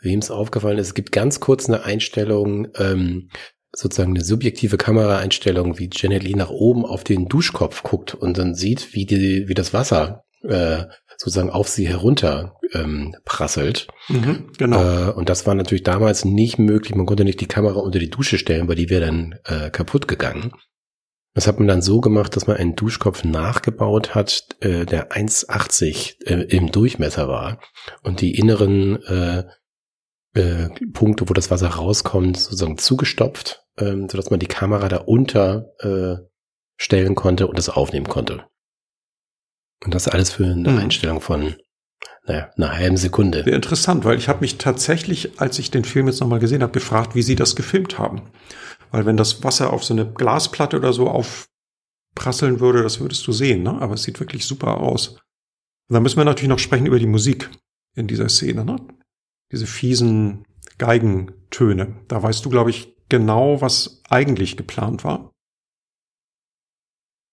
wem 0.01 0.19
es 0.19 0.31
aufgefallen 0.31 0.77
ist, 0.77 0.87
es 0.87 0.93
gibt 0.93 1.11
ganz 1.11 1.41
kurz 1.41 1.67
eine 1.67 1.83
Einstellung, 1.83 2.69
ähm, 2.77 3.29
sozusagen 3.71 4.15
eine 4.15 4.23
subjektive 4.23 4.77
Kameraeinstellung, 4.77 5.77
wie 5.77 5.89
Janet 5.91 6.23
Lee 6.23 6.35
nach 6.35 6.49
oben 6.49 6.85
auf 6.85 7.03
den 7.03 7.27
Duschkopf 7.27 7.83
guckt 7.83 8.15
und 8.15 8.37
dann 8.37 8.55
sieht, 8.55 8.93
wie 8.93 9.05
die, 9.05 9.47
wie 9.47 9.53
das 9.53 9.73
Wasser 9.73 10.23
äh, 10.43 10.85
sozusagen 11.17 11.49
auf 11.49 11.67
sie 11.67 11.87
herunter 11.87 12.55
ähm, 12.73 13.15
prasselt. 13.25 13.87
Mhm, 14.07 14.51
genau. 14.57 15.09
Äh, 15.09 15.11
und 15.11 15.29
das 15.29 15.45
war 15.45 15.53
natürlich 15.53 15.83
damals 15.83 16.25
nicht 16.25 16.57
möglich. 16.59 16.95
Man 16.95 17.05
konnte 17.05 17.25
nicht 17.25 17.41
die 17.41 17.47
Kamera 17.47 17.79
unter 17.79 17.99
die 17.99 18.09
Dusche 18.09 18.37
stellen, 18.37 18.67
weil 18.67 18.75
die 18.75 18.89
wäre 18.89 19.05
dann 19.05 19.35
äh, 19.45 19.69
kaputt 19.69 20.07
gegangen. 20.07 20.53
Das 21.35 21.45
hat 21.45 21.59
man 21.59 21.67
dann 21.67 21.81
so 21.81 22.01
gemacht, 22.01 22.35
dass 22.35 22.47
man 22.47 22.57
einen 22.57 22.75
Duschkopf 22.75 23.23
nachgebaut 23.23 24.15
hat, 24.15 24.47
äh, 24.61 24.85
der 24.85 25.11
1,80 25.11 26.25
äh, 26.25 26.55
im 26.55 26.71
Durchmesser 26.71 27.27
war 27.27 27.59
und 28.01 28.21
die 28.21 28.35
inneren 28.35 29.01
äh, 29.03 29.43
äh, 30.39 30.69
Punkte, 30.93 31.29
wo 31.29 31.33
das 31.33 31.51
Wasser 31.51 31.67
rauskommt, 31.67 32.37
sozusagen 32.37 32.77
zugestopft, 32.77 33.65
ähm, 33.77 34.07
sodass 34.09 34.29
man 34.29 34.39
die 34.39 34.47
Kamera 34.47 34.87
da 34.87 34.97
unter 34.97 35.73
äh, 35.79 36.23
stellen 36.77 37.15
konnte 37.15 37.47
und 37.47 37.57
das 37.57 37.69
aufnehmen 37.69 38.07
konnte. 38.07 38.45
Und 39.83 39.93
das 39.93 40.07
alles 40.07 40.31
für 40.31 40.45
eine 40.45 40.71
mhm. 40.71 40.77
Einstellung 40.77 41.21
von 41.21 41.55
naja, 42.25 42.51
einer 42.57 42.77
halben 42.77 42.97
Sekunde. 42.97 43.43
Sehr 43.43 43.53
interessant, 43.53 44.05
weil 44.05 44.17
ich 44.17 44.29
habe 44.29 44.41
mich 44.41 44.57
tatsächlich, 44.57 45.39
als 45.41 45.59
ich 45.59 45.71
den 45.71 45.83
Film 45.83 46.07
jetzt 46.07 46.21
nochmal 46.21 46.39
gesehen 46.39 46.61
habe, 46.61 46.71
gefragt, 46.71 47.15
wie 47.15 47.21
sie 47.21 47.35
das 47.35 47.55
gefilmt 47.55 47.97
haben. 47.97 48.21
Weil 48.91 49.05
wenn 49.05 49.17
das 49.17 49.43
Wasser 49.43 49.73
auf 49.73 49.83
so 49.83 49.93
eine 49.93 50.05
Glasplatte 50.05 50.77
oder 50.77 50.93
so 50.93 51.09
aufprasseln 51.09 52.59
würde, 52.59 52.83
das 52.83 52.99
würdest 52.99 53.25
du 53.27 53.31
sehen, 53.31 53.63
ne? 53.63 53.81
Aber 53.81 53.95
es 53.95 54.03
sieht 54.03 54.19
wirklich 54.19 54.45
super 54.45 54.77
aus. 54.77 55.09
Und 55.09 55.93
dann 55.93 56.03
müssen 56.03 56.17
wir 56.17 56.25
natürlich 56.25 56.49
noch 56.49 56.59
sprechen 56.59 56.85
über 56.85 56.99
die 56.99 57.07
Musik 57.07 57.49
in 57.95 58.07
dieser 58.07 58.29
Szene, 58.29 58.63
ne? 58.63 58.77
Diese 59.51 59.67
fiesen 59.67 60.45
Geigentöne. 60.77 61.95
Da 62.07 62.21
weißt 62.21 62.45
du, 62.45 62.49
glaube 62.49 62.69
ich, 62.69 62.95
genau, 63.09 63.61
was 63.61 64.01
eigentlich 64.09 64.57
geplant 64.57 65.03
war. 65.03 65.31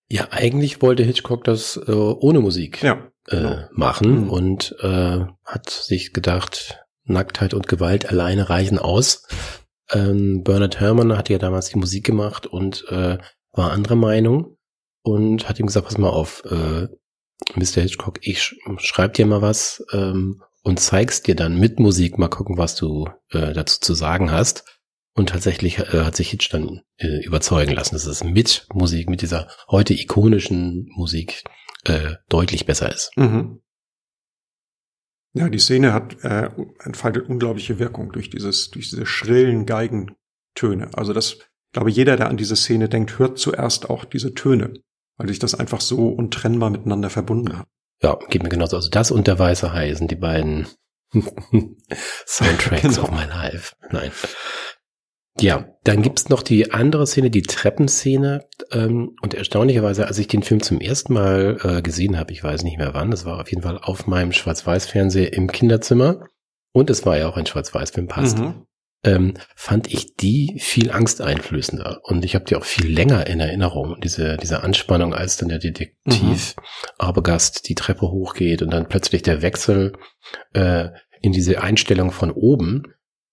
Ja, 0.08 0.28
eigentlich 0.30 0.82
wollte 0.82 1.02
Hitchcock 1.02 1.44
das 1.44 1.76
äh, 1.88 1.92
ohne 1.92 2.40
Musik 2.40 2.82
ja, 2.82 3.10
äh, 3.26 3.36
genau. 3.36 3.50
äh, 3.50 3.68
machen 3.72 4.24
mhm. 4.24 4.30
und 4.30 4.76
äh, 4.80 5.24
hat 5.44 5.70
sich 5.70 6.12
gedacht, 6.12 6.84
Nacktheit 7.04 7.54
und 7.54 7.66
Gewalt 7.68 8.08
alleine 8.08 8.48
reichen 8.48 8.78
aus. 8.78 9.26
Ähm, 9.90 10.42
Bernard 10.42 10.80
Herrmann 10.80 11.16
hat 11.16 11.28
ja 11.28 11.38
damals 11.38 11.70
die 11.70 11.78
Musik 11.78 12.04
gemacht 12.04 12.46
und 12.46 12.84
äh, 12.88 13.18
war 13.52 13.72
anderer 13.72 13.96
Meinung 13.96 14.56
und 15.02 15.48
hat 15.48 15.58
ihm 15.58 15.66
gesagt, 15.66 15.86
pass 15.86 15.98
mal 15.98 16.10
auf, 16.10 16.44
äh, 16.44 16.88
Mr. 17.54 17.82
Hitchcock, 17.82 18.18
ich 18.22 18.42
sch 18.42 18.56
schreib 18.78 19.14
dir 19.14 19.26
mal 19.26 19.42
was 19.42 19.84
ähm, 19.92 20.42
und 20.66 20.80
zeigst 20.80 21.28
dir 21.28 21.36
dann 21.36 21.60
mit 21.60 21.78
Musik 21.78 22.18
mal 22.18 22.26
gucken, 22.26 22.58
was 22.58 22.74
du 22.74 23.08
äh, 23.30 23.52
dazu 23.52 23.78
zu 23.78 23.94
sagen 23.94 24.32
hast. 24.32 24.64
Und 25.14 25.28
tatsächlich 25.28 25.78
äh, 25.78 26.02
hat 26.02 26.16
sich 26.16 26.30
Hitch 26.30 26.48
dann 26.50 26.82
äh, 26.96 27.24
überzeugen 27.24 27.72
lassen, 27.72 27.94
dass 27.94 28.04
es 28.04 28.24
mit 28.24 28.66
Musik, 28.74 29.08
mit 29.08 29.22
dieser 29.22 29.46
heute 29.70 29.94
ikonischen 29.94 30.90
Musik 30.96 31.44
äh, 31.84 32.16
deutlich 32.28 32.66
besser 32.66 32.92
ist. 32.92 33.12
Mhm. 33.14 33.60
Ja, 35.34 35.48
die 35.48 35.60
Szene 35.60 35.92
hat 35.92 36.24
äh, 36.24 36.50
entfaltet 36.82 37.28
unglaubliche 37.28 37.78
Wirkung 37.78 38.10
durch 38.10 38.28
dieses, 38.28 38.70
durch 38.70 38.90
diese 38.90 39.06
schrillen 39.06 39.66
Geigentöne. 39.66 40.90
Also 40.94 41.12
das, 41.12 41.38
glaube, 41.74 41.90
jeder, 41.90 42.16
der 42.16 42.28
an 42.28 42.38
diese 42.38 42.56
Szene 42.56 42.88
denkt, 42.88 43.20
hört 43.20 43.38
zuerst 43.38 43.88
auch 43.88 44.04
diese 44.04 44.34
Töne, 44.34 44.74
weil 45.16 45.28
sich 45.28 45.38
das 45.38 45.54
einfach 45.54 45.80
so 45.80 46.08
untrennbar 46.08 46.70
miteinander 46.70 47.08
verbunden 47.08 47.56
hat. 47.56 47.68
Ja, 48.02 48.18
geht 48.28 48.42
mir 48.42 48.48
genauso. 48.48 48.76
Also 48.76 48.90
das 48.90 49.10
und 49.10 49.26
der 49.26 49.38
weiße 49.38 49.72
Hai 49.72 49.94
sind 49.94 50.10
die 50.10 50.16
beiden 50.16 50.66
Soundtracks 52.26 52.82
genau. 52.82 53.02
auf 53.02 53.10
mein 53.10 53.28
Live. 53.28 53.76
Nein. 53.90 54.10
Ja, 55.38 55.66
dann 55.84 56.00
gibt's 56.00 56.30
noch 56.30 56.42
die 56.42 56.72
andere 56.72 57.06
Szene, 57.06 57.30
die 57.30 57.42
Treppenszene. 57.42 58.46
Ähm, 58.72 59.16
und 59.20 59.34
erstaunlicherweise, 59.34 60.06
als 60.06 60.18
ich 60.18 60.28
den 60.28 60.42
Film 60.42 60.62
zum 60.62 60.80
ersten 60.80 61.12
Mal 61.12 61.58
äh, 61.62 61.82
gesehen 61.82 62.18
habe, 62.18 62.32
ich 62.32 62.42
weiß 62.42 62.62
nicht 62.62 62.78
mehr 62.78 62.94
wann, 62.94 63.10
das 63.10 63.26
war 63.26 63.40
auf 63.40 63.50
jeden 63.50 63.62
Fall 63.62 63.78
auf 63.78 64.06
meinem 64.06 64.32
Schwarz-Weiß-Fernseher 64.32 65.34
im 65.34 65.50
Kinderzimmer. 65.50 66.26
Und 66.72 66.90
es 66.90 67.04
war 67.04 67.18
ja 67.18 67.28
auch 67.28 67.36
ein 67.36 67.46
Schwarz-Weiß-Film, 67.46 68.08
passt. 68.08 68.38
Mhm. 68.38 68.66
Ähm, 69.06 69.34
fand 69.54 69.90
ich 69.92 70.16
die 70.16 70.58
viel 70.58 70.90
angsteinflößender. 70.90 72.00
Und 72.02 72.24
ich 72.24 72.34
habe 72.34 72.44
die 72.44 72.56
auch 72.56 72.64
viel 72.64 72.92
länger 72.92 73.26
in 73.26 73.40
Erinnerung, 73.40 73.96
diese, 74.02 74.36
diese 74.36 74.62
Anspannung, 74.62 75.14
als 75.14 75.36
dann 75.36 75.48
der 75.48 75.58
Detektiv 75.58 76.56
mhm. 76.56 76.62
Arbogast 76.98 77.68
die 77.68 77.74
Treppe 77.74 78.10
hochgeht 78.10 78.62
und 78.62 78.70
dann 78.70 78.88
plötzlich 78.88 79.22
der 79.22 79.42
Wechsel 79.42 79.92
äh, 80.52 80.88
in 81.22 81.32
diese 81.32 81.62
Einstellung 81.62 82.10
von 82.10 82.30
oben 82.30 82.82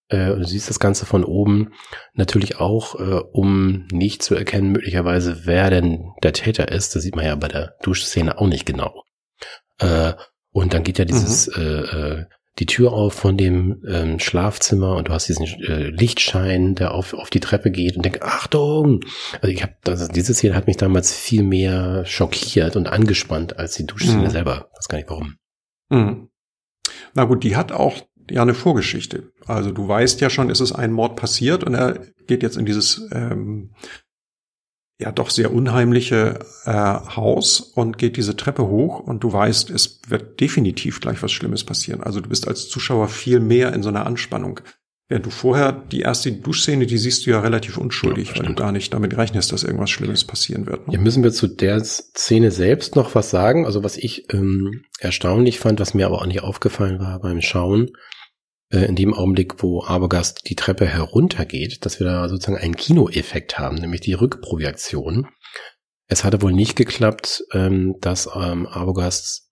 äh, 0.10 0.36
du 0.36 0.44
siehst 0.44 0.70
das 0.70 0.80
Ganze 0.80 1.06
von 1.06 1.24
oben 1.24 1.74
natürlich 2.14 2.60
auch, 2.60 3.00
äh, 3.00 3.22
um 3.32 3.88
nicht 3.92 4.22
zu 4.22 4.36
erkennen, 4.36 4.72
möglicherweise, 4.72 5.46
wer 5.46 5.70
denn 5.70 6.12
der 6.22 6.34
Täter 6.34 6.70
ist. 6.70 6.96
Das 6.96 7.04
sieht 7.04 7.16
man 7.16 7.26
ja 7.26 7.36
bei 7.36 7.48
der 7.48 7.76
Duschszene 7.82 8.38
auch 8.38 8.48
nicht 8.48 8.66
genau. 8.66 9.04
Äh, 9.80 10.14
und 10.52 10.74
dann 10.74 10.84
geht 10.84 11.00
ja 11.00 11.06
dieses 11.06 11.48
mhm. 11.48 11.64
äh, 11.64 11.80
äh, 11.82 12.26
die 12.60 12.66
Tür 12.66 12.94
auf 12.94 13.14
von 13.14 13.36
dem 13.36 13.84
ähm, 13.88 14.20
Schlafzimmer 14.20 14.96
und 14.96 15.08
du 15.08 15.14
hast 15.14 15.28
diesen 15.28 15.46
äh, 15.46 15.90
Lichtschein, 15.90 16.76
der 16.76 16.94
auf, 16.94 17.14
auf 17.14 17.30
die 17.30 17.40
Treppe 17.40 17.72
geht 17.72 17.96
und 17.96 18.06
denk, 18.06 18.22
Achtung! 18.22 19.02
Also 19.42 19.48
ich 19.48 19.64
habe, 19.64 19.74
also 19.88 20.08
diese 20.08 20.34
Szene 20.34 20.56
hat 20.56 20.68
mich 20.68 20.78
damals 20.78 21.14
viel 21.14 21.44
mehr 21.44 22.06
schockiert 22.06 22.76
und 22.76 22.88
angespannt 22.88 23.58
als 23.58 23.74
die 23.76 23.86
Duschszene 23.86 24.26
mhm. 24.26 24.30
selber. 24.30 24.70
weiß 24.76 24.88
gar 24.88 24.98
nicht 24.98 25.10
warum. 25.10 25.36
Mhm. 25.90 26.30
Na 27.16 27.26
gut, 27.26 27.44
die 27.44 27.56
hat 27.56 27.72
auch 27.72 28.02
ja 28.30 28.42
eine 28.42 28.54
Vorgeschichte. 28.54 29.32
Also 29.46 29.72
du 29.72 29.88
weißt 29.88 30.22
ja 30.22 30.30
schon, 30.30 30.50
ist 30.50 30.60
es 30.60 30.72
ein 30.72 30.92
Mord 30.92 31.16
passiert 31.16 31.64
und 31.64 31.74
er 31.74 32.00
geht 32.28 32.44
jetzt 32.44 32.58
in 32.58 32.66
dieses 32.66 33.08
ähm, 33.12 33.74
ja 35.00 35.12
doch 35.12 35.30
sehr 35.30 35.54
unheimliche 35.54 36.40
äh, 36.66 36.72
Haus 36.72 37.60
und 37.60 37.98
geht 37.98 38.18
diese 38.18 38.36
Treppe 38.36 38.68
hoch 38.68 39.00
und 39.00 39.24
du 39.24 39.34
weißt, 39.34 39.70
es 39.70 40.02
wird 40.08 40.40
definitiv 40.40 41.02
gleich 41.02 41.22
was 41.24 41.32
Schlimmes 41.32 41.64
passieren. 41.64 42.04
Also 42.04 42.22
du 42.22 42.30
bist 42.30 42.48
als 42.48 42.70
Zuschauer 42.70 43.08
viel 43.08 43.40
mehr 43.40 43.74
in 43.74 43.84
so 43.84 43.90
einer 43.90 44.06
Anspannung. 44.06 44.60
Während 45.10 45.26
du 45.26 45.32
vorher 45.32 45.74
die 45.74 46.02
erste 46.02 46.32
Duschszene, 46.32 46.86
die 46.88 46.98
siehst 46.98 47.26
du 47.26 47.32
ja 47.32 47.42
relativ 47.42 47.78
unschuldig, 47.78 48.30
ja, 48.30 48.40
weil 48.40 48.48
du 48.48 48.56
gar 48.56 48.72
nicht 48.72 48.94
damit 48.94 49.18
rechnest, 49.18 49.52
dass 49.52 49.64
irgendwas 49.64 49.90
Schlimmes 49.90 50.24
passieren 50.24 50.66
wird. 50.66 50.88
Ne? 50.88 50.94
Ja, 50.94 51.00
müssen 51.00 51.24
wir 51.24 51.34
zu 51.34 51.48
der 51.48 51.84
Szene 51.84 52.52
selbst 52.52 52.96
noch 52.96 53.14
was 53.14 53.30
sagen? 53.30 53.66
Also 53.66 53.84
was 53.84 53.98
ich 53.98 54.34
ähm, 54.34 54.86
erstaunlich 55.00 55.60
fand, 55.60 55.80
was 55.82 55.94
mir 55.94 56.06
aber 56.06 56.22
auch 56.22 56.26
nicht 56.26 56.42
aufgefallen 56.42 57.00
war 57.00 57.20
beim 57.20 57.42
Schauen, 57.42 57.92
in 58.78 58.96
dem 58.96 59.14
Augenblick, 59.14 59.62
wo 59.62 59.84
Arbogast 59.84 60.50
die 60.50 60.56
Treppe 60.56 60.88
heruntergeht, 60.88 61.86
dass 61.86 62.00
wir 62.00 62.08
da 62.08 62.28
sozusagen 62.28 62.58
einen 62.58 62.76
Kinoeffekt 62.76 63.60
haben, 63.60 63.76
nämlich 63.76 64.02
die 64.02 64.14
Rückprojektion. 64.14 65.28
Es 66.08 66.24
hatte 66.24 66.42
wohl 66.42 66.54
nicht 66.54 66.76
geklappt, 66.76 67.44
ähm, 67.54 67.96
dass 68.02 68.30
ähm, 68.36 68.68
Arbogast 68.68 69.50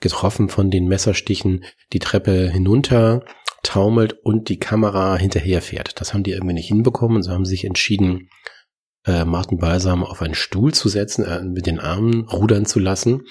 getroffen 0.00 0.48
von 0.48 0.70
den 0.70 0.86
Messerstichen 0.86 1.64
die 1.92 1.98
Treppe 1.98 2.50
hinunter 2.50 3.24
taumelt 3.62 4.14
und 4.24 4.48
die 4.48 4.58
Kamera 4.58 5.16
hinterherfährt. 5.16 6.00
Das 6.00 6.12
haben 6.12 6.22
die 6.22 6.32
irgendwie 6.32 6.54
nicht 6.54 6.68
hinbekommen 6.68 7.18
und 7.18 7.22
so 7.22 7.32
haben 7.32 7.44
sie 7.44 7.52
sich 7.52 7.64
entschieden, 7.64 8.28
äh, 9.06 9.24
Martin 9.24 9.58
Balsam 9.58 10.04
auf 10.04 10.22
einen 10.22 10.34
Stuhl 10.34 10.72
zu 10.72 10.88
setzen, 10.88 11.24
äh, 11.24 11.42
mit 11.42 11.66
den 11.66 11.78
Armen 11.78 12.28
rudern 12.28 12.66
zu 12.66 12.78
lassen 12.78 13.22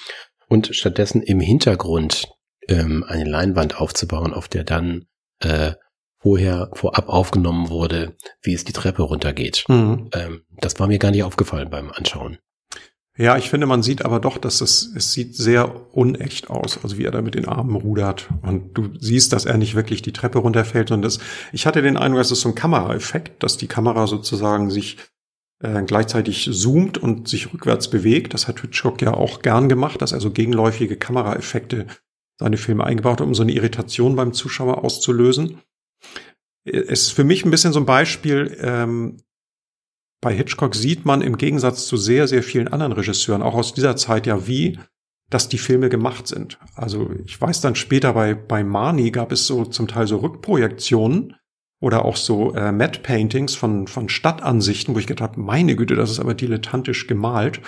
und 0.48 0.76
stattdessen 0.76 1.22
im 1.22 1.40
Hintergrund 1.40 2.30
ähm, 2.68 3.04
eine 3.08 3.30
Leinwand 3.30 3.80
aufzubauen, 3.80 4.34
auf 4.34 4.48
der 4.48 4.64
dann 4.64 5.06
äh, 5.42 5.74
vorher 6.22 6.70
vorab 6.74 7.10
aufgenommen 7.10 7.70
wurde, 7.70 8.16
wie 8.44 8.54
es 8.54 8.64
die 8.64 8.74
Treppe 8.74 9.02
runtergeht. 9.02 9.66
Mhm. 9.68 10.10
Ähm, 10.14 10.42
das 10.60 10.80
war 10.80 10.88
mir 10.88 11.00
gar 11.00 11.12
nicht 11.12 11.24
aufgefallen 11.24 11.70
beim 11.70 11.92
Anschauen. 11.92 12.38
Ja, 13.18 13.38
ich 13.38 13.50
finde, 13.50 13.68
man 13.68 13.84
sieht 13.84 14.06
aber 14.06 14.20
doch, 14.20 14.38
dass 14.38 14.62
es, 14.62 14.90
es 14.96 15.12
sieht 15.12 15.36
sehr 15.36 15.94
unecht 15.94 16.50
aus, 16.50 16.80
also 16.82 16.98
wie 16.98 17.04
er 17.04 17.12
da 17.12 17.22
mit 17.22 17.36
den 17.36 17.48
Armen 17.48 17.76
rudert. 17.76 18.30
Und 18.42 18.74
du 18.74 18.90
siehst, 19.00 19.34
dass 19.34 19.46
er 19.46 19.58
nicht 19.58 19.76
wirklich 19.76 20.02
die 20.02 20.14
Treppe 20.14 20.40
runterfällt. 20.40 20.92
Und 20.92 21.02
das, 21.02 21.20
ich 21.52 21.66
hatte 21.66 21.82
den 21.82 21.98
Eindruck, 21.98 22.22
dass 22.22 22.32
es 22.32 22.42
so 22.42 22.50
ein 22.50 22.56
Kameraeffekt, 22.56 23.44
dass 23.44 23.58
die 23.58 23.68
Kamera 23.68 24.08
sozusagen 24.08 24.72
sich 24.72 24.98
äh, 25.62 25.84
gleichzeitig 25.84 26.50
zoomt 26.52 26.98
und 26.98 27.28
sich 27.28 27.54
rückwärts 27.54 27.90
bewegt. 27.90 28.34
Das 28.34 28.48
hat 28.48 28.62
Hitchcock 28.62 29.02
ja 29.02 29.14
auch 29.14 29.42
gern 29.42 29.68
gemacht, 29.68 30.02
dass 30.02 30.14
er 30.14 30.22
so 30.22 30.32
gegenläufige 30.32 30.96
Kameraeffekte 30.96 31.88
seine 32.42 32.58
Filme 32.58 32.84
eingebaut 32.84 33.22
um 33.22 33.34
so 33.34 33.44
eine 33.44 33.54
Irritation 33.54 34.16
beim 34.16 34.34
Zuschauer 34.34 34.84
auszulösen. 34.84 35.62
Es 36.64 37.04
ist 37.04 37.12
für 37.12 37.24
mich 37.24 37.46
ein 37.46 37.52
bisschen 37.52 37.74
so 37.74 37.80
ein 37.80 37.86
Beispiel, 37.86 38.58
ähm, 38.60 39.18
bei 40.22 40.36
Hitchcock 40.36 40.76
sieht 40.76 41.06
man 41.06 41.22
im 41.22 41.38
Gegensatz 41.38 41.88
zu 41.88 41.98
sehr, 41.98 42.28
sehr 42.28 42.44
vielen 42.44 42.68
anderen 42.68 42.92
Regisseuren, 42.92 43.42
auch 43.42 43.56
aus 43.56 43.74
dieser 43.74 43.96
Zeit 43.96 44.28
ja, 44.28 44.48
wie 44.48 44.78
dass 45.32 45.48
die 45.48 45.58
Filme 45.58 45.90
gemacht 45.90 46.28
sind. 46.28 46.60
Also 46.76 47.10
ich 47.26 47.40
weiß 47.40 47.62
dann 47.62 47.76
später 47.76 48.14
bei, 48.14 48.36
bei 48.36 48.64
Marnie 48.64 49.12
gab 49.12 49.32
es 49.32 49.48
so 49.48 49.66
zum 49.66 49.88
Teil 49.88 50.06
so 50.06 50.18
Rückprojektionen 50.18 51.38
oder 51.80 52.06
auch 52.06 52.18
so 52.18 52.54
äh, 52.54 52.72
Matte 52.72 53.00
Paintings 53.00 53.56
von, 53.56 53.88
von 53.88 54.10
Stadtansichten, 54.10 54.94
wo 54.94 55.00
ich 55.00 55.08
gedacht 55.08 55.32
habe, 55.32 55.42
meine 55.42 55.76
Güte, 55.76 55.96
das 55.96 56.12
ist 56.12 56.20
aber 56.20 56.34
dilettantisch 56.34 57.08
gemalt. 57.08 57.62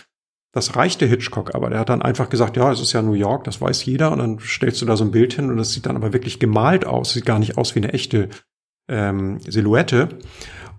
Das 0.54 0.76
reichte 0.76 1.08
Hitchcock 1.08 1.56
aber. 1.56 1.72
Der 1.72 1.80
hat 1.80 1.90
dann 1.90 2.04
einfach 2.04 2.30
gesagt, 2.30 2.56
ja, 2.58 2.72
es 2.72 2.80
ist 2.80 2.94
ja 2.94 3.02
New 3.02 3.14
York, 3.14 3.44
das 3.44 3.60
weiß 3.60 3.86
jeder. 3.86 4.12
Und 4.12 4.20
dann 4.20 4.40
stellst 4.40 4.82
du 4.82 4.86
da 4.86 4.96
so 4.96 5.04
ein 5.04 5.12
Bild 5.12 5.34
hin 5.34 5.50
und 5.50 5.58
das 5.58 5.72
sieht 5.72 5.88
dann 5.88 5.96
aber 5.96 6.14
wirklich 6.14 6.40
gemalt 6.40 6.86
aus. 6.86 7.14
Sieht 7.14 7.26
gar 7.26 7.40
nicht 7.40 7.58
aus 7.58 7.74
wie 7.74 7.80
eine 7.80 7.92
echte 7.92 8.30
ähm, 8.88 9.40
Silhouette. 9.40 10.10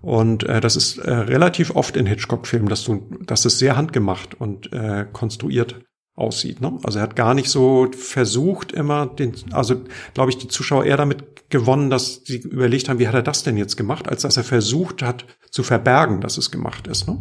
Und 0.01 0.43
äh, 0.43 0.61
das 0.61 0.77
ist 0.77 0.97
äh, 0.99 1.11
relativ 1.11 1.75
oft 1.75 1.97
in 1.97 2.05
Hitchcock-Filmen, 2.05 2.69
dass 2.69 2.85
du, 2.85 3.05
dass 3.25 3.43
es 3.43 3.59
sehr 3.59 3.75
handgemacht 3.75 4.39
und 4.39 4.71
äh, 4.71 5.05
konstruiert 5.11 5.81
aussieht. 6.15 6.61
Ne? 6.61 6.79
Also 6.83 6.99
er 6.99 7.03
hat 7.03 7.17
gar 7.17 7.33
nicht 7.33 7.49
so 7.49 7.89
versucht 7.91 8.71
immer 8.71 9.07
den, 9.07 9.33
also 9.51 9.81
glaube 10.13 10.29
ich, 10.29 10.37
die 10.37 10.47
Zuschauer 10.47 10.85
eher 10.85 10.97
damit 10.97 11.49
gewonnen, 11.49 11.89
dass 11.89 12.21
sie 12.23 12.37
überlegt 12.37 12.87
haben, 12.87 12.99
wie 12.99 13.07
hat 13.07 13.15
er 13.15 13.21
das 13.21 13.43
denn 13.43 13.57
jetzt 13.57 13.75
gemacht, 13.75 14.07
als 14.07 14.21
dass 14.21 14.37
er 14.37 14.43
versucht 14.43 15.01
hat 15.01 15.25
zu 15.51 15.63
verbergen, 15.63 16.21
dass 16.21 16.37
es 16.37 16.51
gemacht 16.51 16.87
ist. 16.87 17.07
Ne? 17.07 17.19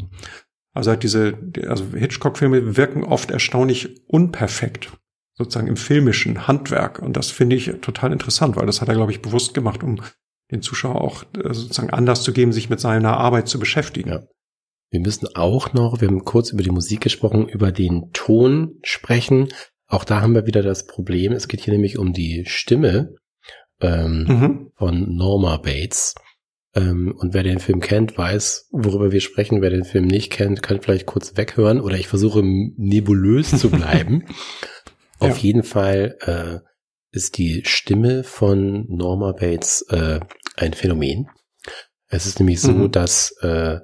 Also 0.75 0.91
hat 0.91 1.05
diese, 1.05 1.39
also 1.69 1.85
Hitchcock-Filme 1.95 2.77
wirken 2.77 3.05
oft 3.05 3.31
erstaunlich 3.31 4.07
unperfekt, 4.09 4.93
sozusagen 5.35 5.69
im 5.69 5.77
filmischen 5.77 6.49
Handwerk. 6.49 6.99
Und 6.99 7.17
das 7.17 7.31
finde 7.31 7.57
ich 7.57 7.67
total 7.81 8.13
interessant, 8.13 8.57
weil 8.57 8.67
das 8.67 8.81
hat 8.81 8.89
er, 8.89 8.97
glaube 8.97 9.13
ich, 9.13 9.23
bewusst 9.23 9.55
gemacht, 9.55 9.83
um 9.85 10.01
den 10.51 10.63
Zuschauer 10.63 11.01
auch 11.01 11.23
äh, 11.37 11.55
sozusagen 11.55 11.91
Anlass 11.91 12.23
zu 12.23 12.33
geben, 12.33 12.53
sich 12.53 12.69
mit 12.69 12.81
seiner 12.81 13.17
Arbeit 13.17 13.49
zu 13.49 13.59
beschäftigen. 13.59 14.11
Ja. 14.11 14.23
Wir 14.91 15.01
müssen 15.01 15.29
auch 15.35 15.73
noch, 15.73 16.01
wir 16.01 16.09
haben 16.09 16.25
kurz 16.25 16.51
über 16.51 16.63
die 16.63 16.71
Musik 16.71 17.01
gesprochen, 17.01 17.49
über 17.49 17.73
den 17.73 18.11
Ton 18.13 18.79
sprechen. 18.83 19.49
Auch 19.87 20.05
da 20.05 20.21
haben 20.21 20.35
wir 20.35 20.47
wieder 20.47 20.63
das 20.63 20.87
Problem. 20.87 21.33
Es 21.33 21.49
geht 21.49 21.61
hier 21.61 21.73
nämlich 21.73 21.99
um 21.99 22.13
die 22.13 22.45
Stimme 22.47 23.15
ähm, 23.81 24.25
mhm. 24.25 24.71
von 24.77 25.17
Norma 25.17 25.57
Bates. 25.57 26.15
Ähm, 26.75 27.15
und 27.17 27.35
wer 27.35 27.43
den 27.43 27.61
Film 27.61 27.81
kennt, 27.81 28.19
weiß, 28.19 28.69
worüber 28.73 29.13
wir 29.13 29.21
sprechen. 29.21 29.63
Wer 29.63 29.71
den 29.71 29.85
Film 29.85 30.07
nicht 30.07 30.33
kennt, 30.33 30.63
kann 30.63 30.81
vielleicht 30.81 31.07
kurz 31.07 31.37
weghören 31.37 31.81
oder 31.81 31.97
ich 31.97 32.09
versuche 32.09 32.43
nebulös 32.43 33.59
zu 33.59 33.71
bleiben. 33.71 34.25
ja. 35.21 35.29
Auf 35.29 35.39
jeden 35.39 35.63
Fall 35.63 36.17
äh, 36.21 36.59
ist 37.11 37.39
die 37.39 37.63
Stimme 37.65 38.25
von 38.25 38.87
Norma 38.89 39.33
Bates 39.33 39.83
äh, 39.91 40.21
ein 40.57 40.75
Phänomen. 40.75 41.29
Es 42.09 42.27
ist 42.27 42.41
nämlich 42.41 42.61
so, 42.61 42.73
mhm. 42.73 42.91
dass 42.91 43.37
äh, 43.43 43.79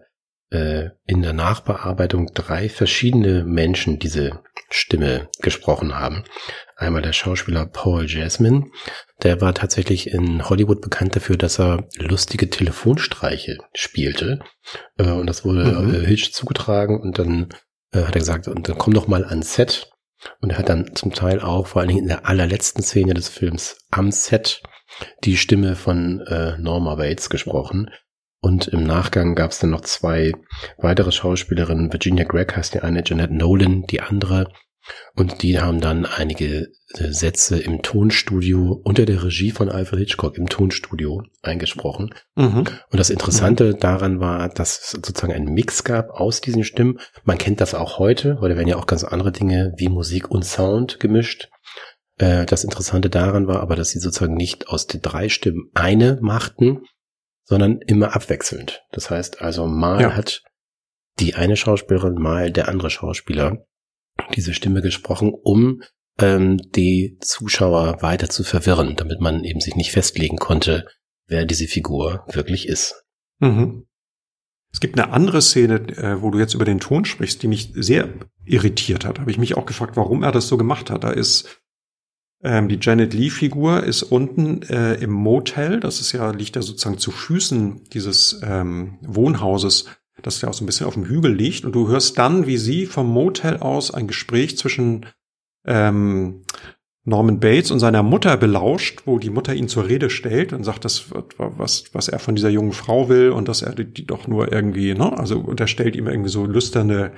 äh, 0.51 0.91
in 1.07 1.23
der 1.23 1.33
Nachbearbeitung 1.33 2.33
drei 2.35 2.69
verschiedene 2.69 3.45
Menschen 3.45 3.99
diese 3.99 4.41
Stimme 4.69 5.29
gesprochen 5.41 5.95
haben. 5.95 6.25
Einmal 6.81 7.03
der 7.03 7.13
Schauspieler 7.13 7.67
Paul 7.67 8.07
Jasmine, 8.09 8.71
der 9.23 9.43
war 9.43 9.53
tatsächlich 9.53 10.11
in 10.11 10.49
Hollywood 10.49 10.81
bekannt 10.81 11.15
dafür, 11.15 11.37
dass 11.37 11.61
er 11.61 11.87
lustige 11.99 12.49
Telefonstreiche 12.49 13.59
spielte. 13.75 14.41
Äh, 14.97 15.11
und 15.11 15.27
das 15.27 15.45
wurde 15.45 15.65
mhm. 15.65 15.95
äh, 15.95 16.07
Hitch 16.07 16.33
zugetragen 16.33 16.99
und 16.99 17.19
dann 17.19 17.51
äh, 17.93 18.05
hat 18.05 18.17
er 18.17 18.21
gesagt, 18.21 18.49
und 18.49 18.67
dann 18.67 18.79
komm 18.79 18.95
doch 18.95 19.09
mal 19.09 19.27
ans 19.27 19.57
Set. 19.57 19.91
Und 20.41 20.53
er 20.53 20.59
hat 20.59 20.71
dann 20.71 20.97
zum 20.97 21.13
Teil 21.13 21.41
auch, 21.41 21.67
vor 21.67 21.81
allen 21.83 21.89
Dingen 21.89 22.01
in 22.01 22.09
der 22.09 22.27
allerletzten 22.27 22.83
Szene 22.83 23.13
des 23.13 23.29
Films 23.29 23.77
am 23.91 24.11
Set, 24.11 24.63
die 25.25 25.37
Stimme 25.37 25.77
von 25.77 26.21
äh, 26.29 26.57
Norma 26.57 26.95
Bates 26.95 27.29
gesprochen. 27.29 27.91
Und 28.41 28.69
im 28.69 28.85
Nachgang 28.85 29.35
gab 29.35 29.51
es 29.51 29.59
dann 29.59 29.69
noch 29.69 29.83
zwei 29.83 30.33
weitere 30.79 31.13
Schauspielerinnen. 31.13 31.93
Virginia 31.93 32.25
Gregg 32.25 32.57
heißt 32.57 32.73
die 32.73 32.81
eine, 32.81 33.05
Jeanette 33.05 33.35
Nolan 33.35 33.83
die 33.83 34.01
andere. 34.01 34.51
Und 35.15 35.43
die 35.43 35.61
haben 35.61 35.81
dann 35.81 36.07
einige 36.07 36.69
äh, 36.95 37.13
Sätze 37.13 37.59
im 37.59 37.83
Tonstudio 37.83 38.81
unter 38.85 39.07
der 39.07 39.23
Regie 39.23 39.51
von 39.51 39.69
Alfred 39.69 39.99
Hitchcock 39.99 40.37
im 40.37 40.49
Tonstudio 40.49 41.23
eingesprochen. 41.43 42.15
Mhm. 42.37 42.65
Und 42.91 42.99
das 42.99 43.11
Interessante 43.11 43.75
mhm. 43.75 43.81
daran 43.81 44.21
war, 44.21 44.49
dass 44.49 44.81
es 44.81 44.91
sozusagen 44.91 45.33
einen 45.33 45.53
Mix 45.53 45.85
gab 45.85 46.11
aus 46.11 46.41
diesen 46.41 46.65
Stimmen. 46.65 46.99
Man 47.25 47.39
kennt 47.39 47.61
das 47.61 47.75
auch 47.75 47.99
heute. 47.99 48.41
Heute 48.41 48.57
werden 48.57 48.69
ja 48.69 48.77
auch 48.77 48.87
ganz 48.87 49.05
andere 49.05 49.33
Dinge 49.33 49.73
wie 49.77 49.89
Musik 49.89 50.31
und 50.31 50.45
Sound 50.45 51.01
gemischt. 51.01 51.49
Äh, 52.19 52.47
das 52.47 52.65
Interessante 52.65 53.11
daran 53.11 53.47
war 53.47 53.61
aber, 53.61 53.77
dass 53.77 53.91
sie 53.91 53.99
sozusagen 53.99 54.35
nicht 54.35 54.69
aus 54.69 54.87
den 54.87 55.01
drei 55.01 55.29
Stimmen 55.29 55.71
eine 55.75 56.19
machten, 56.21 56.83
sondern 57.45 57.81
immer 57.81 58.15
abwechselnd. 58.15 58.83
Das 58.93 59.11
heißt 59.11 59.43
also, 59.43 59.67
mal 59.67 60.01
ja. 60.01 60.17
hat 60.17 60.43
die 61.19 61.35
eine 61.35 61.57
Schauspielerin, 61.57 62.15
mal 62.15 62.51
der 62.51 62.69
andere 62.69 62.91
Schauspieler 62.91 63.67
diese 64.35 64.55
Stimme 64.55 64.83
gesprochen, 64.83 65.33
um 65.33 65.83
ähm, 66.19 66.59
die 66.75 67.19
Zuschauer 67.21 68.03
weiter 68.03 68.29
zu 68.29 68.45
verwirren, 68.45 68.97
damit 68.97 69.21
man 69.21 69.45
eben 69.45 69.61
sich 69.61 69.77
nicht 69.77 69.93
festlegen 69.93 70.37
konnte, 70.37 70.87
wer 71.27 71.45
diese 71.45 71.67
Figur 71.67 72.25
wirklich 72.31 72.69
ist. 72.69 73.05
Mhm. 73.39 73.87
Es 74.73 74.81
gibt 74.81 74.99
eine 74.99 75.13
andere 75.13 75.43
Szene, 75.43 75.81
äh, 75.97 76.23
wo 76.23 76.31
du 76.31 76.39
jetzt 76.39 76.55
über 76.55 76.65
den 76.65 76.81
Ton 76.81 77.05
sprichst, 77.05 77.43
die 77.43 77.49
mich 77.49 77.73
sehr 77.75 78.09
irritiert 78.45 79.05
hat. 79.05 79.19
Habe 79.19 79.31
ich 79.31 79.39
mich 79.39 79.57
auch 79.57 79.67
gefragt, 79.67 79.97
warum 79.97 80.23
er 80.23 80.33
das 80.33 80.47
so 80.47 80.57
gemacht 80.57 80.91
hat. 80.91 81.03
Da 81.03 81.11
ist 81.11 81.61
ähm, 82.43 82.69
die 82.69 82.79
Janet 82.81 83.13
Lee-Figur 83.13 83.83
ist 83.83 84.03
unten 84.03 84.63
äh, 84.63 84.95
im 84.95 85.11
Motel, 85.11 85.81
das 85.81 86.01
ist 86.01 86.13
ja, 86.13 86.31
liegt 86.31 86.57
ja 86.57 86.63
sozusagen 86.63 86.99
zu 86.99 87.11
Füßen 87.11 87.85
dieses 87.93 88.41
ähm, 88.43 88.99
Wohnhauses, 89.03 89.87
das 90.23 90.41
ja 90.41 90.49
auch 90.49 90.55
so 90.55 90.65
ein 90.65 90.67
bisschen 90.67 90.87
auf 90.87 90.95
dem 90.95 91.07
Hügel 91.07 91.35
liegt. 91.35 91.65
Und 91.65 91.73
du 91.73 91.89
hörst 91.89 92.19
dann, 92.19 92.47
wie 92.47 92.57
sie 92.57 92.87
vom 92.87 93.09
Motel 93.09 93.59
aus 93.59 93.93
ein 93.93 94.07
Gespräch 94.07 94.57
zwischen 94.57 95.07
ähm, 95.67 96.43
Norman 97.05 97.41
Bates 97.41 97.71
und 97.71 97.81
seiner 97.81 98.03
Mutter 98.03 98.37
belauscht, 98.37 99.03
wo 99.07 99.19
die 99.19 99.31
Mutter 99.31 99.55
ihn 99.55 99.69
zur 99.69 99.89
Rede 99.89 100.11
stellt 100.11 100.53
und 100.53 100.65
sagt, 100.65 100.85
das 100.85 101.07
was 101.37 101.85
was 101.93 102.09
er 102.09 102.19
von 102.19 102.35
dieser 102.35 102.51
jungen 102.51 102.73
Frau 102.73 103.09
will 103.09 103.31
und 103.31 103.49
dass 103.49 103.63
er 103.63 103.75
die, 103.75 103.87
die 103.87 104.07
doch 104.07 104.29
nur 104.29 104.53
irgendwie, 104.53 104.95
ne, 104.95 105.19
also 105.19 105.41
unterstellt 105.41 105.97
ihm 105.97 106.09
irgendwie 106.09 106.31
so 106.31 106.45
lüsterne 106.45 107.13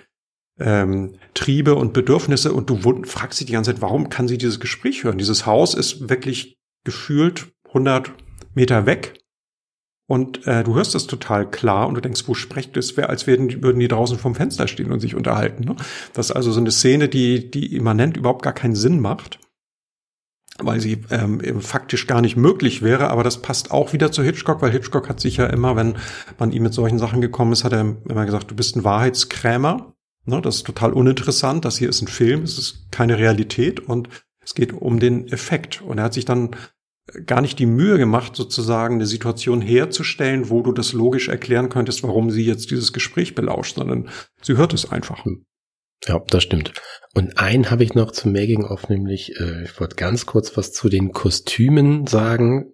ähm, 0.61 1.17
Triebe 1.35 1.75
und 1.75 1.93
Bedürfnisse 1.93 2.53
und 2.53 2.71
du 2.71 3.05
fragst 3.05 3.39
sie 3.39 3.45
die 3.45 3.53
ganze 3.53 3.73
Zeit, 3.73 3.83
warum 3.83 4.09
kann 4.09 4.29
sie 4.29 4.39
dieses 4.39 4.61
Gespräch 4.61 5.03
hören? 5.03 5.19
Dieses 5.19 5.47
Haus 5.47 5.75
ist 5.75 6.09
wirklich 6.09 6.59
gefühlt 6.85 7.53
100 7.69 8.13
Meter 8.55 8.87
weg 8.87 9.22
und 10.13 10.47
äh, 10.47 10.63
du 10.63 10.75
hörst 10.75 10.95
das 10.95 11.07
total 11.07 11.51
klar 11.51 11.89
und 11.89 11.95
du 11.95 12.03
denkst, 12.03 12.25
wo 12.27 12.35
spricht 12.35 12.77
es? 12.77 12.99
Wäre, 12.99 13.09
als 13.09 13.27
würden, 13.27 13.63
würden 13.63 13.79
die 13.81 13.89
draußen 13.89 14.19
vom 14.19 14.35
Fenster 14.35 14.69
stehen 14.69 14.93
und 14.93 15.01
sich 15.01 15.15
unterhalten. 15.15 15.65
Ne? 15.65 15.75
Das 16.13 16.27
ist 16.27 16.37
also 16.37 16.53
so 16.53 16.61
eine 16.61 16.71
Szene, 16.71 17.09
die, 17.09 17.51
die 17.51 17.75
immanent 17.75 18.19
überhaupt 18.19 18.43
gar 18.43 18.53
keinen 18.53 18.75
Sinn 18.75 19.01
macht, 19.01 19.39
weil 20.59 20.81
sie 20.81 21.01
ähm, 21.11 21.63
faktisch 21.63 22.07
gar 22.07 22.21
nicht 22.21 22.37
möglich 22.37 22.83
wäre. 22.83 23.09
Aber 23.09 23.25
das 23.25 23.41
passt 23.41 23.71
auch 23.71 23.95
wieder 23.95 24.13
zu 24.13 24.23
Hitchcock, 24.23 24.61
weil 24.61 24.71
Hitchcock 24.71 25.09
hat 25.09 25.19
sich 25.19 25.39
ja 25.39 25.47
immer, 25.47 25.77
wenn 25.77 25.97
man 26.39 26.53
ihm 26.53 26.65
mit 26.65 26.75
solchen 26.75 26.99
Sachen 26.99 27.23
gekommen 27.23 27.53
ist, 27.53 27.65
hat 27.65 27.73
er 27.73 27.97
immer 28.07 28.27
gesagt, 28.27 28.51
du 28.51 28.55
bist 28.55 28.77
ein 28.77 28.85
Wahrheitskrämer. 28.85 29.95
Ne, 30.27 30.43
das 30.43 30.57
ist 30.57 30.67
total 30.67 30.93
uninteressant. 30.93 31.65
Das 31.65 31.79
hier 31.79 31.89
ist 31.89 32.03
ein 32.03 32.09
Film, 32.09 32.43
es 32.43 32.59
ist 32.59 32.93
keine 32.93 33.17
Realität 33.17 33.81
und 33.81 34.11
es 34.45 34.53
geht 34.53 34.75
um 34.75 35.01
den 35.01 35.27
Effekt. 35.29 35.81
Und 35.81 35.97
er 35.97 36.05
hat 36.05 36.13
sich 36.13 36.27
dann 36.27 36.51
gar 37.27 37.41
nicht 37.41 37.59
die 37.59 37.67
Mühe 37.67 37.99
gemacht, 37.99 38.37
sozusagen 38.37 38.95
eine 38.95 39.07
Situation 39.07 39.61
herzustellen, 39.61 40.51
wo 40.51 40.63
du 40.63 40.73
das 40.73 40.93
logisch 40.93 41.29
erklären 41.29 41.69
könntest, 41.69 42.03
warum 42.03 42.31
sie 42.31 42.45
jetzt 42.45 42.71
dieses 42.71 42.93
Gespräch 42.93 43.35
belauscht, 43.35 43.77
sondern 43.77 44.09
sie 44.43 44.57
hört 44.57 44.73
es 44.73 44.91
einfach. 44.91 45.25
Hm. 45.25 45.45
Ja, 46.07 46.21
das 46.29 46.43
stimmt. 46.43 46.73
Und 47.15 47.39
einen 47.39 47.71
habe 47.71 47.85
ich 47.85 47.95
noch 47.95 48.11
zum 48.11 48.33
Making-of, 48.33 48.89
nämlich, 48.89 49.39
äh, 49.39 49.65
ich 49.65 49.79
wollte 49.79 49.97
ganz 49.97 50.27
kurz 50.27 50.57
was 50.57 50.73
zu 50.73 50.89
den 50.89 51.13
Kostümen 51.13 52.07
sagen. 52.07 52.73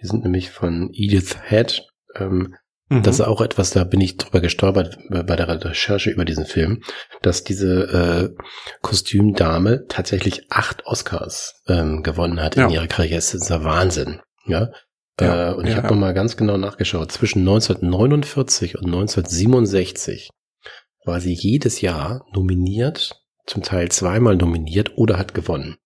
Die 0.00 0.06
sind 0.06 0.24
nämlich 0.24 0.50
von 0.50 0.90
Edith 0.92 1.36
Head. 1.48 1.86
Ähm, 2.16 2.54
Mhm. 2.90 3.04
Das 3.04 3.16
ist 3.16 3.20
auch 3.20 3.40
etwas, 3.40 3.70
da 3.70 3.84
bin 3.84 4.00
ich 4.00 4.16
drüber 4.16 4.40
gestolpert 4.40 4.98
bei 5.08 5.36
der 5.36 5.48
Recherche 5.48 6.10
über 6.10 6.24
diesen 6.24 6.44
Film, 6.44 6.82
dass 7.22 7.44
diese 7.44 8.34
äh, 8.36 8.42
Kostümdame 8.82 9.86
tatsächlich 9.88 10.50
acht 10.50 10.84
Oscars 10.86 11.62
ähm, 11.68 12.02
gewonnen 12.02 12.42
hat 12.42 12.56
ja. 12.56 12.66
in 12.66 12.70
ihrer 12.70 12.88
Karriere. 12.88 13.16
Das 13.16 13.32
ist 13.32 13.50
ein 13.50 13.64
Wahnsinn. 13.64 14.20
Ja. 14.44 14.70
ja 15.20 15.52
äh, 15.52 15.54
und 15.54 15.66
ich 15.66 15.70
ja, 15.70 15.76
habe 15.76 15.86
ja. 15.86 15.92
nochmal 15.92 16.14
ganz 16.14 16.36
genau 16.36 16.56
nachgeschaut. 16.56 17.12
Zwischen 17.12 17.40
1949 17.40 18.76
und 18.76 18.86
1967 18.86 20.30
war 21.04 21.20
sie 21.20 21.32
jedes 21.32 21.80
Jahr 21.80 22.26
nominiert, 22.32 23.22
zum 23.46 23.62
Teil 23.62 23.88
zweimal 23.90 24.36
nominiert 24.36 24.98
oder 24.98 25.16
hat 25.16 25.32
gewonnen. 25.32 25.76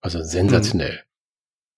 Also 0.00 0.22
sensationell. 0.22 1.00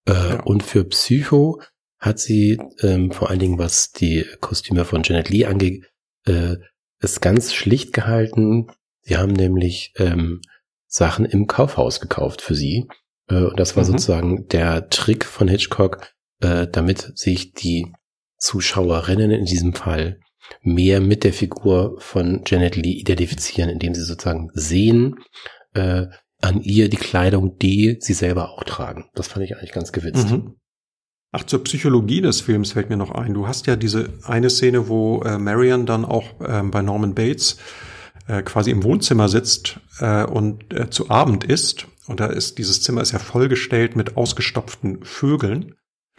Mhm. 0.07 0.15
Äh, 0.15 0.43
und 0.45 0.63
für 0.63 0.85
Psycho 0.85 1.63
hat 2.05 2.19
sie 2.19 2.59
ähm, 2.83 3.11
vor 3.11 3.31
allen 3.31 3.39
Dingen, 3.39 3.59
was 3.59 3.91
die 3.91 4.27
Kostüme 4.41 4.85
von 4.85 5.03
Janet 5.03 5.31
Lee 5.31 5.47
angeht, 5.47 5.85
äh, 6.27 6.57
ist 7.01 7.23
ganz 7.23 7.55
schlicht 7.55 7.93
gehalten. 7.93 8.67
Sie 9.03 9.17
haben 9.17 9.33
nämlich 9.33 9.93
ähm, 9.97 10.43
Sachen 10.87 11.25
im 11.25 11.47
Kaufhaus 11.47 12.01
gekauft 12.01 12.43
für 12.43 12.55
sie. 12.55 12.87
Äh, 13.29 13.45
und 13.45 13.59
das 13.59 13.77
war 13.77 13.85
mhm. 13.85 13.89
sozusagen 13.89 14.49
der 14.49 14.91
Trick 14.91 15.25
von 15.25 15.49
Hitchcock, 15.49 16.13
äh, 16.41 16.67
damit 16.71 17.17
sich 17.17 17.53
die 17.55 17.91
Zuschauerinnen 18.39 19.31
in 19.31 19.47
diesem 19.47 19.75
Fall 19.75 20.21
mehr 20.61 21.01
mit 21.01 21.25
der 21.25 21.33
Figur 21.33 21.97
von 22.01 22.43
Janet 22.47 22.77
Lee 22.77 22.93
identifizieren, 22.93 23.71
indem 23.71 23.95
sie 23.95 24.05
sozusagen 24.05 24.51
sehen 24.53 25.17
äh, 25.73 26.07
an 26.43 26.61
ihr 26.61 26.91
die 26.91 26.99
Kleidung, 26.99 27.57
die 27.57 27.97
sie 28.01 28.13
selber 28.13 28.51
auch 28.51 28.65
tragen. 28.65 29.07
Das 29.15 29.29
fand 29.29 29.47
ich 29.47 29.57
eigentlich 29.57 29.73
ganz 29.73 29.93
gewitzt. 29.93 30.31
Mhm. 30.31 30.57
Ach, 31.37 31.43
zur 31.43 31.65
Psychologie 31.65 32.21
des 32.21 32.43
Films 32.43 32.71
fällt 32.75 32.91
mir 32.91 32.97
noch 32.97 33.11
ein. 33.11 33.35
Du 33.35 33.49
hast 33.49 33.67
ja 33.67 33.75
diese 33.75 34.09
eine 34.23 34.51
Szene, 34.51 34.87
wo 34.87 35.21
äh, 35.23 35.37
Marion 35.37 35.85
dann 35.85 36.05
auch 36.05 36.27
ähm, 36.47 36.71
bei 36.71 36.81
Norman 36.81 37.17
Bates 37.17 37.57
äh, 38.29 38.43
quasi 38.43 38.71
im 38.71 38.85
Wohnzimmer 38.85 39.29
sitzt 39.29 39.81
äh, 39.99 40.23
und 40.23 40.73
äh, 40.73 40.91
zu 40.91 41.11
Abend 41.11 41.43
isst. 41.43 41.89
Und 42.07 42.21
da 42.21 42.27
ist 42.27 42.59
dieses 42.59 42.83
Zimmer 42.83 43.03
ist 43.03 43.11
ja 43.11 43.19
vollgestellt 43.19 43.97
mit 43.97 44.17
ausgestopften 44.17 45.03
Vögeln. 45.03 45.75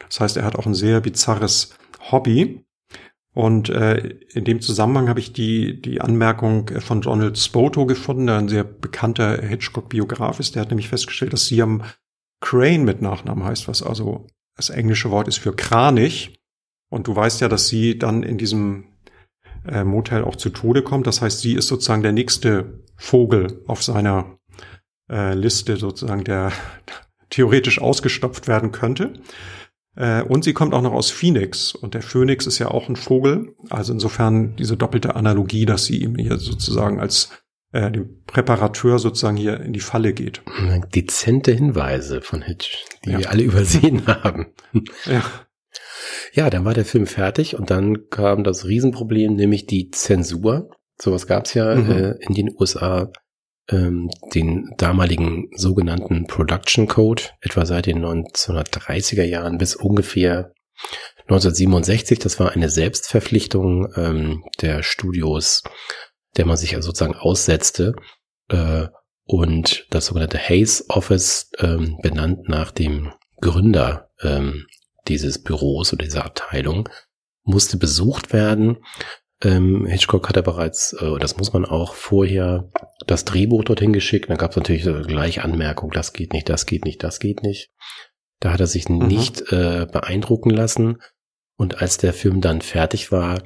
Das 0.06 0.20
heißt, 0.20 0.36
er 0.36 0.44
hat 0.44 0.58
auch 0.58 0.66
ein 0.66 0.74
sehr 0.74 1.00
bizarres 1.00 1.70
Hobby. 2.12 2.66
Und 3.34 3.70
äh, 3.70 4.18
in 4.34 4.44
dem 4.44 4.60
Zusammenhang 4.60 5.08
habe 5.08 5.22
ich 5.22 5.32
die, 5.32 5.82
die 5.82 6.02
Anmerkung 6.02 6.70
von 6.82 7.00
Donald 7.00 7.38
Spoto 7.38 7.86
gefunden, 7.86 8.28
der 8.28 8.38
ein 8.38 8.50
sehr 8.50 8.66
bekannter 8.66 9.42
Hitchcock-Biograf 9.42 10.42
ist. 10.42 10.56
Der 10.56 10.64
hat 10.64 10.72
nämlich 10.72 10.90
festgestellt, 10.90 11.32
dass 11.32 11.46
Siam 11.46 11.84
Crane 12.42 12.84
mit 12.84 13.02
Nachnamen 13.02 13.46
heißt, 13.46 13.70
was 13.70 13.82
also 13.82 14.28
das 14.56 14.70
englische 14.70 15.12
Wort 15.12 15.28
ist 15.28 15.38
für 15.38 15.56
kranig. 15.56 16.40
Und 16.90 17.08
du 17.08 17.16
weißt 17.16 17.42
ja, 17.42 17.50
dass 17.50 17.68
sie 17.68 17.98
dann 17.98 18.24
in 18.24 18.38
diesem 18.38 18.86
äh, 19.68 19.84
Motel 19.84 20.24
auch 20.24 20.36
zu 20.36 20.50
Tode 20.50 20.84
kommt. 20.84 21.08
Das 21.08 21.22
heißt, 21.22 21.42
sie 21.42 21.54
ist 21.54 21.68
sozusagen 21.68 22.04
der 22.04 22.12
nächste 22.12 22.84
Vogel 22.96 23.62
auf 23.68 23.84
seiner 23.84 24.38
äh, 25.10 25.34
Liste, 25.34 25.78
sozusagen, 25.78 26.24
der 26.24 26.52
theoretisch 27.30 27.82
ausgestopft 27.82 28.48
werden 28.48 28.72
könnte. 28.72 29.14
Äh, 29.96 30.24
und 30.24 30.44
sie 30.44 30.54
kommt 30.54 30.74
auch 30.74 30.82
noch 30.82 30.94
aus 30.94 31.12
Phoenix. 31.12 31.74
Und 31.74 31.94
der 31.94 32.02
Phönix 32.02 32.48
ist 32.48 32.60
ja 32.60 32.70
auch 32.70 32.88
ein 32.88 32.96
Vogel. 32.96 33.56
Also 33.70 33.94
insofern 33.94 34.56
diese 34.56 34.78
doppelte 34.78 35.16
Analogie, 35.16 35.66
dass 35.66 35.86
sie 35.86 36.02
ihm 36.02 36.16
hier 36.16 36.38
sozusagen 36.38 37.00
als 37.00 37.30
äh, 37.76 37.92
dem 37.92 38.24
Präparateur 38.26 39.00
sozusagen 39.00 39.36
hier 39.36 39.60
in 39.60 39.74
die 39.74 39.82
Falle 39.82 40.14
geht. 40.14 40.42
Dezente 40.96 41.52
Hinweise 41.52 42.22
von 42.22 42.42
Hitch, 42.42 42.86
die 43.04 43.12
ja. 43.12 43.20
wir 43.20 43.30
alle 43.32 43.44
übersehen 43.44 44.08
haben. 44.08 44.54
Ja. 45.06 45.24
Ja, 46.34 46.50
dann 46.50 46.64
war 46.64 46.74
der 46.74 46.86
Film 46.86 47.06
fertig 47.06 47.58
und 47.58 47.70
dann 47.70 48.10
kam 48.10 48.44
das 48.44 48.66
Riesenproblem, 48.66 49.34
nämlich 49.36 49.66
die 49.66 49.90
Zensur. 49.90 50.70
Sowas 51.02 51.28
gab 51.28 51.46
es 51.46 51.54
ja 51.54 51.76
mhm. 51.76 51.92
äh, 51.92 52.12
in 52.20 52.34
den 52.34 52.50
USA, 52.58 53.12
ähm, 53.70 54.10
den 54.34 54.70
damaligen 54.78 55.50
sogenannten 55.56 56.28
Production 56.28 56.88
Code, 56.88 57.24
etwa 57.42 57.66
seit 57.66 57.88
den 57.88 58.04
1930er 58.06 59.24
Jahren 59.24 59.58
bis 59.58 59.76
ungefähr 59.76 60.54
1967. 61.24 62.20
Das 62.20 62.40
war 62.40 62.52
eine 62.52 62.70
Selbstverpflichtung 62.70 63.92
ähm, 63.98 64.44
der 64.62 64.84
Studios, 64.84 65.64
der 66.38 66.46
man 66.46 66.58
sich 66.58 66.76
also 66.76 66.88
sozusagen 66.88 67.16
aussetzte. 67.16 67.96
Äh, 68.50 68.88
und 69.26 69.88
das 69.90 70.06
sogenannte 70.06 70.38
Hayes 70.38 70.86
Office, 70.90 71.50
ähm, 71.60 71.98
benannt 72.02 72.48
nach 72.48 72.72
dem 72.72 73.12
Gründer 73.42 74.12
ähm, 74.22 74.66
dieses 75.08 75.42
Büros 75.42 75.94
oder 75.94 76.04
dieser 76.04 76.26
Abteilung, 76.26 76.90
musste 77.44 77.78
besucht 77.78 78.34
werden. 78.34 78.78
Ähm, 79.44 79.86
Hitchcock 79.86 80.30
hatte 80.30 80.44
bereits, 80.44 80.94
äh, 80.94 81.18
das 81.20 81.38
muss 81.38 81.54
man 81.54 81.66
auch 81.66 81.94
vorher, 81.94 82.70
das 83.08 83.26
Drehbuch 83.26 83.64
dorthin 83.64 83.94
geschickt. 83.94 84.30
Dann 84.30 84.38
gab 84.38 84.52
es 84.52 84.58
natürlich 84.58 84.84
gleich 85.08 85.44
Anmerkung, 85.44 85.92
das 85.92 86.14
geht 86.14 86.34
nicht, 86.34 86.50
das 86.50 86.66
geht 86.66 86.86
nicht, 86.86 87.04
das 87.04 87.20
geht 87.20 87.44
nicht. 87.44 87.72
Da 88.40 88.54
hat 88.54 88.60
er 88.60 88.68
sich 88.68 88.88
mhm. 88.88 89.08
nicht 89.08 89.52
äh, 89.52 89.88
beeindrucken 89.92 90.50
lassen. 90.50 91.02
Und 91.58 91.82
als 91.82 91.98
der 91.98 92.14
Film 92.14 92.42
dann 92.42 92.62
fertig 92.62 93.12
war, 93.12 93.42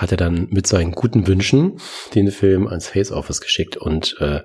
hat 0.00 0.12
er 0.12 0.16
dann 0.16 0.48
mit 0.50 0.66
seinen 0.66 0.92
guten 0.92 1.26
Wünschen 1.26 1.78
den 2.14 2.30
Film 2.30 2.66
ans 2.66 2.88
Face 2.88 3.12
Office 3.12 3.40
geschickt 3.40 3.76
und 3.76 4.16
äh, 4.20 4.40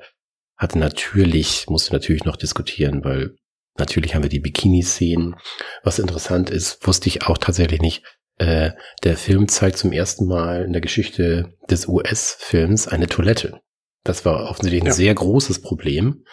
hatte 0.57 0.77
natürlich, 0.77 1.67
musste 1.69 1.93
natürlich 1.93 2.25
noch 2.25 2.35
diskutieren, 2.35 3.03
weil 3.03 3.35
natürlich 3.77 4.15
haben 4.15 4.23
wir 4.23 4.29
die 4.29 4.41
Bikini-Szenen. 4.41 5.35
Was 5.83 5.99
interessant 5.99 6.49
ist, 6.49 6.85
wusste 6.85 7.07
ich 7.07 7.23
auch 7.23 7.37
tatsächlich 7.37 7.81
nicht. 7.81 8.03
Äh, 8.37 8.71
der 9.03 9.15
Film 9.15 9.47
zeigt 9.47 9.77
zum 9.77 9.93
ersten 9.93 10.27
Mal 10.27 10.65
in 10.65 10.73
der 10.73 10.81
Geschichte 10.81 11.53
des 11.69 11.87
US-Films 11.87 12.89
eine 12.89 13.07
Toilette. 13.07 13.61
Das 14.03 14.25
war 14.25 14.49
offensichtlich 14.49 14.83
ein 14.83 14.87
ja. 14.87 14.93
sehr 14.93 15.15
großes 15.15 15.61
Problem. 15.61 16.25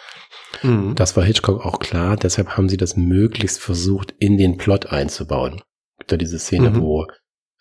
Mhm. 0.63 0.95
Das 0.95 1.15
war 1.15 1.23
Hitchcock 1.23 1.65
auch 1.65 1.79
klar. 1.79 2.17
Deshalb 2.17 2.57
haben 2.57 2.67
sie 2.67 2.77
das 2.77 2.97
möglichst 2.97 3.59
versucht, 3.61 4.13
in 4.19 4.37
den 4.37 4.57
Plot 4.57 4.87
einzubauen. 4.87 5.61
Da 6.07 6.17
diese 6.17 6.39
Szene, 6.39 6.71
mhm. 6.71 6.81
wo 6.81 7.07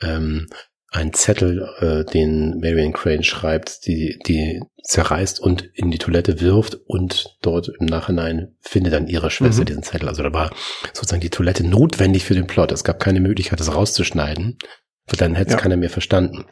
ähm, 0.00 0.48
ein 0.92 1.14
Zettel, 1.14 1.68
äh, 1.80 2.04
den 2.04 2.58
Marion 2.60 2.92
Crane 2.92 3.22
schreibt, 3.22 3.86
die, 3.86 4.18
die 4.26 4.60
zerreißt 4.84 5.40
und 5.40 5.62
in 5.74 5.90
die 5.90 5.98
Toilette 5.98 6.40
wirft 6.40 6.74
und 6.86 7.38
dort 7.40 7.70
im 7.80 7.86
Nachhinein 7.86 8.56
findet 8.60 8.92
dann 8.92 9.08
ihre 9.08 9.30
Schwester 9.30 9.62
mhm. 9.62 9.66
diesen 9.66 9.82
Zettel. 9.82 10.08
Also 10.08 10.22
da 10.22 10.32
war 10.32 10.50
sozusagen 10.92 11.22
die 11.22 11.30
Toilette 11.30 11.66
notwendig 11.66 12.24
für 12.24 12.34
den 12.34 12.46
Plot. 12.46 12.72
Es 12.72 12.84
gab 12.84 13.00
keine 13.00 13.20
Möglichkeit, 13.20 13.58
das 13.58 13.74
rauszuschneiden, 13.74 14.58
weil 15.06 15.16
dann 15.16 15.34
hätte 15.34 15.48
es 15.48 15.54
ja. 15.54 15.60
keiner 15.60 15.78
mehr 15.78 15.90
verstanden. 15.90 16.44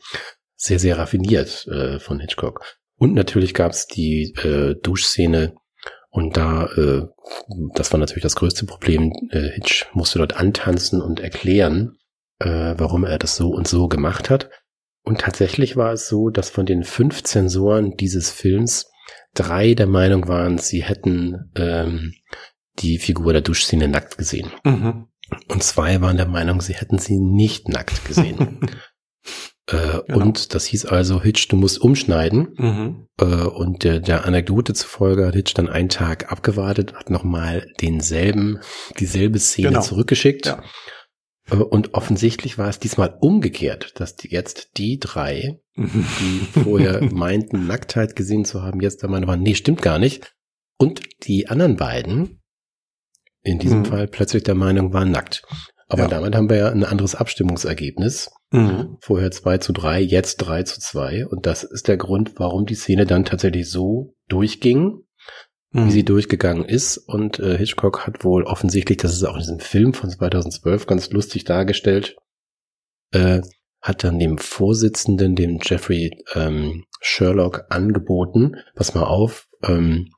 Sehr, 0.56 0.78
sehr 0.78 0.96
raffiniert 0.96 1.66
äh, 1.68 1.98
von 1.98 2.18
Hitchcock. 2.18 2.64
Und 2.96 3.14
natürlich 3.14 3.52
gab 3.52 3.72
es 3.72 3.86
die 3.86 4.34
äh, 4.42 4.74
Duschszene 4.82 5.54
und 6.10 6.36
da, 6.36 6.66
äh, 6.76 7.06
das 7.74 7.92
war 7.92 8.00
natürlich 8.00 8.22
das 8.22 8.36
größte 8.36 8.66
Problem. 8.66 9.12
Äh, 9.30 9.50
Hitch 9.50 9.86
musste 9.92 10.18
dort 10.18 10.36
antanzen 10.36 11.00
und 11.00 11.20
erklären, 11.20 11.98
äh, 12.40 12.74
warum 12.76 13.04
er 13.04 13.18
das 13.18 13.36
so 13.36 13.50
und 13.50 13.68
so 13.68 13.88
gemacht 13.88 14.30
hat. 14.30 14.50
Und 15.02 15.20
tatsächlich 15.20 15.76
war 15.76 15.92
es 15.92 16.08
so, 16.08 16.30
dass 16.30 16.50
von 16.50 16.66
den 16.66 16.84
fünf 16.84 17.22
Zensoren 17.22 17.96
dieses 17.96 18.30
Films 18.30 18.90
drei 19.34 19.74
der 19.74 19.86
Meinung 19.86 20.28
waren, 20.28 20.58
sie 20.58 20.82
hätten 20.82 21.50
ähm, 21.54 22.14
die 22.78 22.98
Figur 22.98 23.32
der 23.32 23.42
Duschszene 23.42 23.88
nackt 23.88 24.18
gesehen. 24.18 24.50
Mhm. 24.64 25.06
Und 25.48 25.62
zwei 25.62 26.00
waren 26.00 26.16
der 26.16 26.26
Meinung, 26.26 26.60
sie 26.60 26.74
hätten 26.74 26.98
sie 26.98 27.18
nicht 27.18 27.68
nackt 27.68 28.04
gesehen. 28.04 28.60
äh, 29.66 30.00
genau. 30.06 30.20
Und 30.20 30.54
das 30.54 30.66
hieß 30.66 30.86
also, 30.86 31.22
Hitch, 31.22 31.48
du 31.48 31.56
musst 31.56 31.80
umschneiden. 31.80 32.54
Mhm. 32.56 33.06
Äh, 33.20 33.24
und 33.24 33.84
der, 33.84 34.00
der 34.00 34.24
Anekdote 34.24 34.74
zufolge 34.74 35.26
hat 35.26 35.34
Hitch 35.34 35.54
dann 35.54 35.68
einen 35.68 35.88
Tag 35.88 36.32
abgewartet, 36.32 36.94
hat 36.94 37.10
nochmal 37.10 37.66
denselben, 37.80 38.58
dieselbe 38.98 39.38
Szene 39.38 39.68
genau. 39.68 39.82
zurückgeschickt. 39.82 40.46
Ja. 40.46 40.62
Und 41.50 41.94
offensichtlich 41.94 42.58
war 42.58 42.68
es 42.68 42.78
diesmal 42.78 43.16
umgekehrt, 43.20 43.98
dass 44.00 44.16
die 44.16 44.30
jetzt 44.30 44.76
die 44.76 44.98
drei, 44.98 45.60
die 45.76 46.60
vorher 46.62 47.02
meinten, 47.02 47.66
Nacktheit 47.66 48.14
gesehen 48.14 48.44
zu 48.44 48.62
haben, 48.62 48.80
jetzt 48.80 49.02
der 49.02 49.10
Meinung 49.10 49.28
waren, 49.28 49.42
nee, 49.42 49.54
stimmt 49.54 49.82
gar 49.82 49.98
nicht. 49.98 50.34
Und 50.78 51.02
die 51.24 51.48
anderen 51.48 51.76
beiden, 51.76 52.40
in 53.42 53.58
diesem 53.58 53.80
mhm. 53.80 53.84
Fall 53.86 54.06
plötzlich 54.06 54.42
der 54.42 54.54
Meinung 54.54 54.92
waren 54.92 55.10
nackt. 55.10 55.42
Aber 55.88 56.02
ja. 56.02 56.08
damit 56.08 56.36
haben 56.36 56.48
wir 56.48 56.56
ja 56.56 56.70
ein 56.70 56.84
anderes 56.84 57.16
Abstimmungsergebnis. 57.16 58.30
Mhm. 58.52 58.96
Vorher 59.00 59.32
zwei 59.32 59.58
zu 59.58 59.72
drei, 59.72 60.00
jetzt 60.00 60.36
drei 60.36 60.62
zu 60.62 60.78
zwei. 60.78 61.26
Und 61.26 61.46
das 61.46 61.64
ist 61.64 61.88
der 61.88 61.96
Grund, 61.96 62.34
warum 62.36 62.64
die 62.64 62.76
Szene 62.76 63.06
dann 63.06 63.24
tatsächlich 63.24 63.68
so 63.68 64.14
durchging 64.28 65.00
mhm. 65.72 65.86
wie 65.86 65.90
sie 65.90 66.04
durchgegangen 66.04 66.64
ist. 66.64 66.98
Und 66.98 67.38
äh, 67.38 67.56
Hitchcock 67.56 68.06
hat 68.06 68.24
wohl 68.24 68.44
offensichtlich, 68.44 68.98
das 68.98 69.12
ist 69.12 69.24
auch 69.24 69.34
in 69.34 69.40
diesem 69.40 69.60
Film 69.60 69.94
von 69.94 70.10
2012 70.10 70.86
ganz 70.86 71.10
lustig 71.10 71.44
dargestellt, 71.44 72.16
äh, 73.12 73.40
hat 73.80 74.04
dann 74.04 74.18
dem 74.18 74.38
Vorsitzenden, 74.38 75.36
dem 75.36 75.58
Jeffrey 75.62 76.22
ähm, 76.34 76.84
Sherlock, 77.00 77.64
angeboten, 77.70 78.56
pass 78.74 78.94
mal 78.94 79.04
auf, 79.04 79.48
ähm, 79.62 80.10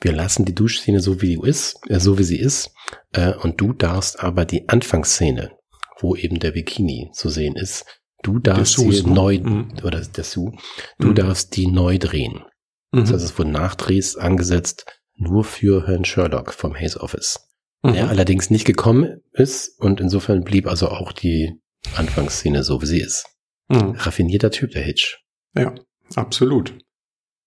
wir 0.00 0.12
lassen 0.12 0.44
die 0.44 0.54
Duschszene 0.54 1.00
so 1.00 1.20
wie 1.20 1.36
sie 1.36 1.48
ist, 1.48 1.78
äh, 1.88 2.00
so 2.00 2.18
wie 2.18 2.24
sie 2.24 2.38
ist, 2.38 2.72
äh, 3.12 3.34
und 3.34 3.60
du 3.60 3.72
darfst 3.72 4.20
aber 4.20 4.44
die 4.44 4.68
Anfangsszene, 4.68 5.52
wo 6.00 6.16
eben 6.16 6.40
der 6.40 6.52
Bikini 6.52 7.10
zu 7.12 7.28
sehen 7.28 7.54
ist, 7.54 7.84
du 8.22 8.38
darfst 8.38 8.78
sie 8.78 9.02
ne? 9.02 9.12
neu, 9.12 9.38
mhm. 9.38 9.72
oder 9.84 10.00
der 10.00 10.24
Sue, 10.24 10.52
du 10.98 11.08
mhm. 11.08 11.14
darfst 11.14 11.54
die 11.56 11.66
neu 11.66 11.98
drehen. 11.98 12.44
Mhm. 12.92 13.00
Das 13.00 13.12
heißt, 13.12 13.24
es 13.24 13.38
wurden 13.38 13.52
Nachdrehs 13.52 14.16
angesetzt, 14.16 14.86
nur 15.16 15.44
für 15.44 15.86
Herrn 15.86 16.04
Sherlock 16.04 16.52
vom 16.52 16.74
Hayes 16.74 16.98
Office. 16.98 17.48
Mhm. 17.82 17.94
Der 17.94 18.08
allerdings 18.08 18.50
nicht 18.50 18.64
gekommen 18.64 19.20
ist 19.32 19.78
und 19.80 20.00
insofern 20.00 20.44
blieb 20.44 20.66
also 20.68 20.88
auch 20.88 21.12
die 21.12 21.60
Anfangsszene 21.96 22.62
so, 22.62 22.80
wie 22.80 22.86
sie 22.86 23.00
ist. 23.00 23.26
Mhm. 23.68 23.92
Raffinierter 23.96 24.50
Typ, 24.50 24.70
der 24.70 24.82
Hitch. 24.82 25.18
Ja, 25.54 25.74
absolut. 26.14 26.78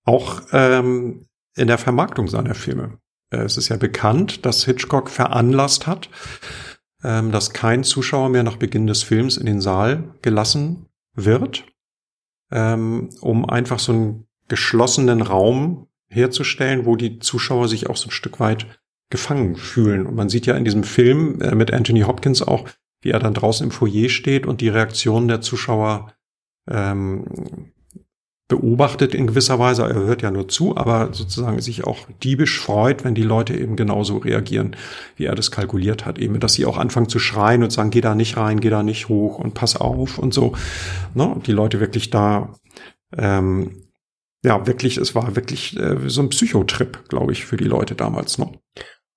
Auch 0.04 0.42
ähm, 0.52 1.28
in 1.56 1.68
der 1.68 1.78
Vermarktung 1.78 2.28
seiner 2.28 2.54
Filme. 2.54 3.00
Äh, 3.32 3.44
es 3.44 3.58
ist 3.58 3.70
ja 3.70 3.78
bekannt, 3.78 4.46
dass 4.46 4.66
Hitchcock 4.66 5.10
veranlasst 5.10 5.88
hat, 5.88 6.10
ähm, 7.04 7.32
dass 7.32 7.54
kein 7.54 7.84
Zuschauer 7.84 8.30
mehr 8.30 8.44
nach 8.44 8.58
Beginn 8.58 8.88
des 8.88 9.04
Films 9.04 9.38
in 9.38 9.46
den 9.46 9.62
Saal 9.62 10.16
gelassen 10.22 10.88
wird. 11.14 11.66
ähm, 12.52 13.10
um 13.22 13.50
einfach 13.50 13.80
so 13.80 13.92
einen 13.92 14.28
geschlossenen 14.48 15.22
Raum 15.22 15.88
herzustellen, 16.10 16.86
wo 16.86 16.96
die 16.96 17.20
Zuschauer 17.20 17.68
sich 17.68 17.90
auch 17.90 17.98
so 17.98 18.08
ein 18.08 18.12
Stück 18.12 18.40
weit 18.40 18.68
gefangen 19.10 19.56
fühlen. 19.56 20.06
Und 20.06 20.16
man 20.16 20.30
sieht 20.30 20.46
ja 20.46 20.56
in 20.56 20.66
diesem 20.66 20.84
Film 20.84 21.42
äh, 21.42 21.56
mit 21.56 21.74
Anthony 21.74 22.02
Hopkins 22.02 22.42
auch, 22.42 22.68
wie 23.02 23.12
er 23.12 23.20
dann 23.20 23.34
draußen 23.34 23.66
im 23.66 23.72
Foyer 23.72 24.10
steht 24.10 24.46
und 24.46 24.62
die 24.62 24.70
Reaktionen 24.70 25.28
der 25.28 25.42
Zuschauer 25.42 26.14
ähm, 26.70 27.72
beobachtet 28.48 29.16
in 29.16 29.28
gewisser 29.28 29.58
Weise. 29.58 29.84
Er 29.84 29.94
hört 29.96 30.22
ja 30.22 30.30
nur 30.30 30.48
zu, 30.48 30.78
aber 30.78 31.14
sozusagen 31.14 31.60
sich 31.62 31.84
auch 31.84 32.08
diebisch 32.24 32.60
freut, 32.60 33.04
wenn 33.04 33.16
die 33.16 33.24
Leute 33.24 33.56
eben 33.56 33.76
genauso 33.76 34.18
reagieren, 34.18 34.76
wie 35.16 35.26
er 35.26 35.36
das 35.36 35.50
kalkuliert 35.50 36.06
hat. 36.06 36.20
Eben, 36.20 36.40
dass 36.40 36.54
sie 36.54 36.66
auch 36.66 36.78
anfangen 36.78 37.10
zu 37.10 37.18
schreien 37.18 37.64
und 37.64 37.72
sagen, 37.72 37.90
geh 37.90 38.02
da 38.02 38.14
nicht 38.14 38.38
rein, 38.38 38.60
geh 38.60 38.70
da 38.70 38.84
nicht 38.84 39.10
hoch 39.10 39.40
und 39.40 39.56
pass 39.56 39.76
auf 39.76 40.20
und 40.20 40.34
so. 40.34 40.54
Ne? 41.16 41.26
Und 41.26 41.48
die 41.48 41.54
Leute 41.54 41.80
wirklich 41.80 42.12
da, 42.12 42.54
ähm, 43.18 43.85
ja, 44.46 44.68
wirklich, 44.68 44.98
es 44.98 45.16
war 45.16 45.36
wirklich 45.36 45.78
äh, 45.78 46.08
so 46.08 46.22
ein 46.22 46.30
Psychotrip, 46.30 47.10
glaube 47.10 47.32
ich, 47.32 47.46
für 47.46 47.58
die 47.58 47.66
Leute 47.66 47.96
damals 47.96 48.38
noch. 48.38 48.54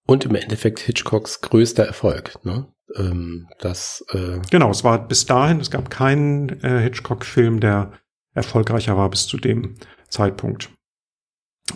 Und 0.06 0.24
im 0.24 0.34
Endeffekt 0.34 0.80
Hitchcocks 0.80 1.42
größter 1.42 1.84
Erfolg, 1.84 2.42
ne? 2.44 2.66
Ähm, 2.96 3.46
das, 3.60 4.02
äh 4.12 4.40
genau, 4.50 4.70
es 4.70 4.82
war 4.82 5.06
bis 5.06 5.26
dahin, 5.26 5.60
es 5.60 5.70
gab 5.70 5.90
keinen 5.90 6.48
äh, 6.62 6.80
Hitchcock-Film, 6.80 7.60
der 7.60 7.92
erfolgreicher 8.34 8.96
war 8.96 9.10
bis 9.10 9.26
zu 9.26 9.36
dem 9.36 9.76
Zeitpunkt. 10.08 10.70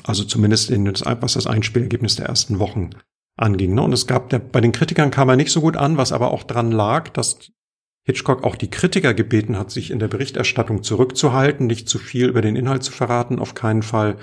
Also 0.05 0.24
zumindest 0.24 0.70
in 0.70 0.86
das, 0.86 1.05
was 1.05 1.34
das 1.34 1.46
Einspielergebnis 1.46 2.16
der 2.16 2.26
ersten 2.26 2.59
Wochen 2.59 2.90
anging. 3.36 3.74
Ne? 3.74 3.82
Und 3.82 3.92
es 3.92 4.07
gab, 4.07 4.30
der, 4.30 4.38
bei 4.38 4.62
den 4.62 4.72
Kritikern 4.72 5.11
kam 5.11 5.28
er 5.28 5.36
nicht 5.36 5.53
so 5.53 5.61
gut 5.61 5.76
an, 5.76 5.98
was 5.98 6.12
aber 6.12 6.30
auch 6.30 6.44
dran 6.44 6.72
lag, 6.72 7.11
dass 7.11 7.50
Hitchcock 8.05 8.44
auch 8.44 8.57
die 8.57 8.70
Kritiker 8.70 9.14
gebeten 9.14 9.57
hat, 9.57 9.70
sich 9.70 9.90
in 9.90 9.98
der 9.98 10.09
Berichterstattung 10.09 10.82
zurückzuhalten, 10.82 11.66
nicht 11.66 11.88
zu 11.88 11.98
viel 11.98 12.28
über 12.28 12.42
den 12.42 12.57
Inhalt 12.57 12.82
zu 12.82 12.92
verraten, 12.92 13.38
auf 13.38 13.55
keinen 13.55 13.82
Fall 13.82 14.16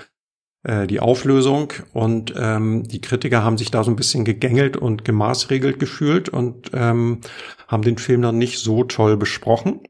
äh, 0.62 0.86
die 0.86 1.00
Auflösung. 1.00 1.72
Und 1.92 2.34
ähm, 2.36 2.86
die 2.86 3.00
Kritiker 3.00 3.42
haben 3.42 3.56
sich 3.58 3.70
da 3.70 3.82
so 3.82 3.90
ein 3.90 3.96
bisschen 3.96 4.24
gegängelt 4.24 4.76
und 4.76 5.04
gemaßregelt 5.04 5.78
gefühlt 5.78 6.28
und 6.28 6.70
ähm, 6.74 7.20
haben 7.68 7.82
den 7.82 7.98
Film 7.98 8.22
dann 8.22 8.38
nicht 8.38 8.58
so 8.58 8.84
toll 8.84 9.16
besprochen 9.16 9.80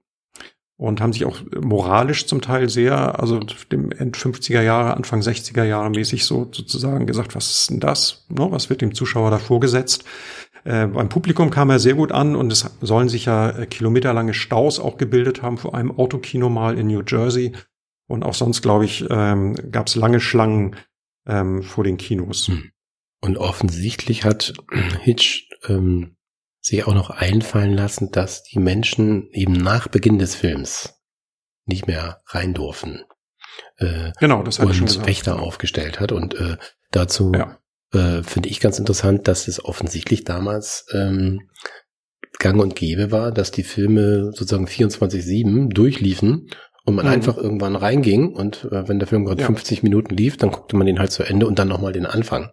und 0.80 1.02
haben 1.02 1.12
sich 1.12 1.26
auch 1.26 1.38
moralisch 1.60 2.26
zum 2.26 2.40
Teil 2.40 2.70
sehr, 2.70 3.20
also 3.20 3.38
dem 3.70 3.92
End 3.92 4.16
50er 4.16 4.62
Jahre, 4.62 4.96
Anfang 4.96 5.20
60er 5.20 5.64
Jahre 5.64 5.90
mäßig 5.90 6.24
so 6.24 6.48
sozusagen 6.50 7.06
gesagt, 7.06 7.34
was 7.34 7.50
ist 7.50 7.70
denn 7.70 7.80
das? 7.80 8.24
No, 8.30 8.50
was 8.50 8.70
wird 8.70 8.80
dem 8.80 8.94
Zuschauer 8.94 9.30
da 9.30 9.38
vorgesetzt? 9.38 10.04
Äh, 10.64 10.86
beim 10.86 11.08
Publikum 11.08 11.50
kam 11.50 11.70
er 11.70 11.78
sehr 11.78 11.94
gut 11.94 12.12
an 12.12 12.36
und 12.36 12.52
es 12.52 12.68
sollen 12.80 13.08
sich 13.08 13.26
ja 13.26 13.50
äh, 13.50 13.66
kilometerlange 13.66 14.34
Staus 14.34 14.78
auch 14.78 14.96
gebildet 14.98 15.42
haben 15.42 15.58
vor 15.58 15.74
einem 15.74 15.90
Autokino 15.90 16.48
mal 16.48 16.78
in 16.78 16.88
New 16.88 17.02
Jersey. 17.06 17.52
Und 18.06 18.24
auch 18.24 18.34
sonst, 18.34 18.62
glaube 18.62 18.84
ich, 18.84 19.06
ähm, 19.08 19.54
gab 19.70 19.86
es 19.86 19.94
lange 19.94 20.20
Schlangen 20.20 20.76
ähm, 21.26 21.62
vor 21.62 21.84
den 21.84 21.96
Kinos. 21.96 22.48
Hm. 22.48 22.70
Und 23.20 23.38
offensichtlich 23.38 24.24
hat 24.24 24.54
Hitch 25.02 25.48
ähm, 25.68 26.16
sich 26.60 26.86
auch 26.86 26.94
noch 26.94 27.10
einfallen 27.10 27.72
lassen, 27.72 28.10
dass 28.10 28.42
die 28.42 28.58
Menschen 28.58 29.28
eben 29.32 29.52
nach 29.52 29.88
Beginn 29.88 30.18
des 30.18 30.34
Films 30.34 31.00
nicht 31.66 31.86
mehr 31.86 32.20
rein 32.26 32.52
durften. 32.52 33.04
Äh, 33.76 34.12
genau, 34.18 34.42
das 34.42 34.58
hat 34.58 34.66
und 34.66 34.74
schon 34.74 34.86
gesagt. 34.86 35.06
Wächter 35.06 35.40
aufgestellt 35.40 36.00
hat. 36.00 36.12
Und 36.12 36.34
äh, 36.34 36.56
dazu 36.90 37.32
ja. 37.34 37.59
Äh, 37.92 38.22
finde 38.22 38.48
ich 38.48 38.60
ganz 38.60 38.78
interessant, 38.78 39.28
dass 39.28 39.48
es 39.48 39.64
offensichtlich 39.64 40.24
damals 40.24 40.86
ähm, 40.92 41.48
gang 42.38 42.60
und 42.60 42.76
gäbe 42.76 43.10
war, 43.10 43.32
dass 43.32 43.50
die 43.50 43.62
Filme 43.62 44.32
sozusagen 44.32 44.66
24-7 44.66 45.72
durchliefen 45.72 46.50
und 46.84 46.94
man 46.94 47.06
mhm. 47.06 47.12
einfach 47.12 47.36
irgendwann 47.36 47.76
reinging 47.76 48.34
und 48.34 48.64
äh, 48.64 48.88
wenn 48.88 48.98
der 48.98 49.08
Film 49.08 49.24
gerade 49.24 49.40
ja. 49.40 49.46
50 49.46 49.82
Minuten 49.82 50.14
lief, 50.14 50.36
dann 50.36 50.50
guckte 50.50 50.76
man 50.76 50.86
den 50.86 50.98
halt 50.98 51.12
zu 51.12 51.22
Ende 51.22 51.46
und 51.46 51.58
dann 51.58 51.68
nochmal 51.68 51.92
den 51.92 52.06
Anfang. 52.06 52.50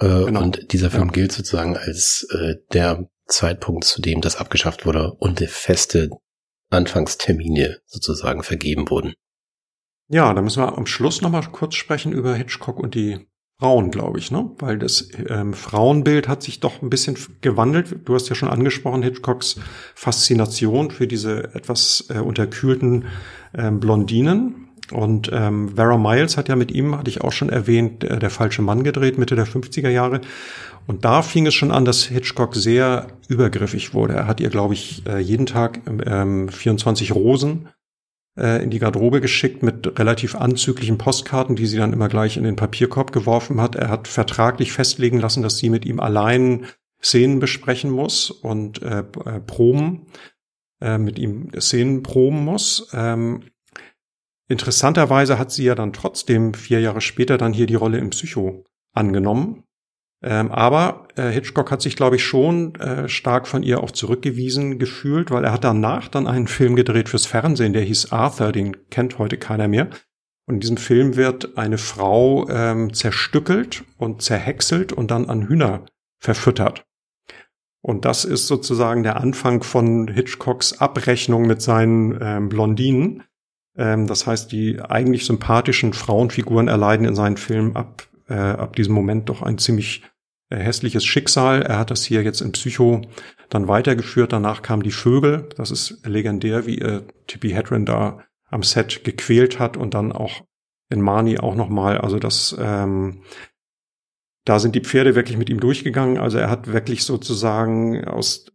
Äh, 0.00 0.24
genau. 0.24 0.42
Und 0.42 0.72
dieser 0.72 0.90
Film 0.90 1.08
ja. 1.08 1.12
gilt 1.12 1.32
sozusagen 1.32 1.76
als 1.76 2.26
äh, 2.30 2.54
der 2.72 3.08
Zeitpunkt, 3.26 3.84
zu 3.84 4.00
dem 4.00 4.20
das 4.20 4.36
abgeschafft 4.36 4.86
wurde 4.86 5.12
und 5.12 5.40
feste 5.40 6.10
Anfangstermine 6.70 7.80
sozusagen 7.86 8.42
vergeben 8.42 8.88
wurden. 8.90 9.14
Ja, 10.08 10.32
da 10.34 10.42
müssen 10.42 10.62
wir 10.62 10.76
am 10.76 10.86
Schluss 10.86 11.22
nochmal 11.22 11.46
kurz 11.52 11.74
sprechen 11.74 12.12
über 12.12 12.34
Hitchcock 12.34 12.78
und 12.78 12.94
die 12.94 13.26
Frauen, 13.62 13.92
glaube 13.92 14.18
ich, 14.18 14.32
ne? 14.32 14.50
Weil 14.58 14.76
das 14.76 15.08
ähm, 15.28 15.54
Frauenbild 15.54 16.26
hat 16.26 16.42
sich 16.42 16.58
doch 16.58 16.82
ein 16.82 16.90
bisschen 16.90 17.16
gewandelt. 17.42 17.94
Du 18.04 18.16
hast 18.16 18.28
ja 18.28 18.34
schon 18.34 18.48
angesprochen, 18.48 19.04
Hitchcocks 19.04 19.60
Faszination 19.94 20.90
für 20.90 21.06
diese 21.06 21.54
etwas 21.54 22.06
äh, 22.08 22.18
unterkühlten 22.18 23.04
ähm, 23.56 23.78
Blondinen. 23.78 24.66
Und 24.90 25.30
ähm, 25.32 25.76
Vera 25.76 25.96
Miles 25.96 26.36
hat 26.36 26.48
ja 26.48 26.56
mit 26.56 26.72
ihm, 26.72 26.98
hatte 26.98 27.08
ich 27.08 27.20
auch 27.20 27.30
schon 27.30 27.50
erwähnt, 27.50 28.02
der, 28.02 28.16
der 28.16 28.30
falsche 28.30 28.62
Mann 28.62 28.82
gedreht, 28.82 29.16
Mitte 29.16 29.36
der 29.36 29.46
50er 29.46 29.90
Jahre. 29.90 30.22
Und 30.88 31.04
da 31.04 31.22
fing 31.22 31.46
es 31.46 31.54
schon 31.54 31.70
an, 31.70 31.84
dass 31.84 32.02
Hitchcock 32.02 32.56
sehr 32.56 33.06
übergriffig 33.28 33.94
wurde. 33.94 34.14
Er 34.14 34.26
hat 34.26 34.40
ihr, 34.40 34.50
glaube 34.50 34.74
ich, 34.74 35.06
äh, 35.06 35.20
jeden 35.20 35.46
Tag 35.46 35.82
ähm, 36.04 36.48
24 36.48 37.14
Rosen 37.14 37.68
äh, 37.68 37.81
in 38.34 38.70
die 38.70 38.78
Garderobe 38.78 39.20
geschickt 39.20 39.62
mit 39.62 39.98
relativ 39.98 40.34
anzüglichen 40.34 40.96
Postkarten, 40.96 41.54
die 41.54 41.66
sie 41.66 41.76
dann 41.76 41.92
immer 41.92 42.08
gleich 42.08 42.38
in 42.38 42.44
den 42.44 42.56
Papierkorb 42.56 43.12
geworfen 43.12 43.60
hat. 43.60 43.74
Er 43.74 43.90
hat 43.90 44.08
vertraglich 44.08 44.72
festlegen 44.72 45.20
lassen, 45.20 45.42
dass 45.42 45.58
sie 45.58 45.68
mit 45.68 45.84
ihm 45.84 46.00
allein 46.00 46.66
Szenen 47.02 47.40
besprechen 47.40 47.90
muss 47.90 48.30
und 48.30 48.80
äh, 48.82 49.00
äh 49.00 49.40
proben, 49.40 50.06
äh, 50.80 50.98
mit 50.98 51.18
ihm 51.18 51.50
Szenen 51.60 52.02
proben 52.02 52.44
muss. 52.44 52.88
Ähm, 52.92 53.42
interessanterweise 54.48 55.38
hat 55.38 55.50
sie 55.50 55.64
ja 55.64 55.74
dann 55.74 55.92
trotzdem 55.92 56.54
vier 56.54 56.80
Jahre 56.80 57.00
später 57.00 57.38
dann 57.38 57.52
hier 57.52 57.66
die 57.66 57.74
Rolle 57.74 57.98
im 57.98 58.10
Psycho 58.10 58.64
angenommen. 58.92 59.64
Ähm, 60.24 60.52
aber 60.52 61.08
äh, 61.16 61.30
Hitchcock 61.30 61.70
hat 61.72 61.82
sich, 61.82 61.96
glaube 61.96 62.16
ich, 62.16 62.24
schon 62.24 62.76
äh, 62.76 63.08
stark 63.08 63.48
von 63.48 63.64
ihr 63.64 63.82
auch 63.82 63.90
zurückgewiesen 63.90 64.78
gefühlt, 64.78 65.32
weil 65.32 65.44
er 65.44 65.52
hat 65.52 65.64
danach 65.64 66.08
dann 66.08 66.28
einen 66.28 66.46
Film 66.46 66.76
gedreht 66.76 67.08
fürs 67.08 67.26
Fernsehen, 67.26 67.72
der 67.72 67.82
hieß 67.82 68.12
Arthur, 68.12 68.52
den 68.52 68.88
kennt 68.90 69.18
heute 69.18 69.36
keiner 69.36 69.66
mehr. 69.66 69.88
Und 70.46 70.54
in 70.56 70.60
diesem 70.60 70.76
Film 70.76 71.16
wird 71.16 71.56
eine 71.58 71.78
Frau 71.78 72.48
ähm, 72.48 72.92
zerstückelt 72.92 73.84
und 73.96 74.22
zerhäckselt 74.22 74.92
und 74.92 75.10
dann 75.10 75.28
an 75.28 75.48
Hühner 75.48 75.86
verfüttert. 76.20 76.84
Und 77.80 78.04
das 78.04 78.24
ist 78.24 78.46
sozusagen 78.46 79.02
der 79.02 79.16
Anfang 79.16 79.64
von 79.64 80.06
Hitchcocks 80.06 80.78
Abrechnung 80.78 81.46
mit 81.46 81.62
seinen 81.62 82.16
ähm, 82.20 82.48
Blondinen. 82.48 83.24
Ähm, 83.76 84.06
das 84.06 84.26
heißt, 84.26 84.52
die 84.52 84.80
eigentlich 84.80 85.26
sympathischen 85.26 85.92
Frauenfiguren 85.92 86.68
erleiden 86.68 87.06
in 87.06 87.16
seinen 87.16 87.36
Filmen 87.36 87.74
ab, 87.74 88.06
äh, 88.28 88.34
ab 88.34 88.76
diesem 88.76 88.94
Moment 88.94 89.28
doch 89.28 89.42
ein 89.42 89.58
ziemlich 89.58 90.02
hässliches 90.56 91.04
Schicksal. 91.04 91.62
Er 91.62 91.78
hat 91.78 91.90
das 91.90 92.04
hier 92.04 92.22
jetzt 92.22 92.40
in 92.40 92.52
Psycho 92.52 93.02
dann 93.48 93.68
weitergeführt. 93.68 94.32
Danach 94.32 94.62
kamen 94.62 94.82
die 94.82 94.90
Vögel. 94.90 95.48
Das 95.56 95.70
ist 95.70 96.06
legendär, 96.06 96.66
wie 96.66 96.78
er 96.78 97.02
Tippi 97.26 97.50
Hedren 97.50 97.84
da 97.84 98.24
am 98.50 98.62
Set 98.62 99.04
gequält 99.04 99.58
hat 99.58 99.76
und 99.76 99.94
dann 99.94 100.12
auch 100.12 100.42
in 100.90 101.00
Mani 101.00 101.38
auch 101.38 101.54
nochmal. 101.54 101.98
Also 101.98 102.18
das, 102.18 102.54
ähm, 102.58 103.22
da 104.44 104.58
sind 104.58 104.74
die 104.74 104.80
Pferde 104.80 105.14
wirklich 105.14 105.38
mit 105.38 105.48
ihm 105.48 105.60
durchgegangen. 105.60 106.18
Also 106.18 106.38
er 106.38 106.50
hat 106.50 106.72
wirklich 106.72 107.04
sozusagen 107.04 108.04
aus 108.06 108.46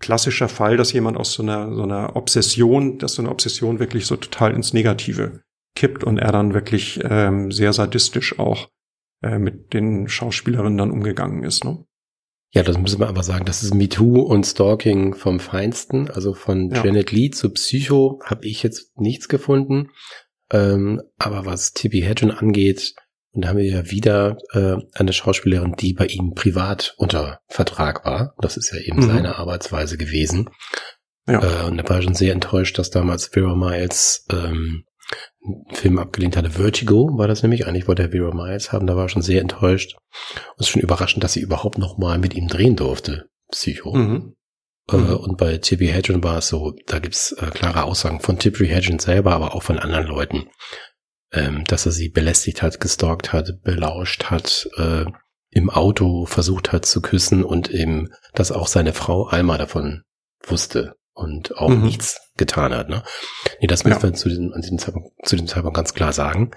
klassischer 0.00 0.48
Fall, 0.48 0.76
dass 0.76 0.92
jemand 0.92 1.16
aus 1.16 1.32
so 1.32 1.42
einer, 1.42 1.74
so 1.74 1.82
einer 1.82 2.16
Obsession, 2.16 2.98
dass 2.98 3.14
so 3.14 3.22
eine 3.22 3.30
Obsession 3.30 3.78
wirklich 3.78 4.06
so 4.06 4.16
total 4.16 4.54
ins 4.54 4.72
Negative 4.72 5.40
kippt 5.74 6.04
und 6.04 6.18
er 6.18 6.30
dann 6.30 6.54
wirklich 6.54 7.00
ähm, 7.02 7.50
sehr 7.50 7.72
sadistisch 7.72 8.38
auch 8.38 8.68
äh, 9.24 9.38
mit 9.38 9.72
den 9.72 10.06
Schauspielerinnen 10.06 10.76
dann 10.76 10.90
umgegangen 10.90 11.44
ist. 11.44 11.64
Ne? 11.64 11.84
Ja, 12.50 12.62
das 12.62 12.78
müssen 12.78 13.00
wir 13.00 13.08
aber 13.08 13.22
sagen. 13.22 13.46
Das 13.46 13.62
ist 13.62 13.74
MeToo 13.74 14.20
und 14.20 14.44
Stalking 14.44 15.14
vom 15.14 15.40
Feinsten. 15.40 16.10
Also 16.10 16.34
von 16.34 16.70
ja. 16.70 16.84
Janet 16.84 17.10
Lee 17.10 17.30
zu 17.30 17.50
Psycho 17.50 18.20
habe 18.24 18.46
ich 18.46 18.62
jetzt 18.62 18.98
nichts 18.98 19.28
gefunden. 19.28 19.90
Ähm, 20.52 21.00
aber 21.16 21.46
was 21.46 21.72
Tippi 21.72 22.02
Hedren 22.02 22.30
angeht, 22.30 22.94
und 23.32 23.44
da 23.44 23.48
haben 23.48 23.58
wir 23.58 23.64
ja 23.64 23.90
wieder 23.90 24.36
äh, 24.52 24.76
eine 24.92 25.12
Schauspielerin, 25.12 25.74
die 25.74 25.94
bei 25.94 26.06
ihm 26.06 26.34
privat 26.34 26.94
unter 26.98 27.40
Vertrag 27.48 28.04
war. 28.04 28.34
Das 28.38 28.56
ist 28.56 28.72
ja 28.72 28.78
eben 28.78 28.98
mhm. 28.98 29.08
seine 29.08 29.36
Arbeitsweise 29.36 29.96
gewesen. 29.96 30.50
Ja. 31.26 31.42
Äh, 31.42 31.66
und 31.66 31.78
er 31.78 31.88
war 31.88 32.02
schon 32.02 32.14
sehr 32.14 32.32
enttäuscht, 32.34 32.78
dass 32.78 32.90
damals 32.90 33.28
Vera 33.28 33.56
Miles 33.56 34.26
ähm, 34.30 34.84
Film 35.72 35.98
abgelehnt 35.98 36.36
hatte. 36.36 36.50
Vertigo 36.50 37.10
war 37.18 37.28
das 37.28 37.42
nämlich. 37.42 37.66
Eigentlich 37.66 37.86
wollte 37.86 38.02
er 38.02 38.10
Vera 38.10 38.34
Miles 38.34 38.72
haben. 38.72 38.86
Da 38.86 38.96
war 38.96 39.04
er 39.04 39.08
schon 39.08 39.22
sehr 39.22 39.40
enttäuscht. 39.40 39.94
Und 39.94 40.60
es 40.60 40.66
ist 40.66 40.68
schon 40.70 40.82
überraschend, 40.82 41.22
dass 41.22 41.34
sie 41.34 41.40
überhaupt 41.40 41.78
noch 41.78 41.98
mal 41.98 42.18
mit 42.18 42.34
ihm 42.34 42.48
drehen 42.48 42.76
durfte. 42.76 43.28
Psycho. 43.50 43.94
Mhm. 43.94 44.34
Äh, 44.90 44.96
mhm. 44.96 45.16
Und 45.16 45.36
bei 45.36 45.58
Tippi 45.58 45.88
Hedren 45.88 46.22
war 46.24 46.38
es 46.38 46.48
so, 46.48 46.74
da 46.86 46.98
gibt's 46.98 47.32
äh, 47.32 47.46
klare 47.50 47.84
Aussagen 47.84 48.20
von 48.20 48.38
Tippi 48.38 48.66
Hedren 48.66 48.98
selber, 48.98 49.32
aber 49.32 49.54
auch 49.54 49.62
von 49.62 49.78
anderen 49.78 50.06
Leuten, 50.06 50.48
ähm, 51.32 51.64
dass 51.64 51.86
er 51.86 51.92
sie 51.92 52.08
belästigt 52.08 52.62
hat, 52.62 52.80
gestalkt 52.80 53.32
hat, 53.32 53.62
belauscht 53.62 54.24
hat, 54.24 54.68
äh, 54.76 55.04
im 55.50 55.70
Auto 55.70 56.26
versucht 56.26 56.72
hat 56.72 56.84
zu 56.84 57.00
küssen 57.00 57.44
und 57.44 57.70
eben, 57.70 58.08
dass 58.34 58.50
auch 58.50 58.66
seine 58.66 58.92
Frau 58.92 59.26
Alma 59.26 59.56
davon 59.56 60.02
wusste 60.46 60.96
und 61.14 61.56
auch 61.56 61.70
mhm. 61.70 61.84
nichts 61.84 62.20
getan 62.36 62.74
hat. 62.74 62.88
Ne? 62.88 63.02
Nee, 63.60 63.66
das 63.66 63.84
müssen 63.84 63.98
ja. 63.98 64.02
wir 64.02 64.14
zu 64.14 64.28
diesem, 64.28 64.52
an 64.52 64.60
diesem 64.60 64.78
Zeitpunkt, 64.78 65.12
zu 65.26 65.36
diesem 65.36 65.48
Zeitpunkt 65.48 65.76
ganz 65.76 65.94
klar 65.94 66.12
sagen. 66.12 66.50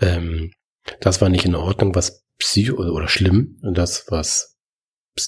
Ähm, 0.00 0.52
das 1.00 1.20
war 1.20 1.28
nicht 1.28 1.44
in 1.44 1.54
Ordnung, 1.54 1.94
was 1.94 2.24
Psycho 2.38 2.76
oder 2.76 3.08
schlimm. 3.08 3.58
Und 3.62 3.76
das, 3.76 4.06
was 4.08 4.58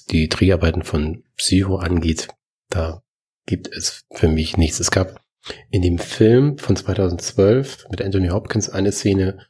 die 0.09 0.29
Dreharbeiten 0.29 0.83
von 0.83 1.23
Psycho 1.35 1.77
angeht, 1.77 2.29
da 2.69 3.03
gibt 3.45 3.67
es 3.67 4.05
für 4.13 4.27
mich 4.27 4.57
nichts. 4.57 4.79
Es 4.79 4.91
gab 4.91 5.21
in 5.69 5.81
dem 5.81 5.97
Film 5.97 6.57
von 6.57 6.75
2012 6.75 7.87
mit 7.89 8.01
Anthony 8.01 8.29
Hopkins 8.29 8.69
eine 8.69 8.91
Szene, 8.91 9.47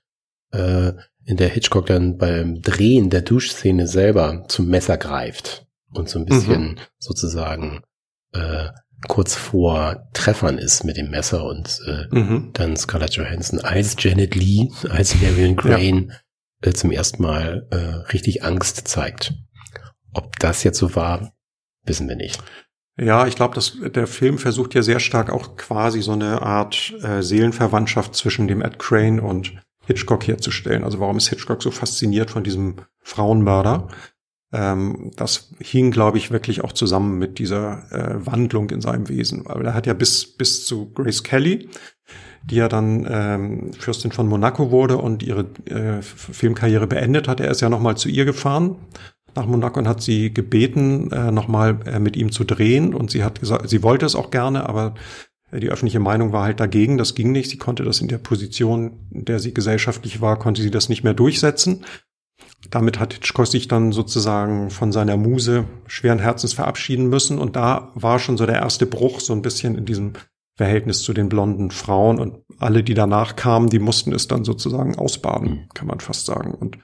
äh, 0.52 0.94
in 1.26 1.38
der 1.38 1.50
Hitchcock 1.50 1.86
dann 1.86 2.18
beim 2.18 2.62
Drehen 2.62 3.10
der 3.10 3.22
Duschszene 3.22 3.88
selber 3.88 4.46
zum 4.48 4.68
Messer 4.68 4.98
greift 4.98 5.68
und 5.94 6.10
so 6.10 6.18
ein 6.18 6.26
bisschen 6.26 6.72
mhm. 6.72 6.78
sozusagen 6.98 7.84
äh, 8.34 8.70
kurz 9.08 9.36
vor 9.36 10.08
Treffern 10.14 10.58
ist 10.58 10.84
mit 10.84 10.98
dem 10.98 11.10
Messer 11.10 11.46
und 11.46 11.80
äh, 11.88 12.16
mhm. 12.16 12.52
dann 12.54 12.78
Scarlett 12.78 13.16
Johansson 13.16 13.60
als 13.60 13.96
Janet 14.00 14.36
Lee, 14.36 14.70
als 14.90 15.20
Marion 15.22 15.56
Crane 15.56 16.12
ja. 16.64 16.70
äh, 16.70 16.74
zum 16.74 16.92
ersten 16.92 17.24
Mal 17.24 17.68
äh, 17.72 17.76
richtig 18.12 18.44
Angst 18.44 18.88
zeigt. 18.88 19.34
Ob 20.14 20.38
das 20.40 20.64
jetzt 20.64 20.78
so 20.78 20.96
war, 20.96 21.34
wissen 21.86 22.08
wir 22.08 22.16
nicht. 22.16 22.42
Ja, 23.00 23.26
ich 23.26 23.36
glaube, 23.36 23.56
dass 23.56 23.78
der 23.80 24.06
Film 24.06 24.38
versucht 24.38 24.76
ja 24.76 24.82
sehr 24.82 25.00
stark 25.00 25.32
auch 25.32 25.56
quasi 25.56 26.02
so 26.02 26.12
eine 26.12 26.42
Art 26.42 26.94
äh, 27.02 27.24
Seelenverwandtschaft 27.24 28.16
zwischen 28.16 28.48
dem 28.48 28.62
Ed 28.62 28.80
Crane 28.80 29.22
und 29.22 29.54
Hitchcock 29.86 30.28
herzustellen. 30.28 30.84
Also 30.84 31.00
warum 31.00 31.18
ist 31.18 31.30
Hitchcock 31.30 31.64
so 31.64 31.72
fasziniert 31.72 32.30
von 32.30 32.44
diesem 32.44 32.76
Frauenmörder? 33.00 33.88
Ähm, 34.54 35.12
das 35.16 35.52
hing, 35.60 35.92
glaube 35.92 36.18
ich, 36.18 36.32
wirklich 36.32 36.64
auch 36.64 36.74
zusammen 36.74 37.18
mit 37.18 37.40
dieser 37.40 37.92
äh, 37.92 38.26
Wandlung 38.26 38.70
in 38.70 38.82
seinem 38.82 39.08
Wesen. 39.08 39.44
Weil 39.46 39.66
er 39.66 39.74
hat 39.74 39.88
ja 39.88 39.94
bis, 39.94 40.26
bis 40.26 40.66
zu 40.66 40.92
Grace 40.94 41.24
Kelly, 41.24 41.70
die 42.44 42.56
ja 42.56 42.68
dann 42.68 43.08
ähm, 43.10 43.74
Fürstin 43.74 44.12
von 44.12 44.28
Monaco 44.28 44.72
wurde 44.72 44.98
und 44.98 45.24
ihre 45.24 45.46
äh, 45.66 46.02
Filmkarriere 46.02 46.88
beendet 46.88 47.28
hat, 47.28 47.40
er 47.40 47.52
ist 47.52 47.62
ja 47.62 47.70
nochmal 47.70 47.98
zu 47.98 48.10
ihr 48.10 48.26
gefahren 48.26 48.76
nach 49.36 49.46
Monaco 49.46 49.80
und 49.80 49.88
hat 49.88 50.02
sie 50.02 50.34
gebeten, 50.34 51.12
äh, 51.12 51.32
nochmal 51.32 51.80
äh, 51.86 52.00
mit 52.00 52.18
ihm 52.18 52.32
zu 52.32 52.44
drehen. 52.44 52.94
Und 52.94 53.12
sie 53.12 53.24
hat 53.24 53.40
gesagt, 53.40 53.70
sie 53.70 53.84
wollte 53.84 54.06
es 54.06 54.16
auch 54.16 54.32
gerne, 54.32 54.68
aber 54.68 54.96
die 55.54 55.70
öffentliche 55.70 56.00
Meinung 56.00 56.32
war 56.32 56.46
halt 56.46 56.62
dagegen, 56.62 56.98
das 56.98 57.14
ging 57.14 57.34
nicht. 57.34 57.50
Sie 57.50 57.58
konnte 57.58 57.84
das 57.84 58.00
in 58.00 58.08
der 58.08 58.20
Position, 58.20 59.08
in 59.12 59.26
der 59.26 59.40
sie 59.40 59.54
gesellschaftlich 59.54 60.22
war, 60.22 60.40
konnte 60.40 60.62
sie 60.62 60.72
das 60.72 60.88
nicht 60.88 61.04
mehr 61.04 61.14
durchsetzen. 61.14 61.84
Damit 62.70 63.00
hat 63.00 63.14
Hitchcock 63.14 63.48
sich 63.48 63.68
dann 63.68 63.92
sozusagen 63.92 64.70
von 64.70 64.92
seiner 64.92 65.18
Muse 65.18 65.66
schweren 65.88 66.20
Herzens 66.20 66.54
verabschieden 66.54 67.08
müssen. 67.08 67.40
Und 67.40 67.56
da 67.56 67.92
war 67.96 68.20
schon 68.20 68.38
so 68.38 68.46
der 68.46 68.58
erste 68.58 68.86
Bruch 68.86 69.20
so 69.20 69.34
ein 69.34 69.42
bisschen 69.42 69.76
in 69.76 69.86
diesem 69.86 70.14
Verhältnis 70.56 71.02
zu 71.02 71.14
den 71.14 71.28
blonden 71.28 71.72
Frauen. 71.72 72.20
Und 72.20 72.44
alle, 72.60 72.84
die 72.84 72.94
danach 72.94 73.36
kamen, 73.36 73.70
die 73.70 73.80
mussten 73.80 74.14
es 74.14 74.28
dann 74.28 74.44
sozusagen 74.44 74.96
ausbaden, 74.96 75.50
mhm. 75.50 75.70
kann 75.74 75.88
man 75.88 76.00
fast 76.00 76.26
sagen. 76.26 76.54
Und 76.54 76.78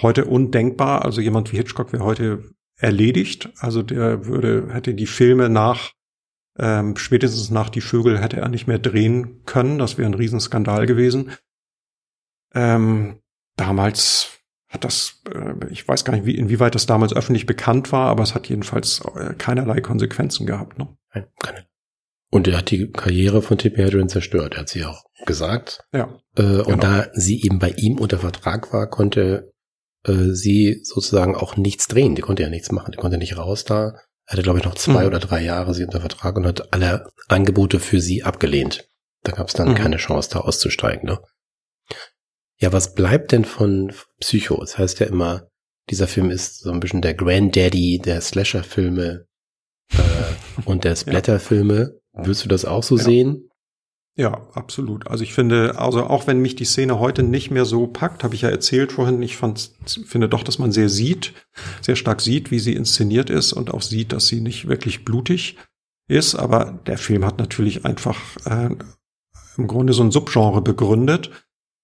heute 0.00 0.24
undenkbar, 0.24 1.04
also 1.04 1.20
jemand 1.20 1.52
wie 1.52 1.56
Hitchcock 1.56 1.92
wäre 1.92 2.04
heute 2.04 2.44
erledigt. 2.76 3.50
Also 3.58 3.82
der 3.82 4.26
würde, 4.26 4.68
hätte 4.72 4.94
die 4.94 5.06
Filme 5.06 5.48
nach, 5.48 5.92
ähm, 6.58 6.96
spätestens 6.96 7.50
nach 7.50 7.68
Die 7.70 7.80
Vögel 7.80 8.20
hätte 8.20 8.38
er 8.38 8.48
nicht 8.48 8.66
mehr 8.66 8.78
drehen 8.78 9.44
können. 9.44 9.78
Das 9.78 9.98
wäre 9.98 10.08
ein 10.08 10.14
Riesenskandal 10.14 10.86
gewesen. 10.86 11.32
Ähm, 12.54 13.20
damals 13.56 14.37
hat 14.68 14.84
das, 14.84 15.22
äh, 15.32 15.54
ich 15.70 15.86
weiß 15.86 16.04
gar 16.04 16.14
nicht, 16.14 16.26
wie, 16.26 16.36
inwieweit 16.36 16.74
das 16.74 16.86
damals 16.86 17.14
öffentlich 17.14 17.46
bekannt 17.46 17.92
war, 17.92 18.08
aber 18.08 18.22
es 18.22 18.34
hat 18.34 18.48
jedenfalls 18.48 19.00
äh, 19.16 19.34
keinerlei 19.34 19.80
Konsequenzen 19.80 20.46
gehabt. 20.46 20.78
Ne? 20.78 20.88
Nein, 21.14 21.26
keine. 21.38 21.66
Und 22.30 22.46
er 22.46 22.58
hat 22.58 22.70
die 22.70 22.90
Karriere 22.90 23.40
von 23.40 23.56
Tippi 23.56 23.80
Hedren 23.80 24.08
zerstört, 24.08 24.54
er 24.54 24.60
hat 24.60 24.68
sie 24.68 24.84
auch 24.84 25.04
gesagt. 25.24 25.84
Ja. 25.92 26.20
Äh, 26.36 26.42
genau. 26.42 26.68
Und 26.68 26.82
da 26.82 27.06
sie 27.14 27.42
eben 27.42 27.58
bei 27.58 27.70
ihm 27.70 27.98
unter 27.98 28.18
Vertrag 28.18 28.72
war, 28.72 28.88
konnte 28.88 29.52
äh, 30.06 30.32
sie 30.32 30.80
sozusagen 30.82 31.34
auch 31.34 31.56
nichts 31.56 31.88
drehen. 31.88 32.14
Die 32.14 32.22
konnte 32.22 32.42
ja 32.42 32.50
nichts 32.50 32.70
machen, 32.70 32.92
die 32.92 32.98
konnte 32.98 33.16
nicht 33.18 33.38
raus 33.38 33.64
da. 33.64 33.94
Er 34.26 34.32
hatte, 34.32 34.42
glaube 34.42 34.58
ich, 34.58 34.64
noch 34.66 34.74
zwei 34.74 35.02
mhm. 35.02 35.06
oder 35.06 35.18
drei 35.20 35.42
Jahre 35.42 35.72
sie 35.72 35.84
unter 35.84 36.02
Vertrag 36.02 36.36
und 36.36 36.46
hat 36.46 36.74
alle 36.74 37.10
Angebote 37.28 37.80
für 37.80 38.00
sie 38.00 38.24
abgelehnt. 38.24 38.86
Da 39.22 39.32
gab 39.32 39.48
es 39.48 39.54
dann 39.54 39.70
mhm. 39.70 39.74
keine 39.74 39.96
Chance, 39.96 40.28
da 40.32 40.40
auszusteigen. 40.40 41.08
Ne? 41.08 41.18
Ja, 42.60 42.72
was 42.72 42.94
bleibt 42.94 43.32
denn 43.32 43.44
von 43.44 43.92
Psycho? 44.20 44.56
Das 44.58 44.78
heißt 44.78 44.98
ja 44.98 45.06
immer, 45.06 45.48
dieser 45.90 46.08
Film 46.08 46.30
ist 46.30 46.58
so 46.60 46.72
ein 46.72 46.80
bisschen 46.80 47.02
der 47.02 47.14
Granddaddy 47.14 48.00
der 48.00 48.20
Slasher-Filme 48.20 49.26
äh, 49.92 50.62
und 50.64 50.84
der 50.84 50.96
Splatter-Filme. 50.96 52.00
Würdest 52.12 52.44
du 52.44 52.48
das 52.48 52.64
auch 52.64 52.82
so 52.82 52.96
ja. 52.96 53.04
sehen? 53.04 53.50
Ja, 54.16 54.48
absolut. 54.54 55.06
Also 55.06 55.22
ich 55.22 55.32
finde, 55.32 55.78
also 55.78 56.02
auch 56.02 56.26
wenn 56.26 56.40
mich 56.40 56.56
die 56.56 56.64
Szene 56.64 56.98
heute 56.98 57.22
nicht 57.22 57.52
mehr 57.52 57.64
so 57.64 57.86
packt, 57.86 58.24
habe 58.24 58.34
ich 58.34 58.42
ja 58.42 58.48
erzählt 58.48 58.90
vorhin, 58.90 59.22
ich 59.22 59.36
fand, 59.36 59.70
finde 60.06 60.28
doch, 60.28 60.42
dass 60.42 60.58
man 60.58 60.72
sehr 60.72 60.88
sieht, 60.88 61.34
sehr 61.80 61.94
stark 61.94 62.20
sieht, 62.20 62.50
wie 62.50 62.58
sie 62.58 62.74
inszeniert 62.74 63.30
ist 63.30 63.52
und 63.52 63.72
auch 63.72 63.82
sieht, 63.82 64.12
dass 64.12 64.26
sie 64.26 64.40
nicht 64.40 64.66
wirklich 64.66 65.04
blutig 65.04 65.56
ist. 66.08 66.34
Aber 66.34 66.80
der 66.88 66.98
Film 66.98 67.24
hat 67.24 67.38
natürlich 67.38 67.84
einfach 67.84 68.18
äh, 68.44 68.70
im 69.56 69.66
Grunde 69.68 69.92
so 69.92 70.02
ein 70.02 70.10
Subgenre 70.10 70.62
begründet 70.62 71.30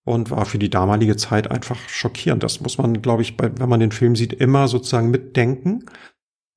und 0.04 0.30
war 0.30 0.44
für 0.44 0.58
die 0.58 0.70
damalige 0.70 1.16
Zeit 1.16 1.50
einfach 1.50 1.88
schockierend. 1.88 2.42
Das 2.42 2.60
muss 2.60 2.78
man, 2.78 3.00
glaube 3.00 3.22
ich, 3.22 3.36
bei, 3.36 3.50
wenn 3.58 3.68
man 3.68 3.80
den 3.80 3.92
Film 3.92 4.16
sieht, 4.16 4.34
immer 4.34 4.68
sozusagen 4.68 5.10
mitdenken. 5.10 5.86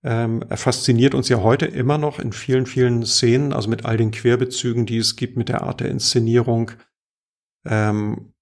Ähm, 0.04 0.44
er 0.48 0.58
fasziniert 0.58 1.16
uns 1.16 1.30
ja 1.30 1.42
heute 1.42 1.66
immer 1.66 1.98
noch 1.98 2.20
in 2.20 2.34
vielen, 2.34 2.66
vielen 2.66 3.06
Szenen, 3.06 3.54
also 3.54 3.70
mit 3.70 3.86
all 3.86 3.98
den 3.98 4.12
Querbezügen, 4.12 4.86
die 4.86 4.98
es 4.98 5.16
gibt, 5.16 5.38
mit 5.38 5.50
der 5.50 5.64
Art 5.64 5.80
der 5.80 5.90
Inszenierung. 5.90 6.72
Ähm, 7.66 8.34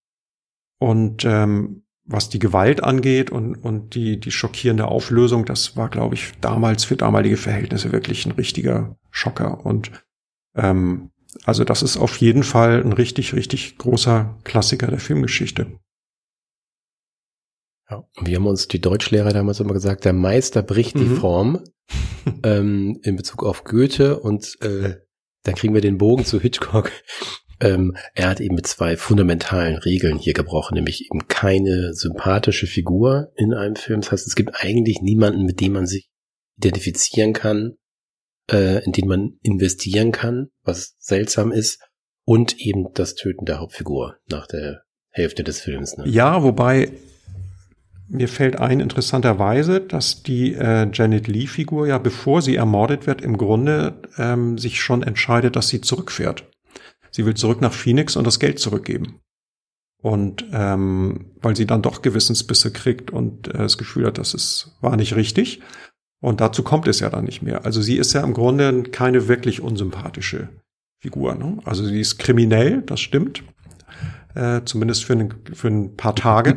und 0.80 1.24
ähm, 1.26 1.84
was 2.03 2.30
die 2.30 2.39
Gewalt 2.39 2.84
angeht 2.84 3.32
und, 3.32 3.56
und 3.56 3.95
die, 3.95 4.20
die 4.20 4.32
schockierende 4.32 4.88
Auflösung, 4.88 5.45
das 5.45 5.76
war, 5.76 5.89
glaube 5.89 6.16
ich, 6.16 6.34
damals 6.39 6.84
für 6.84 6.95
damalige 6.95 7.38
Verhältnisse 7.38 7.91
wirklich 7.91 8.26
ein 8.26 8.34
richtiger 8.34 8.97
Schocker. 9.10 9.66
Und 9.66 9.91
ähm, 10.56 11.10
also 11.44 11.64
das 11.64 11.84
ist 11.84 11.98
auf 11.98 12.18
jeden 12.18 12.44
Fall 12.44 12.82
ein 12.82 12.94
richtig, 12.94 13.34
richtig 13.34 13.78
großer 13.78 14.38
Klassiker 14.44 14.88
der 14.88 15.00
Filmgeschichte. 15.00 15.80
Ja, 17.90 18.04
und 18.16 18.28
wir 18.28 18.38
haben 18.38 18.48
uns 18.48 18.68
die 18.68 18.82
Deutschlehrer 18.82 19.32
damals 19.32 19.60
immer 19.60 19.74
gesagt, 19.74 20.06
der 20.06 20.14
Meister 20.14 20.64
bricht 20.64 20.96
mhm. 20.96 21.00
die 21.00 21.16
Form 21.16 21.64
ähm, 22.44 23.00
in 23.04 23.16
Bezug 23.16 23.44
auf 23.44 23.64
Goethe 23.64 24.20
und 24.20 24.58
äh, 24.62 24.96
dann 25.44 25.56
kriegen 25.56 25.76
wir 25.76 25.82
den 25.82 25.98
Bogen 25.98 26.26
zu 26.26 26.40
Hitchcock. 26.40 26.92
Ähm, 27.62 27.96
er 28.14 28.28
hat 28.28 28.42
eben 28.42 28.56
mit 28.56 28.68
zwei 28.68 28.98
fundamentalen 28.98 29.78
Regeln 29.78 30.18
hier 30.18 30.34
gebrochen, 30.34 30.76
nämlich 30.76 31.06
eben 31.10 31.30
keine 31.30 31.94
sympathische 31.94 32.68
Figur 32.68 33.32
in 33.38 33.54
einem 33.54 33.78
Film. 33.78 34.02
Das 34.02 34.12
heißt, 34.12 34.28
es 34.28 34.36
gibt 34.36 34.62
eigentlich 34.62 35.00
niemanden, 35.02 35.46
mit 35.46 35.62
dem 35.62 35.72
man 35.72 35.88
sich 35.88 36.10
identifizieren 36.58 37.32
kann 37.32 37.78
äh, 38.52 38.84
in 38.84 38.91
den 38.91 39.08
man 39.08 39.39
investieren 39.41 40.12
kann, 40.12 40.50
was 40.64 40.96
seltsam 41.00 41.52
ist, 41.52 41.80
und 42.26 42.60
eben 42.60 42.91
das 42.93 43.16
Töten 43.16 43.46
der 43.46 43.60
Hauptfigur 43.60 44.18
nach 44.30 44.48
der 44.48 44.82
Hälfte 45.12 45.43
des 45.43 45.62
Films. 45.62 45.96
Ne? 45.98 46.08
Ja, 46.08 46.43
wobei 46.43 46.91
mir 48.08 48.28
fällt 48.28 48.60
ein 48.60 48.80
interessanterweise, 48.80 49.82
dass 49.82 50.24
die 50.24 50.54
äh, 50.54 50.89
Janet 50.91 51.28
Lee-Figur 51.28 51.88
ja, 51.88 51.98
bevor 51.98 52.41
sie 52.41 52.56
ermordet 52.56 53.08
wird, 53.08 53.22
im 53.22 53.38
Grunde 53.38 54.02
ähm, 54.18 54.58
sich 54.58 54.82
schon 54.82 55.02
entscheidet, 55.04 55.56
dass 55.56 55.70
sie 55.70 55.82
zurückfährt. 55.82 56.46
Sie 57.12 57.26
will 57.26 57.34
zurück 57.36 57.62
nach 57.62 57.74
Phoenix 57.74 58.16
und 58.16 58.28
das 58.28 58.39
Geld 58.39 58.60
zurückgeben. 58.60 59.22
Und 60.02 60.46
ähm, 60.52 61.32
weil 61.41 61.56
sie 61.56 61.66
dann 61.66 61.82
doch 61.82 62.04
Gewissensbisse 62.04 62.72
kriegt 62.72 63.10
und 63.10 63.48
äh, 63.48 63.58
das 63.58 63.78
Gefühl 63.78 64.06
hat, 64.06 64.20
das 64.20 64.76
war 64.82 64.96
nicht 64.98 65.16
richtig. 65.16 65.62
Und 66.26 66.42
dazu 66.42 66.64
kommt 66.64 66.88
es 66.88 67.02
ja 67.02 67.12
dann 67.12 67.26
nicht 67.26 67.44
mehr. 67.44 67.66
Also 67.66 67.84
sie 67.84 67.98
ist 67.98 68.14
ja 68.14 68.24
im 68.24 68.34
Grunde 68.34 68.82
keine 68.82 69.28
wirklich 69.28 69.62
unsympathische 69.62 70.50
Figur. 71.00 71.36
Ne? 71.36 71.60
Also 71.66 71.86
sie 71.86 72.00
ist 72.00 72.18
kriminell, 72.18 72.82
das 72.82 73.00
stimmt. 73.00 73.44
Äh, 74.34 74.62
zumindest 74.66 75.06
für, 75.06 75.14
eine, 75.14 75.30
für 75.54 75.68
ein 75.68 75.96
paar 75.96 76.16
Tage. 76.16 76.56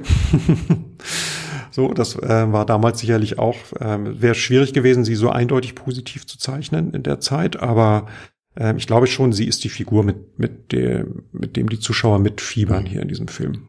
so, 1.71 1.93
das 1.93 2.17
äh, 2.17 2.51
war 2.51 2.65
damals 2.65 3.01
sicherlich 3.01 3.39
auch, 3.39 3.57
äh, 3.79 3.99
wäre 4.23 4.35
schwierig 4.35 4.73
gewesen, 4.73 5.05
sie 5.05 5.17
so 5.17 5.29
eindeutig 5.29 5.75
positiv 5.75 6.27
zu 6.27 6.39
zeichnen 6.39 6.95
in 6.95 7.03
der 7.03 7.21
Zeit. 7.21 7.61
Aber 7.61 8.07
äh, 8.59 8.75
ich 8.75 8.87
glaube 8.87 9.07
schon, 9.07 9.35
sie 9.35 9.47
ist 9.47 9.65
die 9.65 9.69
Figur, 9.69 10.03
mit, 10.03 10.39
mit, 10.39 10.73
der, 10.73 11.05
mit 11.31 11.57
dem 11.57 11.69
die 11.69 11.79
Zuschauer 11.79 12.21
mitfiebern 12.21 12.87
hier 12.87 13.03
in 13.03 13.09
diesem 13.09 13.29
Film. 13.29 13.69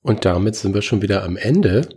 Und 0.00 0.24
damit 0.24 0.56
sind 0.56 0.74
wir 0.74 0.80
schon 0.80 1.02
wieder 1.02 1.24
am 1.24 1.36
Ende 1.36 1.90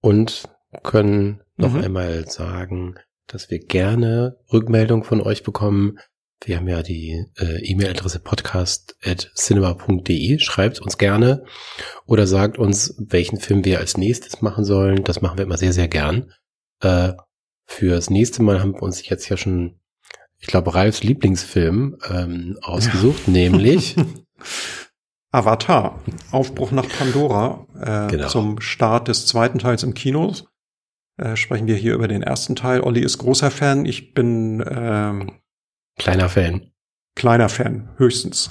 und 0.00 0.44
können 0.84 1.40
noch 1.60 1.74
mhm. 1.74 1.82
einmal 1.82 2.28
sagen, 2.28 2.94
dass 3.26 3.50
wir 3.50 3.58
gerne 3.60 4.38
Rückmeldung 4.52 5.04
von 5.04 5.20
euch 5.20 5.42
bekommen. 5.42 5.98
Wir 6.44 6.56
haben 6.56 6.68
ja 6.68 6.82
die 6.82 7.26
äh, 7.38 7.62
E-Mail-Adresse 7.64 8.20
podcast.cinema.de. 8.20 10.38
Schreibt 10.38 10.80
uns 10.80 10.96
gerne 10.98 11.44
oder 12.06 12.26
sagt 12.26 12.58
uns, 12.58 12.96
welchen 12.98 13.38
Film 13.38 13.64
wir 13.64 13.78
als 13.78 13.96
nächstes 13.96 14.42
machen 14.42 14.64
sollen. 14.64 15.04
Das 15.04 15.20
machen 15.20 15.38
wir 15.38 15.44
immer 15.44 15.58
sehr, 15.58 15.72
sehr 15.72 15.86
gern. 15.88 16.32
Äh, 16.80 17.12
fürs 17.66 18.10
nächste 18.10 18.42
Mal 18.42 18.60
haben 18.60 18.74
wir 18.74 18.82
uns 18.82 19.08
jetzt 19.08 19.28
ja 19.28 19.36
schon 19.36 19.80
ich 20.40 20.46
glaube, 20.46 20.74
Ralfs 20.74 21.02
Lieblingsfilm 21.02 21.98
ähm, 22.10 22.58
ausgesucht, 22.62 23.22
ja. 23.26 23.32
nämlich 23.32 23.94
Avatar, 25.30 26.00
Aufbruch 26.32 26.72
nach 26.72 26.88
Pandora, 26.88 27.66
äh, 27.78 28.10
genau. 28.10 28.28
zum 28.28 28.60
Start 28.60 29.08
des 29.08 29.26
zweiten 29.26 29.58
Teils 29.58 29.82
im 29.82 29.94
Kino. 29.94 30.34
Äh, 31.20 31.36
sprechen 31.36 31.66
wir 31.66 31.76
hier 31.76 31.94
über 31.94 32.08
den 32.08 32.22
ersten 32.22 32.56
Teil. 32.56 32.80
Olli 32.80 33.00
ist 33.00 33.18
großer 33.18 33.50
Fan, 33.50 33.84
ich 33.84 34.14
bin 34.14 34.64
ähm, 34.66 35.40
kleiner 35.98 36.30
Fan. 36.30 36.72
Kleiner 37.14 37.50
Fan, 37.50 37.90
höchstens. 37.98 38.50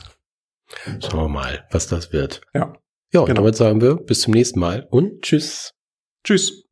Schauen 1.00 1.24
wir 1.24 1.30
mal, 1.30 1.68
was 1.72 1.88
das 1.88 2.14
wird. 2.14 2.42
Ja. 2.54 2.74
Ja, 3.12 3.22
und 3.22 3.26
genau. 3.26 3.42
damit 3.42 3.56
sagen 3.56 3.82
wir 3.82 3.96
bis 3.96 4.22
zum 4.22 4.34
nächsten 4.34 4.60
Mal 4.60 4.88
und 4.92 5.24
tschüss. 5.24 5.74
Tschüss. 6.24 6.69